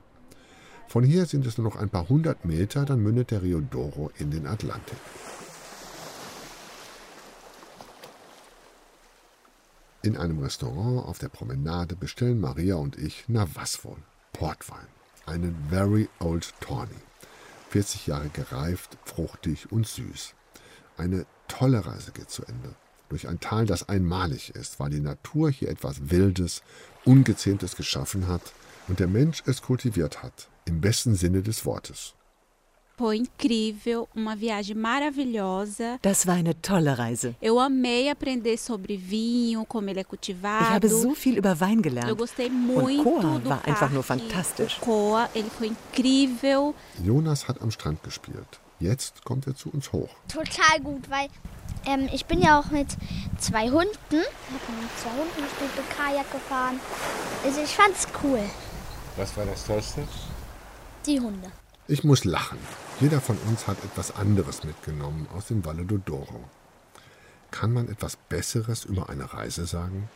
Von 0.87 1.05
hier 1.05 1.27
sind 1.27 1.47
es 1.47 1.59
nur 1.59 1.67
noch 1.67 1.77
ein 1.77 1.91
paar 1.91 2.09
hundert 2.09 2.45
Meter, 2.45 2.85
dann 2.85 3.03
mündet 3.03 3.31
der 3.31 3.43
Rio 3.43 3.61
Douro 3.61 4.11
in 4.19 4.31
den 4.31 4.47
Atlantik. 4.47 4.99
In 10.03 10.17
einem 10.17 10.39
Restaurant 10.39 11.07
auf 11.07 11.19
der 11.19 11.29
Promenade 11.29 11.97
bestellen 11.97 12.41
Maria 12.41 12.77
und 12.77 12.97
ich, 12.97 13.25
na 13.29 13.47
was 13.55 13.85
wohl, 13.85 13.99
Portwein 14.33 14.87
einen 15.29 15.57
Very 15.69 16.09
Old 16.19 16.53
Tawny. 16.61 16.91
40 17.71 18.07
Jahre 18.07 18.29
gereift, 18.31 18.97
fruchtig 19.05 19.71
und 19.71 19.87
süß. 19.87 20.35
Eine 20.97 21.27
tolle 21.49 21.85
Reise 21.85 22.13
geht 22.13 22.31
zu 22.31 22.45
Ende. 22.45 22.75
Durch 23.09 23.29
ein 23.29 23.41
Tal, 23.41 23.67
das 23.67 23.89
einmalig 23.89 24.51
ist, 24.55 24.81
weil 24.81 24.91
die 24.91 25.01
Natur 25.01 25.51
hier 25.51 25.69
etwas 25.69 26.11
Wildes, 26.11 26.63
Ungezähmtes 27.05 27.77
geschaffen 27.77 28.27
hat 28.27 28.43
und 28.89 29.01
der 29.01 29.07
Mensch 29.07 29.43
es 29.47 29.63
kultiviert 29.63 30.23
hat, 30.23 30.49
im 30.65 30.81
besten 30.81 31.15
Sinne 31.15 31.43
des 31.43 31.65
Wortes. 31.65 32.15
Foi 32.99 33.17
incrível, 33.17 34.09
uma 34.13 34.35
viagem 34.35 34.75
maravilhosa. 34.75 36.01
Das 36.03 36.27
war 36.27 36.35
eine 36.35 36.53
tolle 36.61 36.99
Reise. 36.99 37.37
Eu 37.41 37.61
amei 37.61 38.11
aprender 38.11 38.59
sobre 38.59 38.97
vinho, 38.97 39.65
como 39.67 39.89
ele 39.89 40.01
é 40.01 40.05
cultivado. 40.05 40.65
Ich 40.65 40.71
habe 40.71 40.89
so 40.89 41.15
viel 41.15 41.39
über 41.39 41.61
Wein 41.61 41.81
gelernt. 41.81 42.09
Eu 42.11 42.17
gostei 42.17 42.51
muito 42.51 42.81
Und 42.81 43.05
Koa 43.05 43.39
do 43.39 43.49
war 43.49 43.65
einfach 43.69 43.91
nur 43.91 44.03
fantastisch. 44.03 44.79
O 44.83 44.85
Koa, 44.85 45.31
ele 45.33 45.49
foi 45.49 45.69
incrível. 45.69 46.75
Jonas 47.01 47.47
hat 47.47 47.63
am 47.63 47.71
Strand 47.71 48.03
gespielt. 48.03 48.59
Jetzt 48.81 49.25
kommt 49.25 49.47
er 49.47 49.55
zu 49.55 49.71
uns 49.71 49.93
hoch. 49.93 50.11
Total 50.27 50.81
gut, 50.83 51.09
weil 51.09 51.29
ähm, 51.87 52.09
ich 52.13 52.27
bin 52.27 52.41
ja 52.43 52.59
auch 52.59 52.71
mit 52.73 52.89
zwei 53.39 53.71
Hunden. 53.71 53.89
Ich 54.11 54.67
habe 54.67 54.83
mit 54.83 54.99
zwei 54.99 55.11
Hunden 55.11 55.41
gespielt, 55.41 55.71
bin 55.77 55.85
Kajak 55.97 56.33
gefahren. 56.33 56.81
Also 57.45 57.61
ich 57.61 57.71
fand's 57.71 58.09
cool. 58.25 58.41
Was 59.17 59.37
war 59.37 59.47
das 59.47 59.65
Tollste? 59.65 60.03
Die 61.07 61.21
Hunde. 61.21 61.53
Ich 61.91 62.05
muss 62.05 62.27
lachen. 62.27 62.59
Jeder 63.01 63.19
von 63.19 63.39
uns 63.49 63.67
hat 63.67 63.83
etwas 63.83 64.15
anderes 64.15 64.63
mitgenommen 64.63 65.27
aus 65.35 65.47
dem 65.47 65.65
Valle 65.65 65.87
do 65.87 65.97
Douro. 65.97 66.45
Kann 67.51 67.73
man 67.73 67.89
etwas 67.89 68.17
Besseres 68.17 68.85
über 68.85 69.09
eine 69.09 69.33
Reise 69.33 69.65
sagen? 69.65 70.11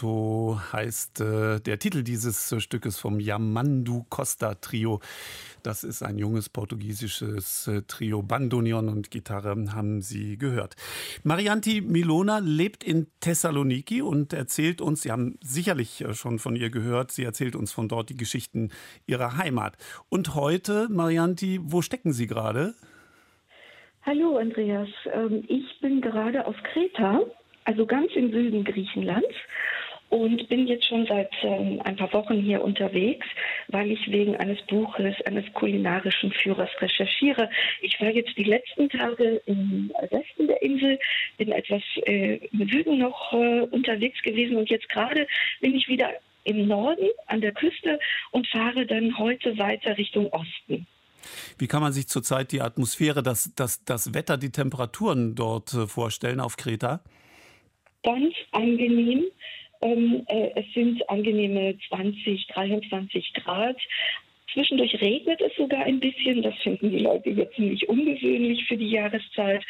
Porto 0.00 0.58
heißt 0.72 1.20
äh, 1.20 1.60
der 1.60 1.78
Titel 1.78 2.02
dieses 2.02 2.52
äh, 2.52 2.60
Stückes 2.60 2.98
vom 2.98 3.20
Yamandu 3.20 4.06
Costa 4.08 4.54
Trio. 4.54 5.00
Das 5.62 5.84
ist 5.84 6.02
ein 6.02 6.16
junges 6.16 6.48
portugiesisches 6.48 7.68
äh, 7.68 7.82
Trio. 7.86 8.22
Bandonion 8.22 8.88
und 8.88 9.10
Gitarre 9.10 9.54
haben 9.74 10.00
Sie 10.00 10.38
gehört. 10.38 10.76
Marianti 11.22 11.82
Milona 11.82 12.38
lebt 12.38 12.82
in 12.82 13.08
Thessaloniki 13.20 14.00
und 14.00 14.32
erzählt 14.32 14.80
uns, 14.80 15.02
Sie 15.02 15.12
haben 15.12 15.38
sicherlich 15.42 16.00
äh, 16.02 16.14
schon 16.14 16.38
von 16.38 16.56
ihr 16.56 16.70
gehört, 16.70 17.10
sie 17.10 17.24
erzählt 17.24 17.54
uns 17.54 17.70
von 17.70 17.88
dort 17.88 18.08
die 18.08 18.16
Geschichten 18.16 18.70
ihrer 19.06 19.36
Heimat. 19.36 19.76
Und 20.08 20.34
heute, 20.34 20.88
Marianti, 20.88 21.60
wo 21.62 21.82
stecken 21.82 22.14
Sie 22.14 22.26
gerade? 22.26 22.72
Hallo 24.06 24.38
Andreas, 24.38 24.88
ähm, 25.12 25.44
ich 25.46 25.78
bin 25.82 26.00
gerade 26.00 26.46
auf 26.46 26.56
Kreta 26.72 27.20
also 27.64 27.86
ganz 27.86 28.10
im 28.14 28.32
Süden 28.32 28.64
Griechenlands 28.64 29.28
und 30.10 30.48
bin 30.48 30.66
jetzt 30.66 30.86
schon 30.86 31.06
seit 31.06 31.30
ähm, 31.42 31.80
ein 31.84 31.96
paar 31.96 32.12
Wochen 32.12 32.40
hier 32.40 32.62
unterwegs, 32.62 33.26
weil 33.68 33.90
ich 33.90 34.10
wegen 34.10 34.36
eines 34.36 34.60
Buches 34.62 35.14
eines 35.24 35.44
kulinarischen 35.54 36.32
Führers 36.32 36.70
recherchiere. 36.80 37.48
Ich 37.80 38.00
war 38.00 38.10
jetzt 38.10 38.36
die 38.36 38.44
letzten 38.44 38.88
Tage 38.88 39.40
im 39.46 39.92
Westen 40.10 40.46
der 40.46 40.60
Insel, 40.62 40.98
bin 41.38 41.52
etwas 41.52 41.82
äh, 42.06 42.36
im 42.52 42.68
Süden 42.68 42.98
noch 42.98 43.32
äh, 43.32 43.62
unterwegs 43.70 44.20
gewesen 44.22 44.56
und 44.56 44.68
jetzt 44.68 44.88
gerade 44.88 45.26
bin 45.60 45.74
ich 45.74 45.88
wieder 45.88 46.10
im 46.44 46.66
Norden 46.66 47.08
an 47.26 47.40
der 47.40 47.52
Küste 47.52 47.98
und 48.32 48.46
fahre 48.48 48.86
dann 48.86 49.18
heute 49.18 49.58
weiter 49.58 49.96
Richtung 49.96 50.26
Osten. 50.32 50.86
Wie 51.58 51.66
kann 51.66 51.82
man 51.82 51.92
sich 51.92 52.08
zurzeit 52.08 52.50
die 52.50 52.62
Atmosphäre, 52.62 53.22
das, 53.22 53.52
das, 53.54 53.84
das 53.84 54.14
Wetter, 54.14 54.38
die 54.38 54.50
Temperaturen 54.50 55.34
dort 55.34 55.74
äh, 55.74 55.86
vorstellen 55.86 56.40
auf 56.40 56.56
Kreta? 56.56 57.02
ganz 58.02 58.34
angenehm. 58.52 59.24
Ähm, 59.82 60.24
äh, 60.26 60.50
es 60.56 60.72
sind 60.74 61.08
angenehme 61.08 61.76
20, 61.88 62.46
23 62.48 63.32
Grad. 63.34 63.76
Zwischendurch 64.52 65.00
regnet 65.00 65.40
es 65.40 65.54
sogar 65.56 65.84
ein 65.84 66.00
bisschen. 66.00 66.42
Das 66.42 66.54
finden 66.58 66.90
die 66.90 66.98
Leute 66.98 67.30
hier 67.30 67.50
ziemlich 67.52 67.88
ungewöhnlich 67.88 68.64
für 68.66 68.76
die 68.76 68.90
Jahreszeit. 68.90 69.64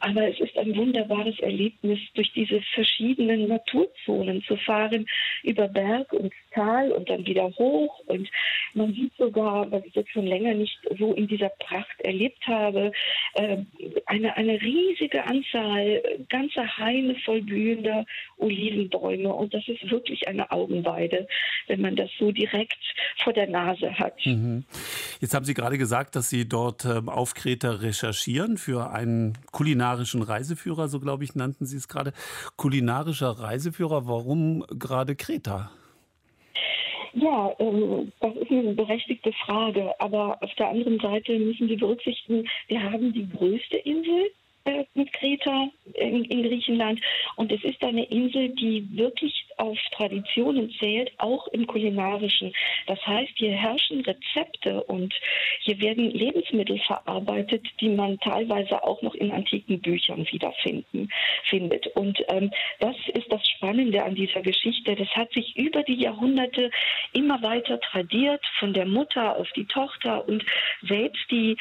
Aber 0.00 0.28
es 0.28 0.40
ist 0.40 0.56
ein 0.58 0.76
wunderbares 0.76 1.38
Erlebnis, 1.40 1.98
durch 2.14 2.32
diese 2.32 2.60
verschiedenen 2.74 3.48
Naturzonen 3.48 4.42
zu 4.42 4.56
fahren, 4.56 5.06
über 5.42 5.68
Berg 5.68 6.12
und 6.12 6.32
Tal 6.52 6.92
und 6.92 7.08
dann 7.08 7.26
wieder 7.26 7.44
hoch. 7.58 8.00
Und 8.06 8.28
man 8.74 8.92
sieht 8.92 9.12
sogar, 9.16 9.70
was 9.70 9.84
ich 9.84 9.94
jetzt 9.94 10.10
schon 10.10 10.26
länger 10.26 10.54
nicht 10.54 10.76
so 10.98 11.12
in 11.12 11.28
dieser 11.28 11.50
Pracht 11.50 12.00
erlebt 12.00 12.46
habe, 12.46 12.92
äh, 13.34 13.58
eine, 14.06 14.36
eine 14.36 14.60
riesige 14.60 15.24
Anzahl, 15.24 16.02
ganze 16.28 16.76
Haine 16.78 17.14
voll 17.24 17.42
blühender 17.42 18.04
Olivenbäume. 18.38 19.32
Und 19.32 19.54
das 19.54 19.66
ist 19.68 19.90
wirklich 19.90 20.26
eine 20.26 20.50
Augenweide, 20.50 21.28
wenn 21.66 21.80
man 21.80 21.96
das 21.96 22.10
so 22.18 22.32
direkt 22.32 22.78
vor 23.22 23.32
der 23.32 23.46
Nase 23.46 23.96
hat. 23.98 24.23
Mhm. 24.24 24.64
Jetzt 25.20 25.34
haben 25.34 25.44
Sie 25.44 25.54
gerade 25.54 25.78
gesagt, 25.78 26.16
dass 26.16 26.28
Sie 26.28 26.48
dort 26.48 26.84
ähm, 26.84 27.08
auf 27.08 27.34
Kreta 27.34 27.70
recherchieren 27.70 28.56
für 28.56 28.90
einen 28.90 29.36
kulinarischen 29.52 30.22
Reiseführer, 30.22 30.88
so 30.88 31.00
glaube 31.00 31.24
ich, 31.24 31.34
nannten 31.34 31.66
Sie 31.66 31.76
es 31.76 31.88
gerade. 31.88 32.12
Kulinarischer 32.56 33.30
Reiseführer, 33.30 34.06
warum 34.06 34.64
gerade 34.70 35.16
Kreta? 35.16 35.70
Ja, 37.14 37.52
ähm, 37.60 38.12
das 38.20 38.34
ist 38.36 38.50
eine 38.50 38.74
berechtigte 38.74 39.32
Frage. 39.44 39.92
Aber 40.00 40.42
auf 40.42 40.52
der 40.54 40.68
anderen 40.68 40.98
Seite 40.98 41.38
müssen 41.38 41.68
Sie 41.68 41.76
berücksichtigen, 41.76 42.48
wir 42.68 42.82
haben 42.82 43.12
die 43.12 43.28
größte 43.28 43.76
Insel 43.78 44.30
äh, 44.64 44.84
mit 44.94 45.12
Kreta 45.12 45.68
in, 45.94 46.24
in, 46.24 46.42
Griechenland. 46.42 47.00
Und 47.36 47.52
es 47.52 47.62
ist 47.64 47.82
eine 47.82 48.04
Insel, 48.04 48.48
die 48.48 48.86
wirklich 48.96 49.44
auf 49.58 49.78
Traditionen 49.92 50.70
zählt, 50.80 51.12
auch 51.18 51.46
im 51.48 51.66
kulinarischen. 51.66 52.52
Das 52.86 52.98
heißt, 53.06 53.32
hier 53.36 53.52
herrschen 53.52 54.00
Rezepte 54.00 54.82
und 54.84 55.14
hier 55.60 55.78
werden 55.80 56.10
Lebensmittel 56.10 56.78
verarbeitet, 56.80 57.66
die 57.80 57.90
man 57.90 58.18
teilweise 58.20 58.82
auch 58.82 59.02
noch 59.02 59.14
in 59.14 59.30
antiken 59.32 59.80
Büchern 59.80 60.26
wiederfinden 60.30 61.10
findet. 61.50 61.86
Und 61.88 62.18
ähm, 62.28 62.50
das 62.80 62.96
ist 63.12 63.30
das 63.30 63.46
Spannende 63.46 64.02
an 64.02 64.14
dieser 64.14 64.40
Geschichte. 64.40 64.96
Das 64.96 65.08
hat 65.08 65.32
sich 65.32 65.56
über 65.56 65.82
die 65.82 66.00
Jahrhunderte 66.00 66.70
immer 67.12 67.42
weiter 67.42 67.80
tradiert, 67.80 68.44
von 68.58 68.72
der 68.72 68.86
Mutter 68.86 69.36
auf 69.36 69.50
die 69.52 69.66
Tochter 69.66 70.26
und 70.26 70.44
selbst 70.82 71.30
die 71.30 71.56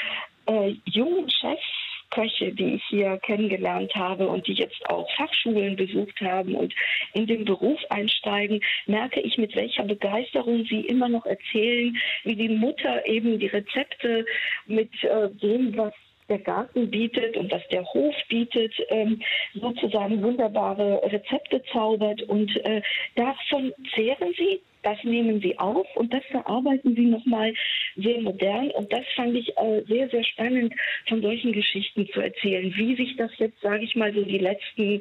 äh, 0.45 0.75
jungen 0.85 1.29
Chefs 1.29 1.92
Köche, 2.13 2.53
die 2.53 2.75
ich 2.75 2.83
hier 2.89 3.17
kennengelernt 3.17 3.93
habe 3.95 4.27
und 4.27 4.45
die 4.47 4.53
jetzt 4.53 4.87
auch 4.89 5.09
Fachschulen 5.17 5.75
besucht 5.75 6.19
haben 6.21 6.53
und 6.55 6.73
in 7.13 7.25
den 7.25 7.43
Beruf 7.43 7.79
einsteigen, 7.89 8.61
merke 8.85 9.19
ich, 9.19 9.37
mit 9.37 9.55
welcher 9.55 9.83
Begeisterung 9.83 10.65
sie 10.65 10.81
immer 10.81 11.09
noch 11.09 11.25
erzählen, 11.25 11.97
wie 12.23 12.35
die 12.35 12.49
Mutter 12.49 13.05
eben 13.07 13.39
die 13.39 13.47
Rezepte 13.47 14.25
mit 14.67 14.91
äh, 15.03 15.29
dem, 15.41 15.75
was 15.75 15.93
der 16.29 16.39
Garten 16.39 16.89
bietet 16.89 17.35
und 17.35 17.51
was 17.51 17.67
der 17.69 17.83
Hof 17.83 18.15
bietet, 18.29 18.73
ähm, 18.89 19.21
sozusagen 19.53 20.21
wunderbare 20.21 21.01
Rezepte 21.03 21.63
zaubert. 21.71 22.21
Und 22.23 22.55
äh, 22.65 22.81
davon 23.15 23.73
zehren 23.93 24.33
sie, 24.37 24.61
das 24.83 24.97
nehmen 25.03 25.41
sie 25.41 25.57
auf 25.57 25.87
und 25.95 26.13
das 26.13 26.23
verarbeiten 26.25 26.95
sie 26.95 27.05
nochmal 27.05 27.53
sehr 27.95 28.21
modern. 28.21 28.69
Und 28.71 28.91
das 28.91 29.05
fand 29.15 29.35
ich 29.35 29.49
äh, 29.57 29.81
sehr, 29.87 30.09
sehr 30.09 30.23
spannend, 30.23 30.73
von 31.07 31.21
solchen 31.21 31.53
Geschichten 31.53 32.07
zu 32.13 32.21
erzählen, 32.21 32.73
wie 32.75 32.95
sich 32.95 33.15
das 33.17 33.31
jetzt, 33.37 33.59
sage 33.61 33.83
ich 33.83 33.95
mal, 33.95 34.13
so 34.13 34.23
die 34.23 34.39
letzten 34.39 34.99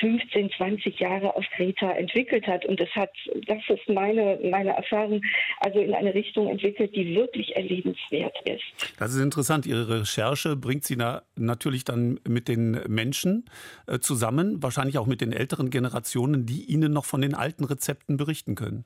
15, 0.00 0.50
20 0.56 0.98
Jahre 0.98 1.34
auf 1.36 1.44
Kreta 1.56 1.92
entwickelt 1.92 2.46
hat. 2.46 2.64
Und 2.66 2.80
das 2.80 2.88
hat, 2.90 3.10
das 3.46 3.58
ist 3.68 3.88
meine, 3.88 4.38
meine 4.50 4.70
Erfahrung, 4.70 5.20
also 5.60 5.78
in 5.78 5.94
eine 5.94 6.14
Richtung 6.14 6.48
entwickelt, 6.48 6.94
die 6.94 7.14
wirklich 7.14 7.54
erlebenswert 7.54 8.36
ist. 8.44 8.94
Das 8.98 9.14
ist 9.14 9.20
interessant. 9.20 9.66
Ihre 9.66 10.00
Recherche 10.00 10.56
bringt 10.56 10.84
Sie 10.84 10.96
da 10.96 11.22
natürlich 11.36 11.84
dann 11.84 12.20
mit 12.26 12.48
den 12.48 12.80
Menschen 12.88 13.44
äh, 13.86 13.98
zusammen, 13.98 14.62
wahrscheinlich 14.62 14.98
auch 14.98 15.06
mit 15.06 15.20
den 15.20 15.32
älteren 15.32 15.70
Generationen, 15.70 16.46
die 16.46 16.64
Ihnen 16.64 16.92
noch 16.92 17.04
von 17.04 17.20
den 17.20 17.34
alten 17.34 17.64
Rezepten 17.64 18.16
berichten 18.16 18.54
können. 18.54 18.84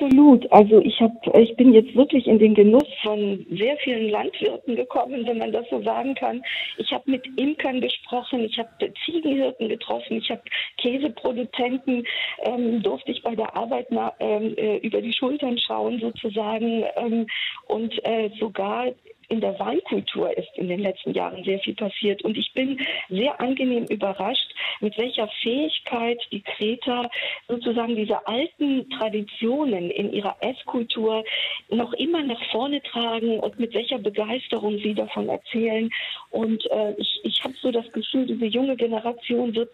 Absolut. 0.00 0.50
Also 0.50 0.80
ich 0.80 0.98
habe, 1.00 1.14
ich 1.38 1.54
bin 1.56 1.74
jetzt 1.74 1.94
wirklich 1.94 2.26
in 2.26 2.38
den 2.38 2.54
Genuss 2.54 2.86
von 3.02 3.44
sehr 3.50 3.76
vielen 3.78 4.08
Landwirten 4.08 4.74
gekommen, 4.76 5.26
wenn 5.26 5.38
man 5.38 5.52
das 5.52 5.68
so 5.68 5.82
sagen 5.82 6.14
kann. 6.14 6.42
Ich 6.78 6.90
habe 6.90 7.10
mit 7.10 7.26
Imkern 7.38 7.82
gesprochen, 7.82 8.40
ich 8.40 8.58
habe 8.58 8.70
Ziegenhirten 9.04 9.68
getroffen, 9.68 10.16
ich 10.16 10.30
habe 10.30 10.40
Käseproduzenten, 10.78 12.06
ähm, 12.44 12.82
durfte 12.82 13.12
ich 13.12 13.22
bei 13.22 13.34
der 13.34 13.54
Arbeit 13.54 13.88
na, 13.90 14.12
ähm, 14.20 14.54
äh, 14.56 14.78
über 14.78 15.02
die 15.02 15.12
Schultern 15.12 15.58
schauen 15.58 16.00
sozusagen 16.00 16.84
ähm, 16.96 17.26
und 17.68 17.92
äh, 18.04 18.30
sogar 18.38 18.86
in 19.30 19.40
der 19.40 19.58
Weinkultur 19.58 20.36
ist 20.36 20.48
in 20.56 20.68
den 20.68 20.80
letzten 20.80 21.14
Jahren 21.14 21.42
sehr 21.44 21.60
viel 21.60 21.74
passiert. 21.74 22.22
Und 22.22 22.36
ich 22.36 22.52
bin 22.52 22.78
sehr 23.08 23.40
angenehm 23.40 23.84
überrascht, 23.84 24.52
mit 24.80 24.98
welcher 24.98 25.28
Fähigkeit 25.40 26.18
die 26.32 26.42
Kreter 26.42 27.08
sozusagen 27.46 27.94
diese 27.94 28.26
alten 28.26 28.90
Traditionen 28.90 29.90
in 29.90 30.12
ihrer 30.12 30.36
Esskultur 30.40 31.24
noch 31.70 31.92
immer 31.92 32.22
nach 32.24 32.42
vorne 32.50 32.82
tragen 32.82 33.38
und 33.38 33.58
mit 33.60 33.72
welcher 33.72 33.98
Begeisterung 33.98 34.78
sie 34.78 34.94
davon 34.94 35.28
erzählen. 35.28 35.90
Und 36.30 36.68
äh, 36.72 36.94
ich, 36.98 37.20
ich 37.22 37.44
habe 37.44 37.54
so 37.62 37.70
das 37.70 37.90
Gefühl, 37.92 38.26
diese 38.26 38.46
junge 38.46 38.76
Generation 38.76 39.54
wird 39.54 39.70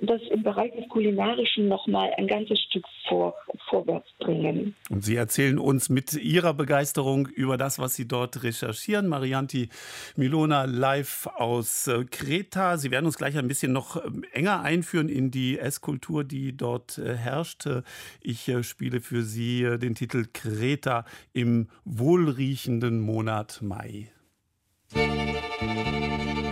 das 0.00 0.22
im 0.30 0.42
Bereich 0.42 0.72
des 0.74 0.88
Kulinarischen 0.88 1.68
nochmal 1.68 2.10
ein 2.16 2.26
ganzes 2.26 2.58
Stück 2.62 2.86
vor, 3.06 3.34
vorwärts 3.68 4.08
bringen. 4.18 4.74
Und 4.88 5.04
Sie 5.04 5.16
erzählen 5.16 5.58
uns 5.58 5.90
mit 5.90 6.14
Ihrer 6.14 6.54
Begeisterung 6.54 7.26
über 7.26 7.58
das, 7.58 7.78
was 7.78 7.94
Sie 7.94 8.08
dort 8.08 8.42
recherchieren 8.42 8.93
präsentieren. 8.94 9.08
Marianti 9.08 9.68
Milona 10.16 10.64
live 10.64 11.26
aus 11.26 11.86
äh, 11.86 12.04
Kreta. 12.04 12.78
Sie 12.78 12.90
werden 12.90 13.06
uns 13.06 13.16
gleich 13.16 13.36
ein 13.36 13.48
bisschen 13.48 13.72
noch 13.72 14.04
ähm, 14.04 14.24
enger 14.32 14.62
einführen 14.62 15.08
in 15.08 15.30
die 15.30 15.58
Esskultur, 15.58 16.24
die 16.24 16.56
dort 16.56 16.98
äh, 16.98 17.16
herrscht. 17.16 17.66
Äh, 17.66 17.82
ich 18.20 18.50
spiele 18.62 19.00
für 19.00 19.22
Sie 19.22 19.62
den 19.78 19.94
Titel 19.94 20.26
Kreta 20.32 21.04
im 21.32 21.68
wohlriechenden 21.84 23.00
Monat 23.00 23.60
Mai. 23.62 24.10
Musik 24.94 26.43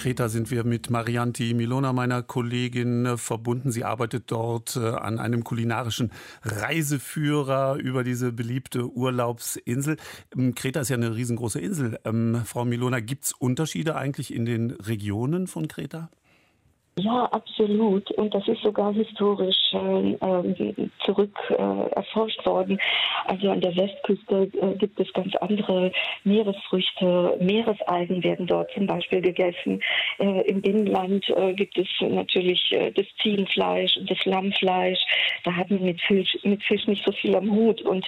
Kreta 0.00 0.30
sind 0.30 0.50
wir 0.50 0.64
mit 0.64 0.88
Marianti 0.88 1.52
Milona, 1.52 1.92
meiner 1.92 2.22
Kollegin, 2.22 3.04
äh, 3.04 3.16
verbunden. 3.18 3.70
Sie 3.70 3.84
arbeitet 3.84 4.24
dort 4.28 4.76
äh, 4.76 4.80
an 4.80 5.18
einem 5.18 5.44
kulinarischen 5.44 6.10
Reiseführer 6.42 7.76
über 7.76 8.02
diese 8.02 8.32
beliebte 8.32 8.90
Urlaubsinsel. 8.90 9.98
Ähm, 10.34 10.54
Kreta 10.54 10.80
ist 10.80 10.88
ja 10.88 10.96
eine 10.96 11.14
riesengroße 11.14 11.60
Insel. 11.60 11.98
Ähm, 12.06 12.40
Frau 12.46 12.64
Milona, 12.64 13.00
gibt 13.00 13.26
es 13.26 13.32
Unterschiede 13.34 13.94
eigentlich 13.94 14.32
in 14.32 14.46
den 14.46 14.70
Regionen 14.70 15.46
von 15.46 15.68
Kreta? 15.68 16.08
Ja, 16.98 17.24
absolut. 17.26 18.10
Und 18.12 18.34
das 18.34 18.46
ist 18.48 18.62
sogar 18.62 18.92
historisch 18.92 19.56
äh, 19.72 20.88
zurück 21.04 21.38
äh, 21.50 21.90
erforscht 21.94 22.44
worden. 22.44 22.78
Also 23.26 23.50
an 23.50 23.60
der 23.60 23.74
Westküste 23.76 24.50
äh, 24.60 24.76
gibt 24.76 24.98
es 24.98 25.10
ganz 25.12 25.34
andere 25.36 25.92
Meeresfrüchte. 26.24 27.38
Meeresalgen 27.40 28.22
werden 28.24 28.46
dort 28.46 28.72
zum 28.72 28.86
Beispiel 28.86 29.22
gegessen. 29.22 29.80
Äh, 30.18 30.42
Im 30.48 30.60
Binnenland 30.60 31.26
äh, 31.30 31.54
gibt 31.54 31.78
es 31.78 31.86
natürlich 32.00 32.72
äh, 32.72 32.90
das 32.90 33.06
Ziegenfleisch 33.22 33.96
und 33.96 34.10
das 34.10 34.24
Lammfleisch. 34.24 35.00
Da 35.44 35.52
hat 35.54 35.70
man 35.70 35.82
mit 35.82 36.00
Fisch, 36.02 36.36
mit 36.42 36.62
Fisch 36.64 36.86
nicht 36.86 37.04
so 37.06 37.12
viel 37.12 37.34
am 37.36 37.50
Hut. 37.50 37.80
Und 37.82 38.06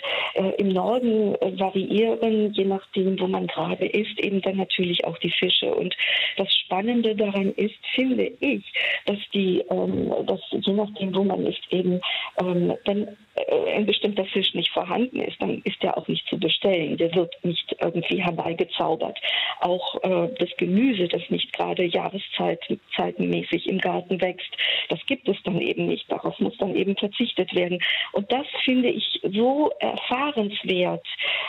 im 0.59 0.68
Norden 0.68 1.35
variieren, 1.59 2.53
je 2.53 2.64
nachdem, 2.64 3.18
wo 3.20 3.26
man 3.26 3.47
gerade 3.47 3.87
ist, 3.87 4.18
eben 4.18 4.41
dann 4.41 4.57
natürlich 4.57 5.05
auch 5.05 5.16
die 5.18 5.30
Fische. 5.30 5.74
Und 5.74 5.97
das 6.37 6.53
Spannende 6.55 7.14
daran 7.14 7.53
ist, 7.53 7.76
finde 7.95 8.33
ich, 8.41 8.71
dass 9.06 9.18
die, 9.32 9.62
ähm, 9.70 10.12
dass 10.26 10.40
je 10.50 10.72
nachdem, 10.72 11.14
wo 11.14 11.24
man 11.24 11.46
ist, 11.46 11.60
eben, 11.70 12.00
ähm, 12.40 12.74
wenn 12.84 13.16
äh, 13.34 13.72
ein 13.74 13.86
bestimmter 13.86 14.24
Fisch 14.26 14.54
nicht 14.54 14.70
vorhanden 14.70 15.20
ist, 15.20 15.40
dann 15.40 15.62
ist 15.64 15.82
der 15.82 15.96
auch 15.96 16.06
nicht 16.08 16.26
zu 16.28 16.38
bestellen. 16.38 16.96
Der 16.96 17.14
wird 17.14 17.34
nicht 17.44 17.74
irgendwie 17.80 18.22
herbeigezaubert. 18.22 19.18
Auch 19.60 20.02
äh, 20.02 20.28
das 20.38 20.50
Gemüse, 20.58 21.08
das 21.08 21.22
nicht 21.30 21.52
gerade 21.52 21.84
jahreszeitenmäßig 21.84 23.68
im 23.68 23.78
Garten 23.78 24.20
wächst, 24.20 24.50
das 24.88 25.00
gibt 25.06 25.28
es 25.28 25.36
dann 25.44 25.60
eben 25.60 25.86
nicht. 25.86 26.10
Darauf 26.10 26.38
muss 26.40 26.56
dann 26.58 26.76
eben 26.76 26.96
verzichtet 26.96 27.54
werden. 27.54 27.78
Und 28.12 28.30
das 28.30 28.46
finde 28.64 28.90
ich 28.90 29.20
so 29.22 29.70
erfahrenswert 29.78 31.06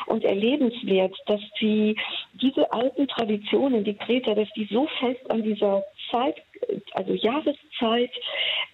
und 0.07 0.23
erlebenswert, 0.23 1.15
dass 1.25 1.41
die, 1.59 1.95
diese 2.33 2.71
alten 2.71 3.07
Traditionen, 3.07 3.83
die 3.83 3.95
Kreta, 3.95 4.33
dass 4.35 4.49
die 4.55 4.67
so 4.71 4.87
fest 4.99 5.29
an 5.29 5.43
dieser 5.43 5.83
Zeit 6.09 6.35
also 6.93 7.13
Jahreszeit 7.13 8.11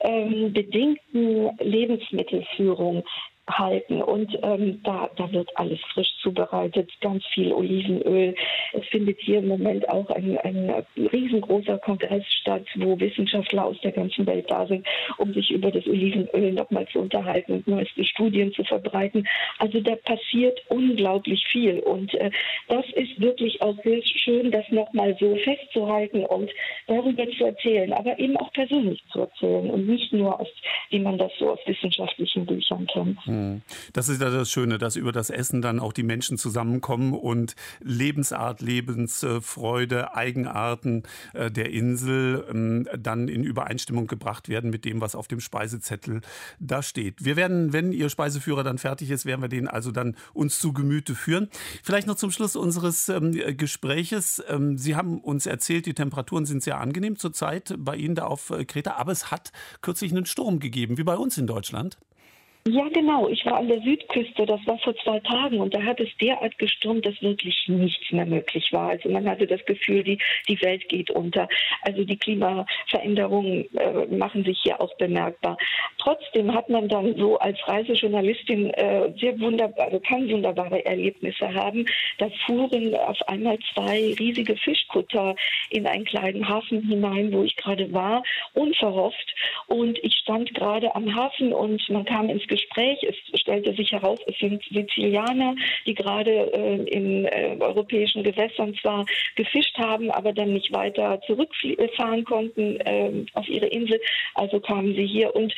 ähm, 0.01 0.53
bedingten 0.53 1.51
Lebensmittelführung 1.59 3.03
halten. 3.49 4.01
Und 4.01 4.37
ähm, 4.43 4.81
da, 4.83 5.09
da 5.15 5.31
wird 5.31 5.49
alles 5.55 5.79
frisch 5.93 6.09
zubereitet, 6.21 6.91
ganz 7.01 7.25
viel 7.33 7.51
Olivenöl. 7.51 8.35
Es 8.73 8.85
findet 8.87 9.19
hier 9.19 9.39
im 9.39 9.47
Moment 9.47 9.87
auch 9.89 10.09
ein, 10.09 10.37
ein 10.39 10.85
riesengroßer 10.95 11.79
Kongress 11.79 12.23
statt, 12.41 12.65
wo 12.75 12.99
Wissenschaftler 12.99 13.65
aus 13.65 13.79
der 13.81 13.91
ganzen 13.91 14.25
Welt 14.25 14.45
da 14.49 14.65
sind, 14.67 14.85
um 15.17 15.33
sich 15.33 15.51
über 15.51 15.71
das 15.71 15.85
Olivenöl 15.87 16.53
nochmal 16.53 16.87
zu 16.87 16.99
unterhalten 16.99 17.53
und 17.53 17.67
neueste 17.67 18.03
Studien 18.03 18.53
zu 18.53 18.63
verbreiten. 18.63 19.27
Also 19.57 19.79
da 19.81 19.95
passiert 19.95 20.61
unglaublich 20.69 21.43
viel. 21.47 21.79
Und 21.79 22.13
äh, 22.15 22.31
das 22.67 22.85
ist 22.95 23.19
wirklich 23.19 23.61
auch 23.61 23.75
sehr 23.83 24.01
schön, 24.03 24.51
das 24.51 24.65
nochmal 24.69 25.15
so 25.19 25.35
festzuhalten 25.37 26.25
und 26.25 26.49
darüber 26.87 27.27
zu 27.31 27.45
erzählen, 27.45 27.93
aber 27.93 28.17
eben 28.19 28.37
auch 28.37 28.51
persönlich 28.53 29.01
zu 29.11 29.21
erzählen 29.21 29.69
und 29.69 29.87
nicht 29.87 30.13
nur 30.13 30.39
aus, 30.39 30.47
wie 30.89 30.99
man 30.99 31.17
das 31.17 31.31
so 31.39 31.51
aus 31.51 31.59
wissenschaftlichen 31.65 32.45
Büchern 32.45 32.85
kennt. 32.87 33.25
Hm. 33.25 33.38
Mhm. 33.38 33.38
Das 33.93 34.09
ist 34.09 34.21
ja 34.21 34.29
das 34.29 34.49
Schöne, 34.49 34.77
dass 34.77 34.95
über 34.95 35.11
das 35.11 35.29
Essen 35.29 35.61
dann 35.61 35.79
auch 35.79 35.93
die 35.93 36.03
Menschen 36.03 36.37
zusammenkommen 36.37 37.13
und 37.13 37.55
Lebensart, 37.81 38.61
Lebensfreude, 38.61 40.15
Eigenarten 40.15 41.03
äh, 41.33 41.51
der 41.51 41.71
Insel 41.71 42.45
ähm, 42.49 42.87
dann 42.97 43.27
in 43.27 43.43
Übereinstimmung 43.43 44.07
gebracht 44.07 44.49
werden 44.49 44.69
mit 44.69 44.85
dem, 44.85 45.01
was 45.01 45.15
auf 45.15 45.27
dem 45.27 45.39
Speisezettel 45.39 46.21
da 46.59 46.81
steht. 46.81 47.23
Wir 47.23 47.35
werden, 47.35 47.73
wenn 47.73 47.91
Ihr 47.91 48.09
Speiseführer 48.09 48.63
dann 48.63 48.77
fertig 48.77 49.11
ist, 49.11 49.25
werden 49.25 49.41
wir 49.41 49.49
den 49.49 49.67
also 49.67 49.91
dann 49.91 50.15
uns 50.33 50.59
zu 50.59 50.73
Gemüte 50.73 51.15
führen. 51.15 51.49
Vielleicht 51.83 52.07
noch 52.07 52.15
zum 52.15 52.31
Schluss 52.31 52.55
unseres 52.55 53.09
ähm, 53.09 53.31
Gespräches. 53.57 54.43
Ähm, 54.47 54.77
Sie 54.77 54.95
haben 54.95 55.19
uns 55.19 55.45
erzählt, 55.45 55.85
die 55.85 55.93
Temperaturen 55.93 56.45
sind 56.45 56.63
sehr 56.63 56.79
angenehm 56.79 57.17
zurzeit 57.17 57.75
bei 57.77 57.95
Ihnen 57.95 58.15
da 58.15 58.25
auf 58.25 58.49
äh, 58.49 58.65
Kreta, 58.65 58.93
aber 58.95 59.11
es 59.11 59.31
hat 59.31 59.51
kürzlich 59.81 60.11
einen 60.11 60.25
Sturm 60.25 60.59
gegeben, 60.59 60.97
wie 60.97 61.03
bei 61.03 61.15
uns 61.15 61.37
in 61.37 61.47
Deutschland. 61.47 61.97
Ja, 62.67 62.87
genau. 62.89 63.29
Ich 63.29 63.45
war 63.45 63.57
an 63.57 63.69
der 63.69 63.79
Südküste, 63.79 64.45
das 64.45 64.59
war 64.67 64.77
vor 64.79 64.93
zwei 64.97 65.19
Tagen 65.21 65.59
und 65.61 65.73
da 65.73 65.81
hat 65.81 65.99
es 66.01 66.09
derart 66.21 66.57
gestürmt, 66.59 67.05
dass 67.05 67.19
wirklich 67.21 67.55
nichts 67.67 68.11
mehr 68.11 68.25
möglich 68.25 68.67
war. 68.73 68.89
Also 68.89 69.09
man 69.09 69.27
hatte 69.29 69.47
das 69.47 69.63
Gefühl, 69.65 70.03
die, 70.03 70.19
die 70.47 70.61
Welt 70.61 70.87
geht 70.89 71.09
unter. 71.09 71.47
Also 71.83 72.03
die 72.03 72.17
Klimaveränderungen 72.17 73.65
äh, 73.75 74.05
machen 74.13 74.43
sich 74.43 74.59
hier 74.61 74.79
auch 74.81 74.95
bemerkbar. 74.97 75.57
Trotzdem 75.99 76.53
hat 76.53 76.69
man 76.69 76.89
dann 76.89 77.15
so 77.15 77.39
als 77.39 77.57
Reisejournalistin 77.65 78.71
äh, 78.71 79.13
sehr 79.17 79.39
wunderbare, 79.39 79.85
also 79.85 79.99
kann 80.01 80.29
wunderbare 80.29 80.85
Erlebnisse 80.85 81.53
haben. 81.53 81.85
Da 82.17 82.29
fuhren 82.45 82.93
auf 82.93 83.21
einmal 83.29 83.57
zwei 83.73 84.13
riesige 84.19 84.57
Fischkutter 84.57 85.35
in 85.69 85.87
einen 85.87 86.05
kleinen 86.05 86.47
Hafen 86.47 86.81
hinein, 86.87 87.31
wo 87.31 87.43
ich 87.43 87.55
gerade 87.55 87.91
war, 87.93 88.21
unverhofft. 88.53 89.33
Und 89.67 89.97
ich 90.03 90.13
stand 90.15 90.53
gerade 90.53 90.93
am 90.93 91.15
Hafen 91.15 91.53
und 91.53 91.89
man 91.89 92.03
kam 92.03 92.29
ins 92.29 92.48
Gespräch. 92.49 92.99
Es 93.03 93.39
stellte 93.39 93.73
sich 93.73 93.91
heraus, 93.91 94.19
es 94.27 94.37
sind 94.39 94.61
Sizilianer, 94.69 95.55
die 95.85 95.93
gerade 95.93 96.51
äh, 96.53 96.83
in 96.89 97.25
äh, 97.25 97.55
europäischen 97.59 98.23
Gewässern 98.23 98.75
zwar 98.81 99.05
gefischt 99.35 99.77
haben, 99.77 100.11
aber 100.11 100.33
dann 100.33 100.53
nicht 100.53 100.73
weiter 100.73 101.21
zurückfahren 101.25 102.25
konnten 102.25 102.79
äh, 102.81 103.25
auf 103.33 103.47
ihre 103.47 103.67
Insel. 103.67 103.99
Also 104.35 104.59
kamen 104.59 104.93
sie 104.95 105.05
hier 105.05 105.33
und 105.35 105.53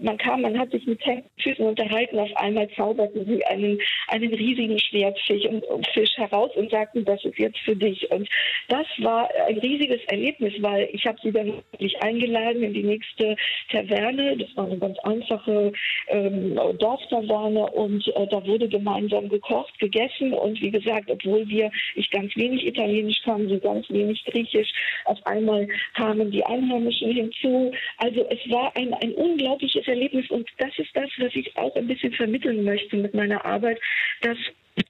man 0.00 0.16
kam, 0.16 0.42
man 0.42 0.58
hat 0.58 0.70
sich 0.70 0.86
mit 0.86 1.02
Füßen 1.42 1.64
unterhalten. 1.64 2.18
Auf 2.18 2.34
einmal 2.36 2.68
zauberten 2.70 3.26
sie 3.26 3.44
einen, 3.46 3.78
einen 4.08 4.32
riesigen 4.32 4.78
Schwertfisch 4.78 5.44
und, 5.44 5.64
und 5.64 5.86
Fisch 5.88 6.16
heraus 6.16 6.50
und 6.56 6.70
sagten, 6.70 7.04
das 7.04 7.24
ist 7.24 7.38
jetzt 7.38 7.58
für 7.58 7.76
dich. 7.76 8.10
Und 8.10 8.28
das 8.68 8.86
war 8.98 9.28
ein 9.46 9.58
riesiges 9.58 10.00
Erlebnis, 10.08 10.54
weil 10.60 10.88
ich 10.92 11.06
habe 11.06 11.18
sie 11.22 11.32
dann 11.32 11.62
wirklich 11.72 12.00
eingeladen 12.02 12.62
in 12.62 12.74
die 12.74 12.82
nächste 12.82 13.36
Taverne. 13.70 14.36
Das 14.36 14.56
war 14.56 14.66
eine 14.66 14.78
ganz 14.78 14.98
einfache 15.00 15.72
ähm, 16.08 16.35
Dorftaverne 16.78 17.66
und 17.70 18.06
äh, 18.08 18.26
da 18.28 18.44
wurde 18.46 18.68
gemeinsam 18.68 19.28
gekocht, 19.28 19.78
gegessen 19.78 20.32
und 20.32 20.60
wie 20.60 20.70
gesagt, 20.70 21.10
obwohl 21.10 21.46
wir, 21.48 21.70
ich 21.94 22.10
ganz 22.10 22.34
wenig 22.36 22.66
Italienisch 22.66 23.22
kann, 23.22 23.48
sie 23.48 23.58
ganz 23.58 23.88
wenig 23.90 24.24
Griechisch, 24.24 24.72
auf 25.04 25.18
einmal 25.26 25.68
kamen 25.94 26.30
die 26.30 26.44
Einheimischen 26.44 27.12
hinzu. 27.12 27.72
Also 27.98 28.26
es 28.28 28.50
war 28.50 28.72
ein, 28.76 28.94
ein 28.94 29.12
unglaubliches 29.14 29.86
Erlebnis 29.86 30.28
und 30.30 30.48
das 30.58 30.70
ist 30.78 30.90
das, 30.94 31.10
was 31.18 31.34
ich 31.34 31.56
auch 31.56 31.74
ein 31.76 31.86
bisschen 31.86 32.12
vermitteln 32.12 32.64
möchte 32.64 32.96
mit 32.96 33.14
meiner 33.14 33.44
Arbeit, 33.44 33.80
dass 34.22 34.36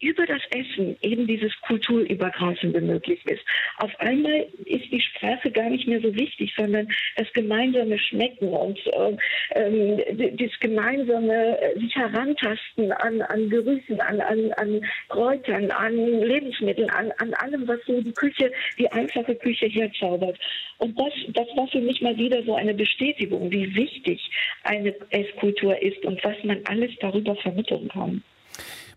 über 0.00 0.26
das 0.26 0.42
Essen 0.50 0.96
eben 1.02 1.26
dieses 1.26 1.52
Kulturübergreifende 1.62 2.80
möglich 2.80 3.20
ist. 3.26 3.42
Auf 3.78 3.90
einmal 4.00 4.46
ist 4.64 4.90
die 4.90 5.00
Sprache 5.00 5.50
gar 5.50 5.70
nicht 5.70 5.86
mehr 5.86 6.00
so 6.00 6.14
wichtig, 6.14 6.52
sondern 6.56 6.88
das 7.16 7.32
gemeinsame 7.32 7.98
Schmecken 7.98 8.48
und 8.48 8.78
äh, 8.86 9.16
äh, 9.50 10.32
das 10.36 10.58
gemeinsame 10.60 11.60
äh, 11.60 11.78
sich 11.78 11.94
herantasten 11.94 12.92
an, 12.92 13.22
an 13.22 13.48
Gerüchen, 13.48 14.00
an, 14.00 14.20
an, 14.20 14.52
an 14.54 14.80
Kräutern, 15.08 15.70
an 15.70 15.96
Lebensmitteln, 15.96 16.90
an, 16.90 17.12
an 17.18 17.34
allem, 17.34 17.66
was 17.68 17.80
so 17.86 18.00
die 18.00 18.12
Küche, 18.12 18.50
die 18.78 18.90
einfache 18.90 19.34
Küche 19.36 19.66
herzaubert. 19.66 20.38
Und 20.78 20.98
das, 20.98 21.12
das 21.28 21.46
war 21.56 21.68
für 21.68 21.80
mich 21.80 22.00
mal 22.02 22.16
wieder 22.16 22.42
so 22.42 22.54
eine 22.54 22.74
Bestätigung, 22.74 23.50
wie 23.50 23.74
wichtig 23.74 24.20
eine 24.64 24.94
Esskultur 25.10 25.80
ist 25.80 26.04
und 26.04 26.22
was 26.24 26.36
man 26.44 26.60
alles 26.64 26.90
darüber 27.00 27.36
vermitteln 27.36 27.88
kann. 27.88 28.22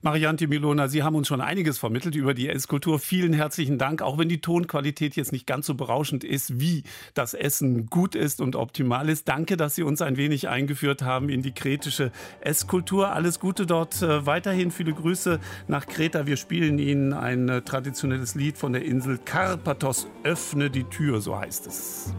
Marianti 0.02 0.48
Milona, 0.48 0.88
Sie 0.88 1.04
haben 1.04 1.18
uns 1.18 1.28
schon 1.28 1.42
einiges 1.42 1.78
vermittelt 1.78 2.16
über 2.16 2.34
die 2.34 2.48
Esskultur. 2.48 3.00
Vielen 3.00 3.34
herzlichen 3.34 3.78
Dank, 3.78 4.02
auch 4.02 4.18
wenn 4.18 4.30
die 4.30 4.40
Tonqualität 4.40 5.18
jetzt 5.18 5.34
nicht 5.34 5.46
ganz 5.46 5.66
so 5.66 5.76
berauschend 5.76 6.24
ist, 6.24 6.62
wie 6.62 6.84
das 7.16 7.34
Essen 7.34 7.88
gut 7.88 8.16
ist 8.16 8.40
und 8.40 8.56
optimal 8.56 9.10
ist. 9.10 9.28
Danke, 9.28 9.58
dass 9.58 9.76
Sie 9.76 9.84
uns 9.84 10.02
ein 10.02 10.16
wenig 10.16 10.48
eingeführt 10.48 11.02
haben 11.02 11.28
in 11.28 11.42
die 11.42 11.52
kretische 11.52 12.14
Esskultur. 12.40 13.12
Alles 13.12 13.42
Gute 13.42 13.66
dort 13.66 14.02
äh, 14.02 14.26
weiterhin. 14.26 14.72
Viele 14.72 14.94
Grüße 14.94 15.38
nach 15.68 15.86
Kreta. 15.86 16.26
Wir 16.26 16.38
spielen 16.38 16.80
Ihnen 16.80 17.12
ein 17.12 17.50
äh, 17.50 17.62
traditionelles 17.62 18.36
Lied 18.36 18.58
von 18.58 18.72
der 18.72 18.86
Insel 18.86 19.18
Karpathos. 19.18 20.08
Öffne 20.24 20.70
die 20.70 20.86
Tür, 20.86 21.20
so 21.20 21.38
heißt 21.38 21.68
es. 21.68 22.14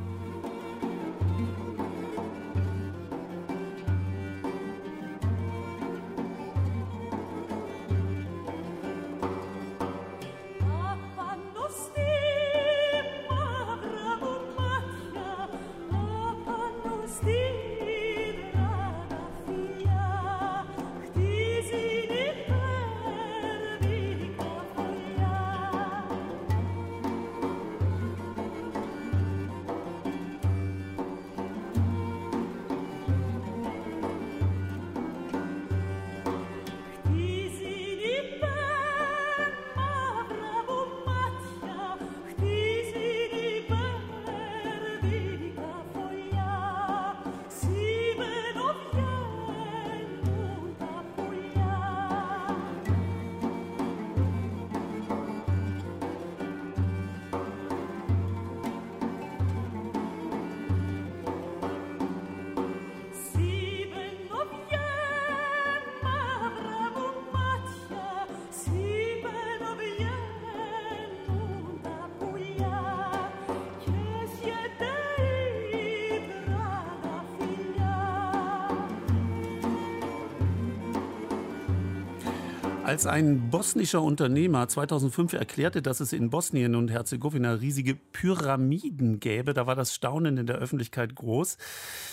Als 82.91 83.07
ein 83.07 83.50
bosnischer 83.50 84.03
Unternehmer 84.03 84.67
2005 84.67 85.34
erklärte, 85.34 85.80
dass 85.80 86.00
es 86.00 86.12
in 86.12 86.29
Bosnien 86.29 86.75
und 86.75 86.91
Herzegowina 86.91 87.53
riesige 87.53 87.95
Pyramiden 87.95 89.21
gäbe, 89.21 89.54
da 89.54 89.68
war 89.68 89.76
das 89.76 89.95
Staunen 89.95 90.38
in 90.38 90.46
der 90.46 90.57
Öffentlichkeit 90.57 91.14
groß. 91.14 91.57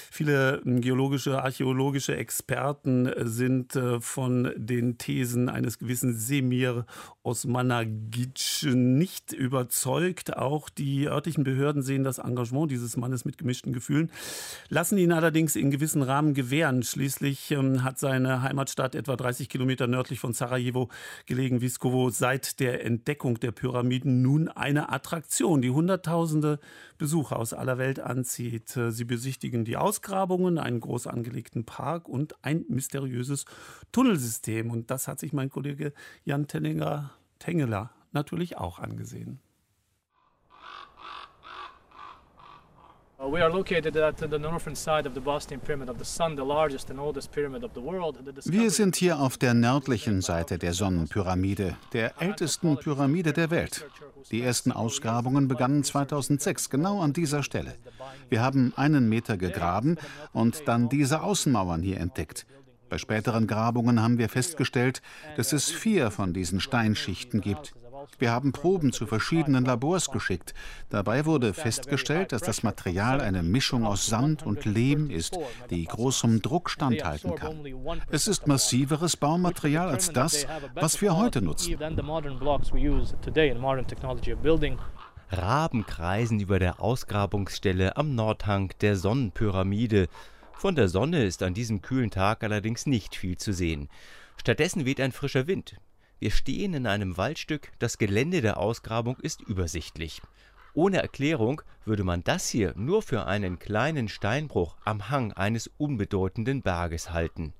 Viele 0.09 0.61
geologische, 0.63 1.43
archäologische 1.43 2.15
Experten 2.15 3.09
sind 3.17 3.75
äh, 3.75 3.99
von 3.99 4.51
den 4.55 4.97
Thesen 4.97 5.49
eines 5.49 5.79
gewissen 5.79 6.17
Semir 6.17 6.85
Osmanagic 7.23 8.63
nicht 8.73 9.33
überzeugt. 9.33 10.37
Auch 10.37 10.69
die 10.69 11.07
örtlichen 11.07 11.43
Behörden 11.43 11.81
sehen 11.81 12.03
das 12.03 12.19
Engagement 12.19 12.71
dieses 12.71 12.95
Mannes 12.97 13.25
mit 13.25 13.37
gemischten 13.37 13.73
Gefühlen, 13.73 14.11
lassen 14.69 14.97
ihn 14.97 15.11
allerdings 15.11 15.55
in 15.55 15.71
gewissen 15.71 16.01
Rahmen 16.01 16.33
gewähren. 16.33 16.83
Schließlich 16.83 17.51
ähm, 17.51 17.83
hat 17.83 17.99
seine 17.99 18.41
Heimatstadt 18.41 18.95
etwa 18.95 19.15
30 19.15 19.49
Kilometer 19.49 19.87
nördlich 19.87 20.19
von 20.19 20.33
Sarajevo 20.33 20.89
gelegen, 21.25 21.61
Viskovo, 21.61 22.09
seit 22.09 22.59
der 22.59 22.85
Entdeckung 22.85 23.39
der 23.39 23.51
Pyramiden 23.51 24.21
nun 24.21 24.47
eine 24.47 24.89
Attraktion, 24.89 25.61
die 25.61 25.71
Hunderttausende 25.71 26.59
Besucher 26.97 27.37
aus 27.37 27.53
aller 27.53 27.77
Welt 27.77 27.99
anzieht. 27.99 28.75
Äh, 28.75 28.91
sie 28.91 29.05
besichtigen 29.05 29.65
die 29.65 29.77
Ausgrabungen, 29.77 30.57
einen 30.57 30.79
groß 30.79 31.07
angelegten 31.07 31.65
Park 31.65 32.09
und 32.09 32.35
ein 32.43 32.65
mysteriöses 32.69 33.45
Tunnelsystem. 33.91 34.71
Und 34.71 34.91
das 34.91 35.07
hat 35.07 35.19
sich 35.19 35.33
mein 35.33 35.49
Kollege 35.49 35.93
Jan 36.23 36.47
Tenninger, 36.47 37.11
Tengeler 37.39 37.91
natürlich 38.11 38.57
auch 38.57 38.79
angesehen. 38.79 39.39
Uh, 40.49 40.55
we 40.95 41.05
are 41.05 41.27
located 41.27 41.37
at 41.37 41.37
the 41.37 41.37
northern 41.37 41.45
side 41.47 41.73
of 41.73 41.85
the 41.85 41.85
Bosnian 41.85 41.85
Pyramid 41.85 41.85
of 41.85 41.85
the 41.85 41.85
Sun, 41.85 41.85
the 41.85 41.85
largest 41.85 41.85
and 41.87 41.87
oldest 41.87 41.93
pyramid 41.93 42.15
of 42.17 42.57
the 42.57 42.75
world. 42.75 43.06
Wir 48.45 48.69
sind 48.69 48.95
hier 48.95 49.19
auf 49.19 49.37
der 49.37 49.55
nördlichen 49.55 50.21
Seite 50.21 50.59
der 50.59 50.73
Sonnenpyramide, 50.73 51.75
der 51.93 52.21
ältesten 52.21 52.77
Pyramide 52.77 53.33
der 53.33 53.49
Welt. 53.49 53.87
Die 54.29 54.43
ersten 54.43 54.71
Ausgrabungen 54.71 55.47
begannen 55.47 55.83
2006, 55.83 56.69
genau 56.69 57.01
an 57.01 57.13
dieser 57.13 57.41
Stelle. 57.41 57.73
Wir 58.29 58.43
haben 58.43 58.71
einen 58.75 59.09
Meter 59.09 59.35
gegraben 59.35 59.97
und 60.31 60.67
dann 60.67 60.87
diese 60.87 61.23
Außenmauern 61.23 61.81
hier 61.81 61.99
entdeckt. 61.99 62.45
Bei 62.87 62.99
späteren 62.99 63.47
Grabungen 63.47 63.99
haben 64.01 64.19
wir 64.19 64.29
festgestellt, 64.29 65.01
dass 65.35 65.53
es 65.53 65.71
vier 65.71 66.11
von 66.11 66.33
diesen 66.33 66.59
Steinschichten 66.59 67.41
gibt. 67.41 67.73
Wir 68.19 68.31
haben 68.31 68.51
Proben 68.51 68.91
zu 68.91 69.05
verschiedenen 69.05 69.65
Labors 69.65 70.09
geschickt. 70.09 70.53
Dabei 70.89 71.25
wurde 71.25 71.53
festgestellt, 71.53 72.31
dass 72.31 72.41
das 72.41 72.63
Material 72.63 73.21
eine 73.21 73.43
Mischung 73.43 73.85
aus 73.85 74.07
Sand 74.07 74.45
und 74.45 74.65
Lehm 74.65 75.09
ist, 75.09 75.37
die 75.69 75.85
großem 75.85 76.41
Druck 76.41 76.69
standhalten 76.69 77.35
kann. 77.35 77.63
Es 78.09 78.27
ist 78.27 78.47
massiveres 78.47 79.17
Baumaterial 79.17 79.89
als 79.89 80.11
das, 80.11 80.47
was 80.73 81.01
wir 81.01 81.15
heute 81.15 81.41
nutzen. 81.41 81.77
Raben 85.29 85.85
kreisen 85.85 86.39
über 86.39 86.57
der 86.57 86.79
Ausgrabungsstelle 86.79 87.97
am 87.97 88.15
Nordhang 88.15 88.73
der 88.81 88.95
Sonnenpyramide. 88.95 90.07
Von 90.53 90.75
der 90.75 90.87
Sonne 90.87 91.23
ist 91.23 91.43
an 91.43 91.53
diesem 91.53 91.81
kühlen 91.81 92.09
Tag 92.09 92.43
allerdings 92.43 92.85
nicht 92.85 93.15
viel 93.15 93.37
zu 93.37 93.51
sehen. 93.53 93.89
Stattdessen 94.37 94.85
weht 94.85 95.01
ein 95.01 95.11
frischer 95.11 95.45
Wind. 95.45 95.75
Wir 96.19 96.31
stehen 96.31 96.73
in 96.73 96.87
einem 96.87 97.15
Waldstück, 97.17 97.71
das 97.77 97.99
Gelände 97.99 98.41
der 98.41 98.57
Ausgrabung 98.57 99.17
ist 99.19 99.41
übersichtlich. 99.41 100.21
Ohne 100.73 101.01
Erklärung 101.01 101.61
würde 101.85 102.03
man 102.03 102.23
das 102.23 102.49
hier 102.49 102.73
nur 102.75 103.03
für 103.03 103.25
einen 103.27 103.59
kleinen 103.59 104.07
Steinbruch 104.07 104.77
am 104.83 105.09
Hang 105.09 105.31
eines 105.33 105.69
unbedeutenden 105.77 106.63
Berges 106.63 107.11
halten. 107.13 107.53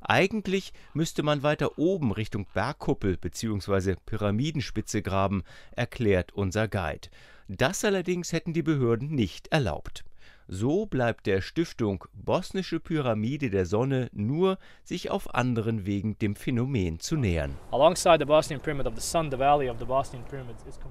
Eigentlich 0.00 0.72
müsste 0.92 1.22
man 1.22 1.42
weiter 1.42 1.78
oben 1.78 2.10
Richtung 2.10 2.46
Bergkuppel 2.52 3.16
bzw. 3.16 3.94
Pyramidenspitze 4.06 5.02
graben, 5.02 5.44
erklärt 5.72 6.32
unser 6.32 6.68
Guide. 6.68 7.08
Das 7.48 7.84
allerdings 7.84 8.32
hätten 8.32 8.52
die 8.52 8.62
Behörden 8.62 9.10
nicht 9.10 9.48
erlaubt. 9.48 10.04
So 10.52 10.84
bleibt 10.84 11.26
der 11.26 11.42
Stiftung 11.42 12.06
Bosnische 12.12 12.80
Pyramide 12.80 13.50
der 13.50 13.66
Sonne 13.66 14.10
nur, 14.12 14.58
sich 14.82 15.08
auf 15.08 15.32
anderen 15.32 15.86
Wegen 15.86 16.18
dem 16.18 16.34
Phänomen 16.34 16.98
zu 16.98 17.14
nähern. 17.14 17.54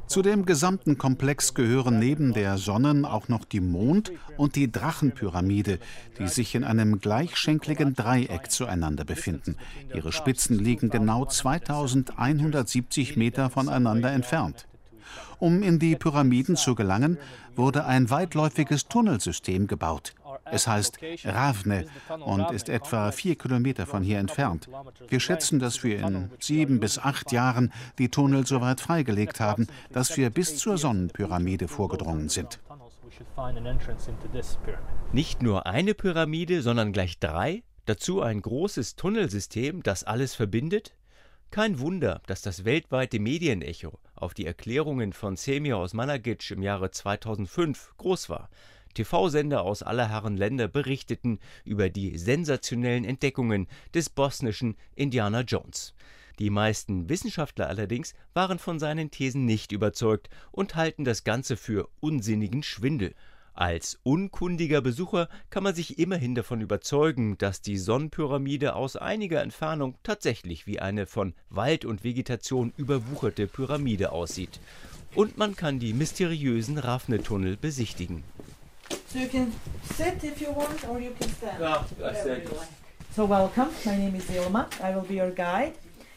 Zu 0.07 0.22
dem 0.22 0.45
gesamten 0.45 0.98
Komplex 0.98 1.53
gehören 1.53 1.99
neben 1.99 2.31
der 2.31 2.57
Sonnen 2.57 3.03
auch 3.03 3.27
noch 3.27 3.44
die 3.44 3.60
Mond- 3.60 4.14
und 4.38 4.56
die 4.56 4.72
Drachenpyramide, 4.72 5.80
die 6.18 6.27
sich 6.30 6.56
in 6.56 6.64
einem 6.64 7.02
gleichschenkligen 7.02 7.95
Dreieck 7.95 8.49
zueinander 8.52 9.03
befinden. 9.03 9.57
Ihre 9.94 10.14
Spitzen 10.14 10.57
liegen 10.57 10.90
genau 10.90 11.26
2170 11.26 13.18
Meter 13.18 13.49
voneinander 13.49 14.14
entfernt. 14.14 14.69
Um 15.40 15.64
in 15.64 15.80
die 15.80 15.95
Pyramiden 15.95 16.56
zu 16.56 16.76
gelangen, 16.76 17.18
wurde 17.56 17.86
ein 17.86 18.10
weitläufiges 18.10 18.88
Tunnelsystem 18.88 19.68
gebaut. 19.68 20.14
Es 20.52 20.68
heißt 20.68 20.99
Ravne 21.26 21.86
und 22.19 22.52
ist 22.52 22.69
etwa 22.69 23.11
vier 23.11 23.36
Kilometer 23.36 23.86
von 23.86 24.03
hier 24.03 24.19
entfernt. 24.19 24.69
Wir 25.07 25.19
schätzen, 25.19 25.60
dass 25.60 25.84
wir 25.84 25.99
in 25.99 26.31
sieben 26.40 26.80
bis 26.80 26.98
acht 26.98 27.31
Jahren 27.31 27.72
die 27.98 28.10
Tunnel 28.10 28.45
so 28.45 28.61
weit 28.61 28.81
freigelegt 28.81 29.40
haben, 29.40 29.68
dass 29.91 30.18
wir 30.18 30.30
bis 30.30 30.57
zur 30.57 30.77
Sonnenpyramide 30.77 31.68
vorgedrungen 31.68 32.30
sind. 32.30 32.60
Nicht 35.11 35.41
nur 35.41 35.65
eine 35.65 35.94
Pyramide, 35.94 36.61
sondern 36.61 36.91
gleich 36.91 37.19
drei? 37.19 37.64
Dazu 37.86 38.22
ein 38.22 38.41
großes 38.41 38.95
Tunnelsystem, 38.95 39.81
das 39.81 40.03
alles 40.03 40.36
verbindet? 40.36 40.94
Kein 41.51 41.80
Wunder, 41.80 42.21
dass 42.27 42.43
das 42.43 42.63
weltweite 42.63 43.19
Medienecho 43.19 43.97
auf 44.13 44.35
die 44.35 44.45
Erklärungen 44.45 45.13
von 45.13 45.35
Semir 45.35 45.80
Osmanagic 45.80 46.51
im 46.51 46.61
Jahre 46.61 46.91
2005 46.91 47.95
groß 47.97 48.30
war. 48.30 48.51
TV-Sender 48.93 49.63
aus 49.63 49.81
aller 49.81 50.09
Herren 50.09 50.38
Länder 50.38 50.67
berichteten 50.67 51.39
über 51.65 51.89
die 51.89 52.19
sensationellen 52.19 53.03
Entdeckungen 53.03 53.67
des 53.95 54.11
bosnischen 54.11 54.76
Indiana 54.95 55.41
Jones. 55.41 55.95
Die 56.38 56.51
meisten 56.51 57.09
Wissenschaftler 57.09 57.67
allerdings 57.67 58.13
waren 58.35 58.59
von 58.59 58.77
seinen 58.77 59.09
Thesen 59.09 59.45
nicht 59.45 59.71
überzeugt 59.71 60.30
und 60.51 60.76
halten 60.76 61.03
das 61.03 61.23
Ganze 61.23 61.57
für 61.57 61.89
unsinnigen 61.99 62.61
Schwindel. 62.61 63.15
Als 63.53 63.99
unkundiger 64.03 64.81
Besucher 64.81 65.27
kann 65.49 65.63
man 65.63 65.76
sich 65.76 65.99
immerhin 65.99 66.35
davon 66.35 66.61
überzeugen, 66.61 67.38
dass 67.38 67.61
die 67.61 67.77
Sonnenpyramide 67.77 68.76
aus 68.76 68.95
einiger 68.95 69.41
Entfernung 69.41 69.95
tatsächlich 70.03 70.67
wie 70.67 70.80
eine 70.80 71.05
von 71.05 71.34
Wald 71.49 71.85
und 71.85 72.03
Vegetation 72.03 72.73
überwucherte 72.77 73.47
Pyramide 73.47 74.11
aussieht. 74.11 74.59
Und 75.15 75.38
man 75.38 75.55
kann 75.55 75.80
die 75.80 75.93
mysteriösen 75.93 76.77
Rafne-Tunnel 76.77 77.57
besichtigen. 77.57 78.23
So 79.11 79.19
you 79.19 79.27
can 79.27 79.51
sit 79.97 80.23
if 80.23 80.39
you 80.39 80.49
want 80.55 80.88
or 80.88 80.99
you 80.99 81.11
can 81.19 81.30
stand. 81.30 81.59
Yeah, 81.59 81.84
I 81.99 82.15
stand. 82.15 82.43
So 83.15 83.27
welcome, 83.27 83.69
my 83.85 83.97
name 83.97 84.15
is 84.15 84.30
Ilma, 84.30 84.67
I 84.81 84.93
will 84.93 85.01
be 85.01 85.15
your 85.15 85.31
guide. 85.31 85.73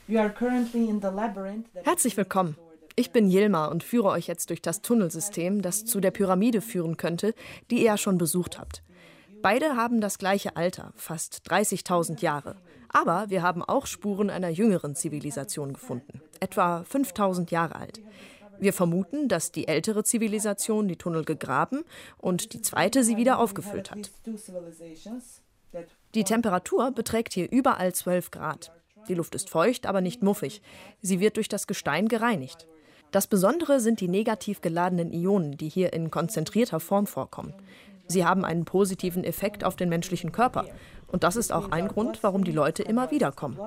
You 0.07 0.19
are 0.19 0.31
currently 0.31 0.89
in 0.89 1.01
the 1.01 1.09
labyrinth. 1.09 1.67
Herzlich 1.85 2.17
willkommen. 2.17 2.55
Ich 2.95 3.11
bin 3.11 3.31
Yilma 3.31 3.67
und 3.67 3.83
führe 3.83 4.09
euch 4.09 4.27
jetzt 4.27 4.51
durch 4.51 4.63
das 4.63 4.83
Tunnelsystem, 4.83 5.63
das 5.63 5.85
zu 5.85 6.01
der 6.01 6.11
Pyramide 6.11 6.61
führen 6.61 6.97
könnte, 6.97 7.35
die 7.71 7.79
ihr 7.79 7.85
ja 7.85 7.97
schon 7.97 8.19
besucht 8.19 8.59
habt. 8.59 8.83
Beide 9.41 9.77
haben 9.77 10.01
das 10.01 10.19
gleiche 10.19 10.57
Alter, 10.57 10.93
fast 10.95 11.43
30.000 11.49 12.21
Jahre. 12.21 12.57
Aber 12.89 13.31
wir 13.31 13.43
haben 13.43 13.63
auch 13.63 13.87
Spuren 13.87 14.31
einer 14.31 14.51
jüngeren 14.51 14.95
Zivilisation 14.95 15.73
gefunden, 15.73 16.21
etwa 16.41 16.85
5000 16.85 17.51
Jahre 17.51 17.77
alt. 17.77 18.01
Wir 18.61 18.73
vermuten, 18.73 19.29
dass 19.29 19.51
die 19.51 19.67
ältere 19.67 20.05
Zivilisation 20.05 20.87
die 20.87 20.97
Tunnel 20.97 21.25
gegraben 21.25 21.85
und 22.19 22.53
die 22.53 22.61
zweite 22.61 23.03
sie 23.03 23.17
wieder 23.17 23.39
aufgefüllt 23.39 23.91
hat. 23.91 24.13
Die 26.15 26.25
Temperatur 26.25 26.93
beträgt 26.93 27.33
hier 27.33 27.51
überall 27.51 27.95
12 27.95 28.31
Grad. 28.31 28.71
Die 29.09 29.15
Luft 29.15 29.35
ist 29.35 29.51
feucht, 29.51 29.87
aber 29.87 30.01
nicht 30.01 30.23
muffig. 30.23 30.63
Sie 31.01 31.19
wird 31.19 31.37
durch 31.37 31.49
das 31.49 31.67
Gestein 31.67 32.07
gereinigt. 32.07 32.69
Das 33.13 33.27
Besondere 33.27 33.79
sind 33.79 34.01
die 34.01 34.09
negativ 34.09 34.63
geladenen 34.63 35.13
Ionen, 35.13 35.59
die 35.59 35.69
hier 35.69 35.93
in 35.93 36.11
konzentrierter 36.11 36.81
Form 36.81 37.07
vorkommen. 37.07 37.53
Sie 38.07 38.25
haben 38.25 38.43
einen 38.43 38.65
positiven 38.65 39.23
Effekt 39.23 39.65
auf 39.65 39.77
den 39.77 39.91
menschlichen 39.91 40.33
Körper. 40.33 40.65
Und 41.09 41.23
das 41.23 41.37
ist 41.37 41.53
auch 41.53 41.71
ein 41.71 41.89
Grund, 41.89 42.23
warum 42.23 42.43
die 42.43 42.53
Leute 42.53 42.83
immer 42.83 43.11
wieder 43.11 43.31
kommen. 43.31 43.59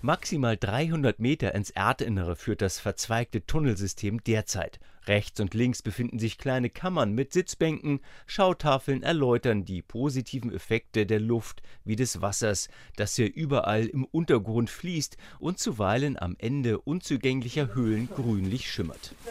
Maximal 0.00 0.56
300 0.56 1.20
Meter 1.20 1.54
ins 1.54 1.68
Erdinnere 1.68 2.36
führt 2.36 2.62
das 2.62 2.80
verzweigte 2.80 3.44
Tunnelsystem 3.44 4.24
derzeit. 4.24 4.80
Rechts 5.06 5.40
und 5.40 5.54
links 5.54 5.82
befinden 5.82 6.18
sich 6.18 6.38
kleine 6.38 6.70
Kammern 6.70 7.12
mit 7.12 7.32
Sitzbänken. 7.32 8.00
Schautafeln 8.26 9.02
erläutern 9.02 9.64
die 9.64 9.82
positiven 9.82 10.52
Effekte 10.52 11.06
der 11.06 11.20
Luft 11.20 11.62
wie 11.84 11.96
des 11.96 12.20
Wassers, 12.20 12.68
das 12.96 13.16
hier 13.16 13.34
überall 13.34 13.86
im 13.86 14.04
Untergrund 14.04 14.70
fließt 14.70 15.16
und 15.38 15.58
zuweilen 15.58 16.18
am 16.18 16.36
Ende 16.38 16.80
unzugänglicher 16.80 17.74
Höhlen 17.74 18.08
grünlich 18.08 18.70
schimmert. 18.70 19.14
So 19.24 19.30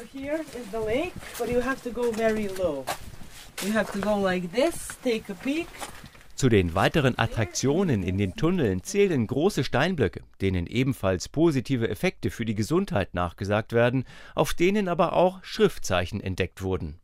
Zu 6.39 6.47
den 6.47 6.73
weiteren 6.73 7.19
Attraktionen 7.19 8.01
in 8.01 8.17
den 8.17 8.33
Tunneln 8.33 8.81
zählen 8.81 9.27
große 9.27 9.65
Steinblöcke, 9.65 10.21
denen 10.39 10.67
ebenfalls 10.67 11.27
positive 11.27 11.89
Effekte 11.89 12.31
für 12.31 12.45
die 12.45 12.55
Gesundheit 12.55 13.13
nachgesagt 13.13 13.73
werden, 13.73 14.05
auf 14.35 14.53
denen 14.53 14.87
aber 14.87 15.11
auch 15.11 15.43
Schriftzeichen 15.43 16.21
entdeckt 16.21 16.61
wurden. 16.61 16.97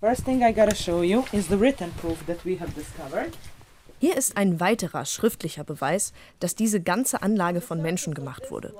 Hier 3.99 4.15
ist 4.15 4.37
ein 4.37 4.61
weiterer 4.61 5.03
schriftlicher 5.03 5.65
Beweis, 5.65 6.13
dass 6.39 6.55
diese 6.55 6.81
ganze 6.81 7.21
Anlage 7.21 7.59
von 7.59 7.81
Menschen 7.81 8.13
gemacht 8.13 8.49
wurde. 8.51 8.73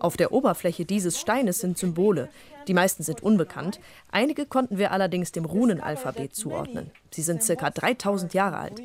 Auf 0.00 0.16
der 0.16 0.32
Oberfläche 0.32 0.84
dieses 0.84 1.18
Steines 1.18 1.58
sind 1.58 1.78
Symbole. 1.78 2.28
Die 2.66 2.74
meisten 2.74 3.02
sind 3.02 3.22
unbekannt. 3.22 3.80
Einige 4.10 4.46
konnten 4.46 4.78
wir 4.78 4.92
allerdings 4.92 5.32
dem 5.32 5.44
Runenalphabet 5.44 6.34
zuordnen. 6.34 6.90
Sie 7.10 7.22
sind 7.22 7.42
circa 7.42 7.70
3000 7.70 8.34
Jahre 8.34 8.58
alt. 8.58 8.82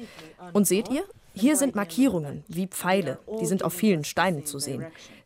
Und 0.54 0.68
seht 0.68 0.90
ihr? 0.90 1.04
Hier 1.36 1.56
sind 1.58 1.76
Markierungen 1.76 2.44
wie 2.48 2.68
Pfeile. 2.68 3.20
Die 3.40 3.46
sind 3.46 3.64
auf 3.64 3.74
vielen 3.74 4.04
Steinen 4.04 4.46
zu 4.46 4.60
sehen. 4.60 4.86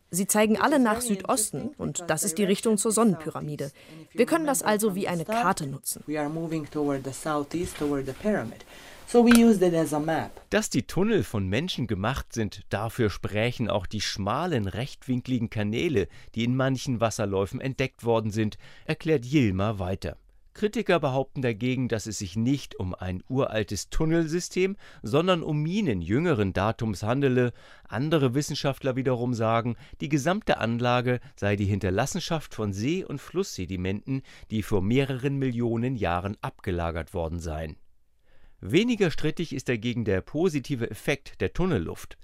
Sie 0.10 0.26
zeigen 0.26 0.58
alle 0.58 0.80
nach 0.80 1.02
Südosten 1.02 1.72
und 1.78 2.06
das 2.08 2.24
ist 2.24 2.38
die 2.38 2.46
Richtung 2.46 2.78
zur 2.78 2.94
Sonnenpyramide. 2.94 3.72
Wir 4.14 4.26
können 4.26 4.46
das 4.46 4.64
also 4.64 4.96
wie 4.96 5.08
eine 5.08 5.26
Karte 5.26 5.68
nutzen. 5.68 6.02
Dass 10.50 10.70
die 10.70 10.84
Tunnel 10.84 11.24
von 11.24 11.48
Menschen 11.48 11.88
gemacht 11.88 12.34
sind, 12.34 12.66
dafür 12.68 13.10
sprechen 13.10 13.70
auch 13.70 13.86
die 13.86 14.02
schmalen, 14.02 14.68
rechtwinkligen 14.68 15.50
Kanäle, 15.50 16.10
die 16.36 16.44
in 16.44 16.58
manchen 16.58 17.00
Wasserläufen 17.00 17.62
entdeckt 17.62 18.04
worden 18.04 18.32
sind, 18.32 18.58
erklärt 18.84 19.24
Yilma 19.24 19.80
weiter. 19.80 20.18
Kritiker 20.54 21.00
behaupten 21.00 21.42
dagegen, 21.42 21.88
dass 21.88 22.06
es 22.06 22.18
sich 22.18 22.36
nicht 22.36 22.78
um 22.82 22.94
ein 22.94 23.24
uraltes 23.30 23.90
Tunnelsystem, 23.90 24.76
sondern 25.04 25.42
um 25.42 25.64
Minen 25.64 26.02
jüngeren 26.02 26.52
Datums 26.52 27.02
handele. 27.02 27.54
Andere 27.88 28.34
Wissenschaftler 28.34 28.98
wiederum 28.98 29.34
sagen, 29.34 29.78
die 30.02 30.10
gesamte 30.10 30.58
Anlage 30.58 31.22
sei 31.38 31.56
die 31.56 31.64
Hinterlassenschaft 31.64 32.54
von 32.54 32.74
See- 32.74 33.06
und 33.06 33.22
Flusssedimenten, 33.22 34.22
die 34.52 34.64
vor 34.64 34.82
mehreren 34.82 35.38
Millionen 35.38 35.96
Jahren 35.96 36.36
abgelagert 36.42 37.14
worden 37.14 37.40
seien. 37.40 37.78
Weniger 38.62 39.12
strittig 39.12 39.54
ist 39.54 39.70
dagegen 39.70 40.04
der 40.04 40.22
positive 40.22 40.90
Effekt 40.90 41.42
der 41.42 41.54
Tunnelluft. 41.54 42.18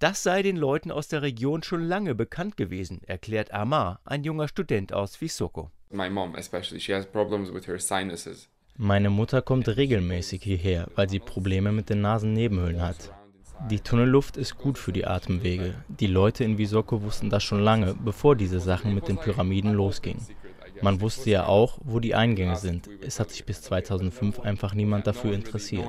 Das 0.00 0.22
sei 0.22 0.42
den 0.42 0.56
Leuten 0.56 0.90
aus 0.90 1.06
der 1.06 1.22
Region 1.22 1.62
schon 1.62 1.82
lange 1.82 2.14
bekannt 2.14 2.56
gewesen, 2.56 3.02
erklärt 3.06 3.52
Amar, 3.52 4.00
ein 4.04 4.24
junger 4.24 4.48
Student 4.48 4.92
aus 4.92 5.20
Visoko. 5.20 5.70
Meine 8.76 9.10
Mutter 9.10 9.42
kommt 9.42 9.68
regelmäßig 9.68 10.42
hierher, 10.42 10.88
weil 10.96 11.08
sie 11.08 11.20
Probleme 11.20 11.70
mit 11.70 11.88
den 11.88 12.00
Nasennebenhöhlen 12.00 12.82
hat. 12.82 13.12
Die 13.70 13.80
Tunnelluft 13.80 14.36
ist 14.36 14.58
gut 14.58 14.76
für 14.76 14.92
die 14.92 15.06
Atemwege. 15.06 15.76
Die 15.88 16.08
Leute 16.08 16.44
in 16.44 16.58
Visoko 16.58 17.02
wussten 17.02 17.30
das 17.30 17.44
schon 17.44 17.60
lange, 17.60 17.94
bevor 17.94 18.36
diese 18.36 18.60
Sachen 18.60 18.92
mit 18.94 19.08
den 19.08 19.16
Pyramiden 19.16 19.72
losgingen. 19.72 20.26
Man 20.82 21.00
wusste 21.00 21.30
ja 21.30 21.46
auch, 21.46 21.78
wo 21.82 22.00
die 22.00 22.14
Eingänge 22.14 22.56
sind. 22.56 22.88
Es 23.00 23.20
hat 23.20 23.30
sich 23.30 23.44
bis 23.44 23.62
2005 23.62 24.40
einfach 24.40 24.74
niemand 24.74 25.06
dafür 25.06 25.34
interessiert. 25.34 25.86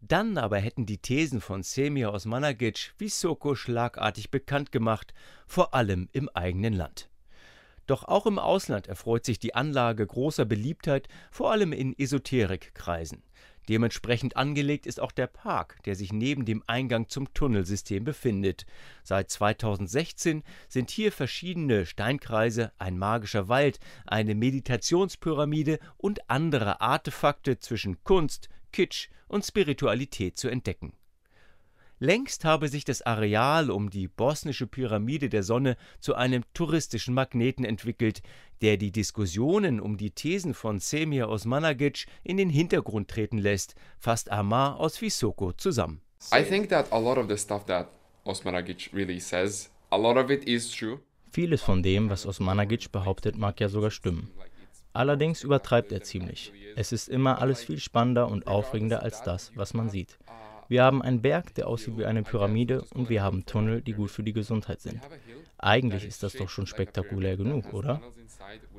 Dann 0.00 0.38
aber 0.38 0.58
hätten 0.58 0.86
die 0.86 0.98
Thesen 0.98 1.40
von 1.40 1.62
Semir 1.62 2.12
Osmanagic 2.12 2.94
wie 2.98 3.08
Soko 3.08 3.54
schlagartig 3.54 4.30
bekannt 4.30 4.72
gemacht, 4.72 5.12
vor 5.46 5.74
allem 5.74 6.08
im 6.12 6.28
eigenen 6.30 6.74
Land. 6.74 7.08
Doch 7.86 8.04
auch 8.04 8.26
im 8.26 8.38
Ausland 8.38 8.86
erfreut 8.86 9.24
sich 9.24 9.38
die 9.38 9.54
Anlage 9.54 10.06
großer 10.06 10.44
Beliebtheit, 10.44 11.08
vor 11.30 11.50
allem 11.50 11.72
in 11.72 11.98
Esoterikkreisen. 11.98 13.22
Dementsprechend 13.68 14.36
angelegt 14.36 14.86
ist 14.86 15.00
auch 15.00 15.12
der 15.12 15.26
Park, 15.26 15.82
der 15.84 15.94
sich 15.94 16.12
neben 16.12 16.44
dem 16.44 16.62
Eingang 16.66 17.08
zum 17.08 17.32
Tunnelsystem 17.32 18.04
befindet. 18.04 18.66
Seit 19.04 19.30
2016 19.30 20.42
sind 20.68 20.90
hier 20.90 21.12
verschiedene 21.12 21.86
Steinkreise, 21.86 22.72
ein 22.78 22.98
magischer 22.98 23.48
Wald, 23.48 23.78
eine 24.06 24.34
Meditationspyramide 24.34 25.78
und 25.96 26.28
andere 26.30 26.80
Artefakte 26.80 27.58
zwischen 27.58 28.02
Kunst, 28.04 28.48
Kitsch 28.72 29.08
und 29.28 29.44
Spiritualität 29.44 30.38
zu 30.38 30.48
entdecken 30.48 30.94
Längst 32.02 32.44
habe 32.44 32.66
sich 32.66 32.84
das 32.84 33.02
Areal 33.02 33.70
um 33.70 33.88
die 33.88 34.08
bosnische 34.08 34.66
Pyramide 34.66 35.28
der 35.28 35.44
Sonne 35.44 35.76
zu 36.00 36.16
einem 36.16 36.42
touristischen 36.52 37.14
Magneten 37.14 37.64
entwickelt, 37.64 38.22
der 38.60 38.76
die 38.76 38.90
Diskussionen 38.90 39.78
um 39.78 39.96
die 39.96 40.10
Thesen 40.10 40.52
von 40.52 40.80
Semir 40.80 41.28
Osmanagic 41.28 42.06
in 42.24 42.38
den 42.38 42.50
Hintergrund 42.50 43.06
treten 43.06 43.38
lässt, 43.38 43.76
fasst 44.00 44.32
Amar 44.32 44.80
aus 44.80 45.00
Visoko 45.00 45.52
zusammen. 45.52 46.00
I 46.34 46.42
think 46.42 46.70
that 46.70 46.92
a 46.92 46.98
lot 46.98 47.18
of 47.18 47.28
the 47.28 47.38
stuff 47.38 47.66
that 47.66 47.86
Osmanagic 48.24 48.92
really 48.92 49.20
says, 49.20 49.70
a 49.90 49.96
lot 49.96 50.16
of 50.16 50.28
it 50.28 50.42
is 50.42 50.72
true. 50.72 50.98
Vieles 51.30 51.62
von 51.62 51.84
dem, 51.84 52.10
was 52.10 52.26
Osmanagic 52.26 52.90
behauptet, 52.90 53.38
mag 53.38 53.60
ja 53.60 53.68
sogar 53.68 53.92
stimmen. 53.92 54.28
Allerdings 54.92 55.44
übertreibt 55.44 55.92
er 55.92 56.02
ziemlich. 56.02 56.52
Es 56.74 56.90
ist 56.90 57.08
immer 57.08 57.40
alles 57.40 57.62
viel 57.62 57.78
spannender 57.78 58.26
und 58.26 58.48
aufregender 58.48 59.04
als 59.04 59.22
das, 59.22 59.52
was 59.54 59.72
man 59.72 59.88
sieht. 59.88 60.18
Wir 60.68 60.84
haben 60.84 61.02
einen 61.02 61.22
Berg, 61.22 61.54
der 61.54 61.66
aussieht 61.66 61.98
wie 61.98 62.04
eine 62.04 62.22
Pyramide 62.22 62.84
und 62.94 63.08
wir 63.08 63.22
haben 63.22 63.44
Tunnel, 63.44 63.82
die 63.82 63.92
gut 63.92 64.10
für 64.10 64.22
die 64.22 64.32
Gesundheit 64.32 64.80
sind. 64.80 65.00
Eigentlich 65.58 66.04
ist 66.04 66.22
das 66.22 66.32
doch 66.32 66.48
schon 66.48 66.66
spektakulär 66.66 67.36
genug, 67.36 67.72
oder? 67.72 68.00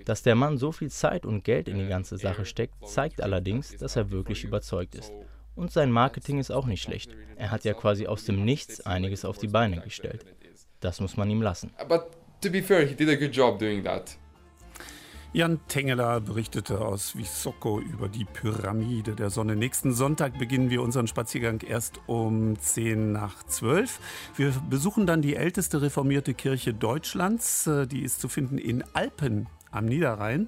Dass 0.05 0.23
der 0.23 0.35
Mann 0.35 0.57
so 0.57 0.71
viel 0.71 0.89
Zeit 0.89 1.25
und 1.25 1.43
Geld 1.43 1.67
in 1.67 1.77
die 1.77 1.87
ganze 1.87 2.17
Sache 2.17 2.45
steckt, 2.45 2.87
zeigt 2.87 3.21
allerdings, 3.21 3.75
dass 3.77 3.95
er 3.95 4.11
wirklich 4.11 4.43
überzeugt 4.43 4.95
ist. 4.95 5.11
Und 5.55 5.71
sein 5.71 5.91
Marketing 5.91 6.39
ist 6.39 6.51
auch 6.51 6.65
nicht 6.65 6.81
schlecht. 6.81 7.11
Er 7.35 7.51
hat 7.51 7.63
ja 7.63 7.73
quasi 7.73 8.07
aus 8.07 8.25
dem 8.25 8.43
Nichts 8.43 8.81
einiges 8.81 9.23
auf 9.23 9.37
die 9.37 9.47
Beine 9.47 9.81
gestellt. 9.81 10.25
Das 10.79 10.99
muss 10.99 11.15
man 11.15 11.29
ihm 11.29 11.41
lassen. 11.41 11.71
But 11.87 12.07
to 12.41 12.49
be 12.49 12.61
fair, 12.61 12.85
he 12.85 12.95
did 12.95 13.09
a 13.09 13.15
good 13.15 13.35
job 13.35 13.59
doing 13.59 13.83
that. 13.83 14.17
Jan 15.35 15.59
Tengeler 15.67 16.21
berichtete 16.21 16.79
aus 16.79 17.17
Visoko 17.17 17.79
über 17.79 18.07
die 18.07 18.23
Pyramide 18.23 19.15
der 19.15 19.31
Sonne. 19.31 19.55
Nächsten 19.55 19.91
Sonntag 19.91 20.37
beginnen 20.37 20.69
wir 20.69 20.83
unseren 20.83 21.07
Spaziergang 21.07 21.61
erst 21.61 21.99
um 22.05 22.59
10 22.59 23.11
nach 23.13 23.41
12. 23.41 23.99
Wir 24.35 24.53
besuchen 24.69 25.07
dann 25.07 25.23
die 25.23 25.35
älteste 25.35 25.81
reformierte 25.81 26.35
Kirche 26.35 26.75
Deutschlands. 26.75 27.65
Äh, 27.65 27.87
die 27.87 28.03
ist 28.03 28.21
zu 28.21 28.27
finden 28.27 28.59
in 28.59 28.83
Alpen 28.93 29.47
am 29.71 29.85
Niederrhein. 29.85 30.47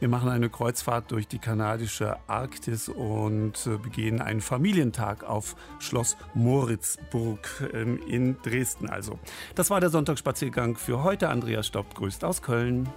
Wir 0.00 0.08
machen 0.08 0.28
eine 0.28 0.50
Kreuzfahrt 0.50 1.12
durch 1.12 1.28
die 1.28 1.38
kanadische 1.38 2.16
Arktis 2.26 2.88
und 2.88 3.64
äh, 3.68 3.76
begehen 3.76 4.20
einen 4.20 4.40
Familientag 4.40 5.22
auf 5.22 5.54
Schloss 5.78 6.16
Moritzburg 6.34 7.70
ähm, 7.72 8.00
in 8.08 8.36
Dresden. 8.42 8.90
Also, 8.90 9.16
das 9.54 9.70
war 9.70 9.80
der 9.80 9.90
Sonntagsspaziergang 9.90 10.76
für 10.76 11.04
heute. 11.04 11.28
Andreas 11.28 11.68
Stopp 11.68 11.94
grüßt 11.94 12.24
aus 12.24 12.42
Köln. 12.42 12.88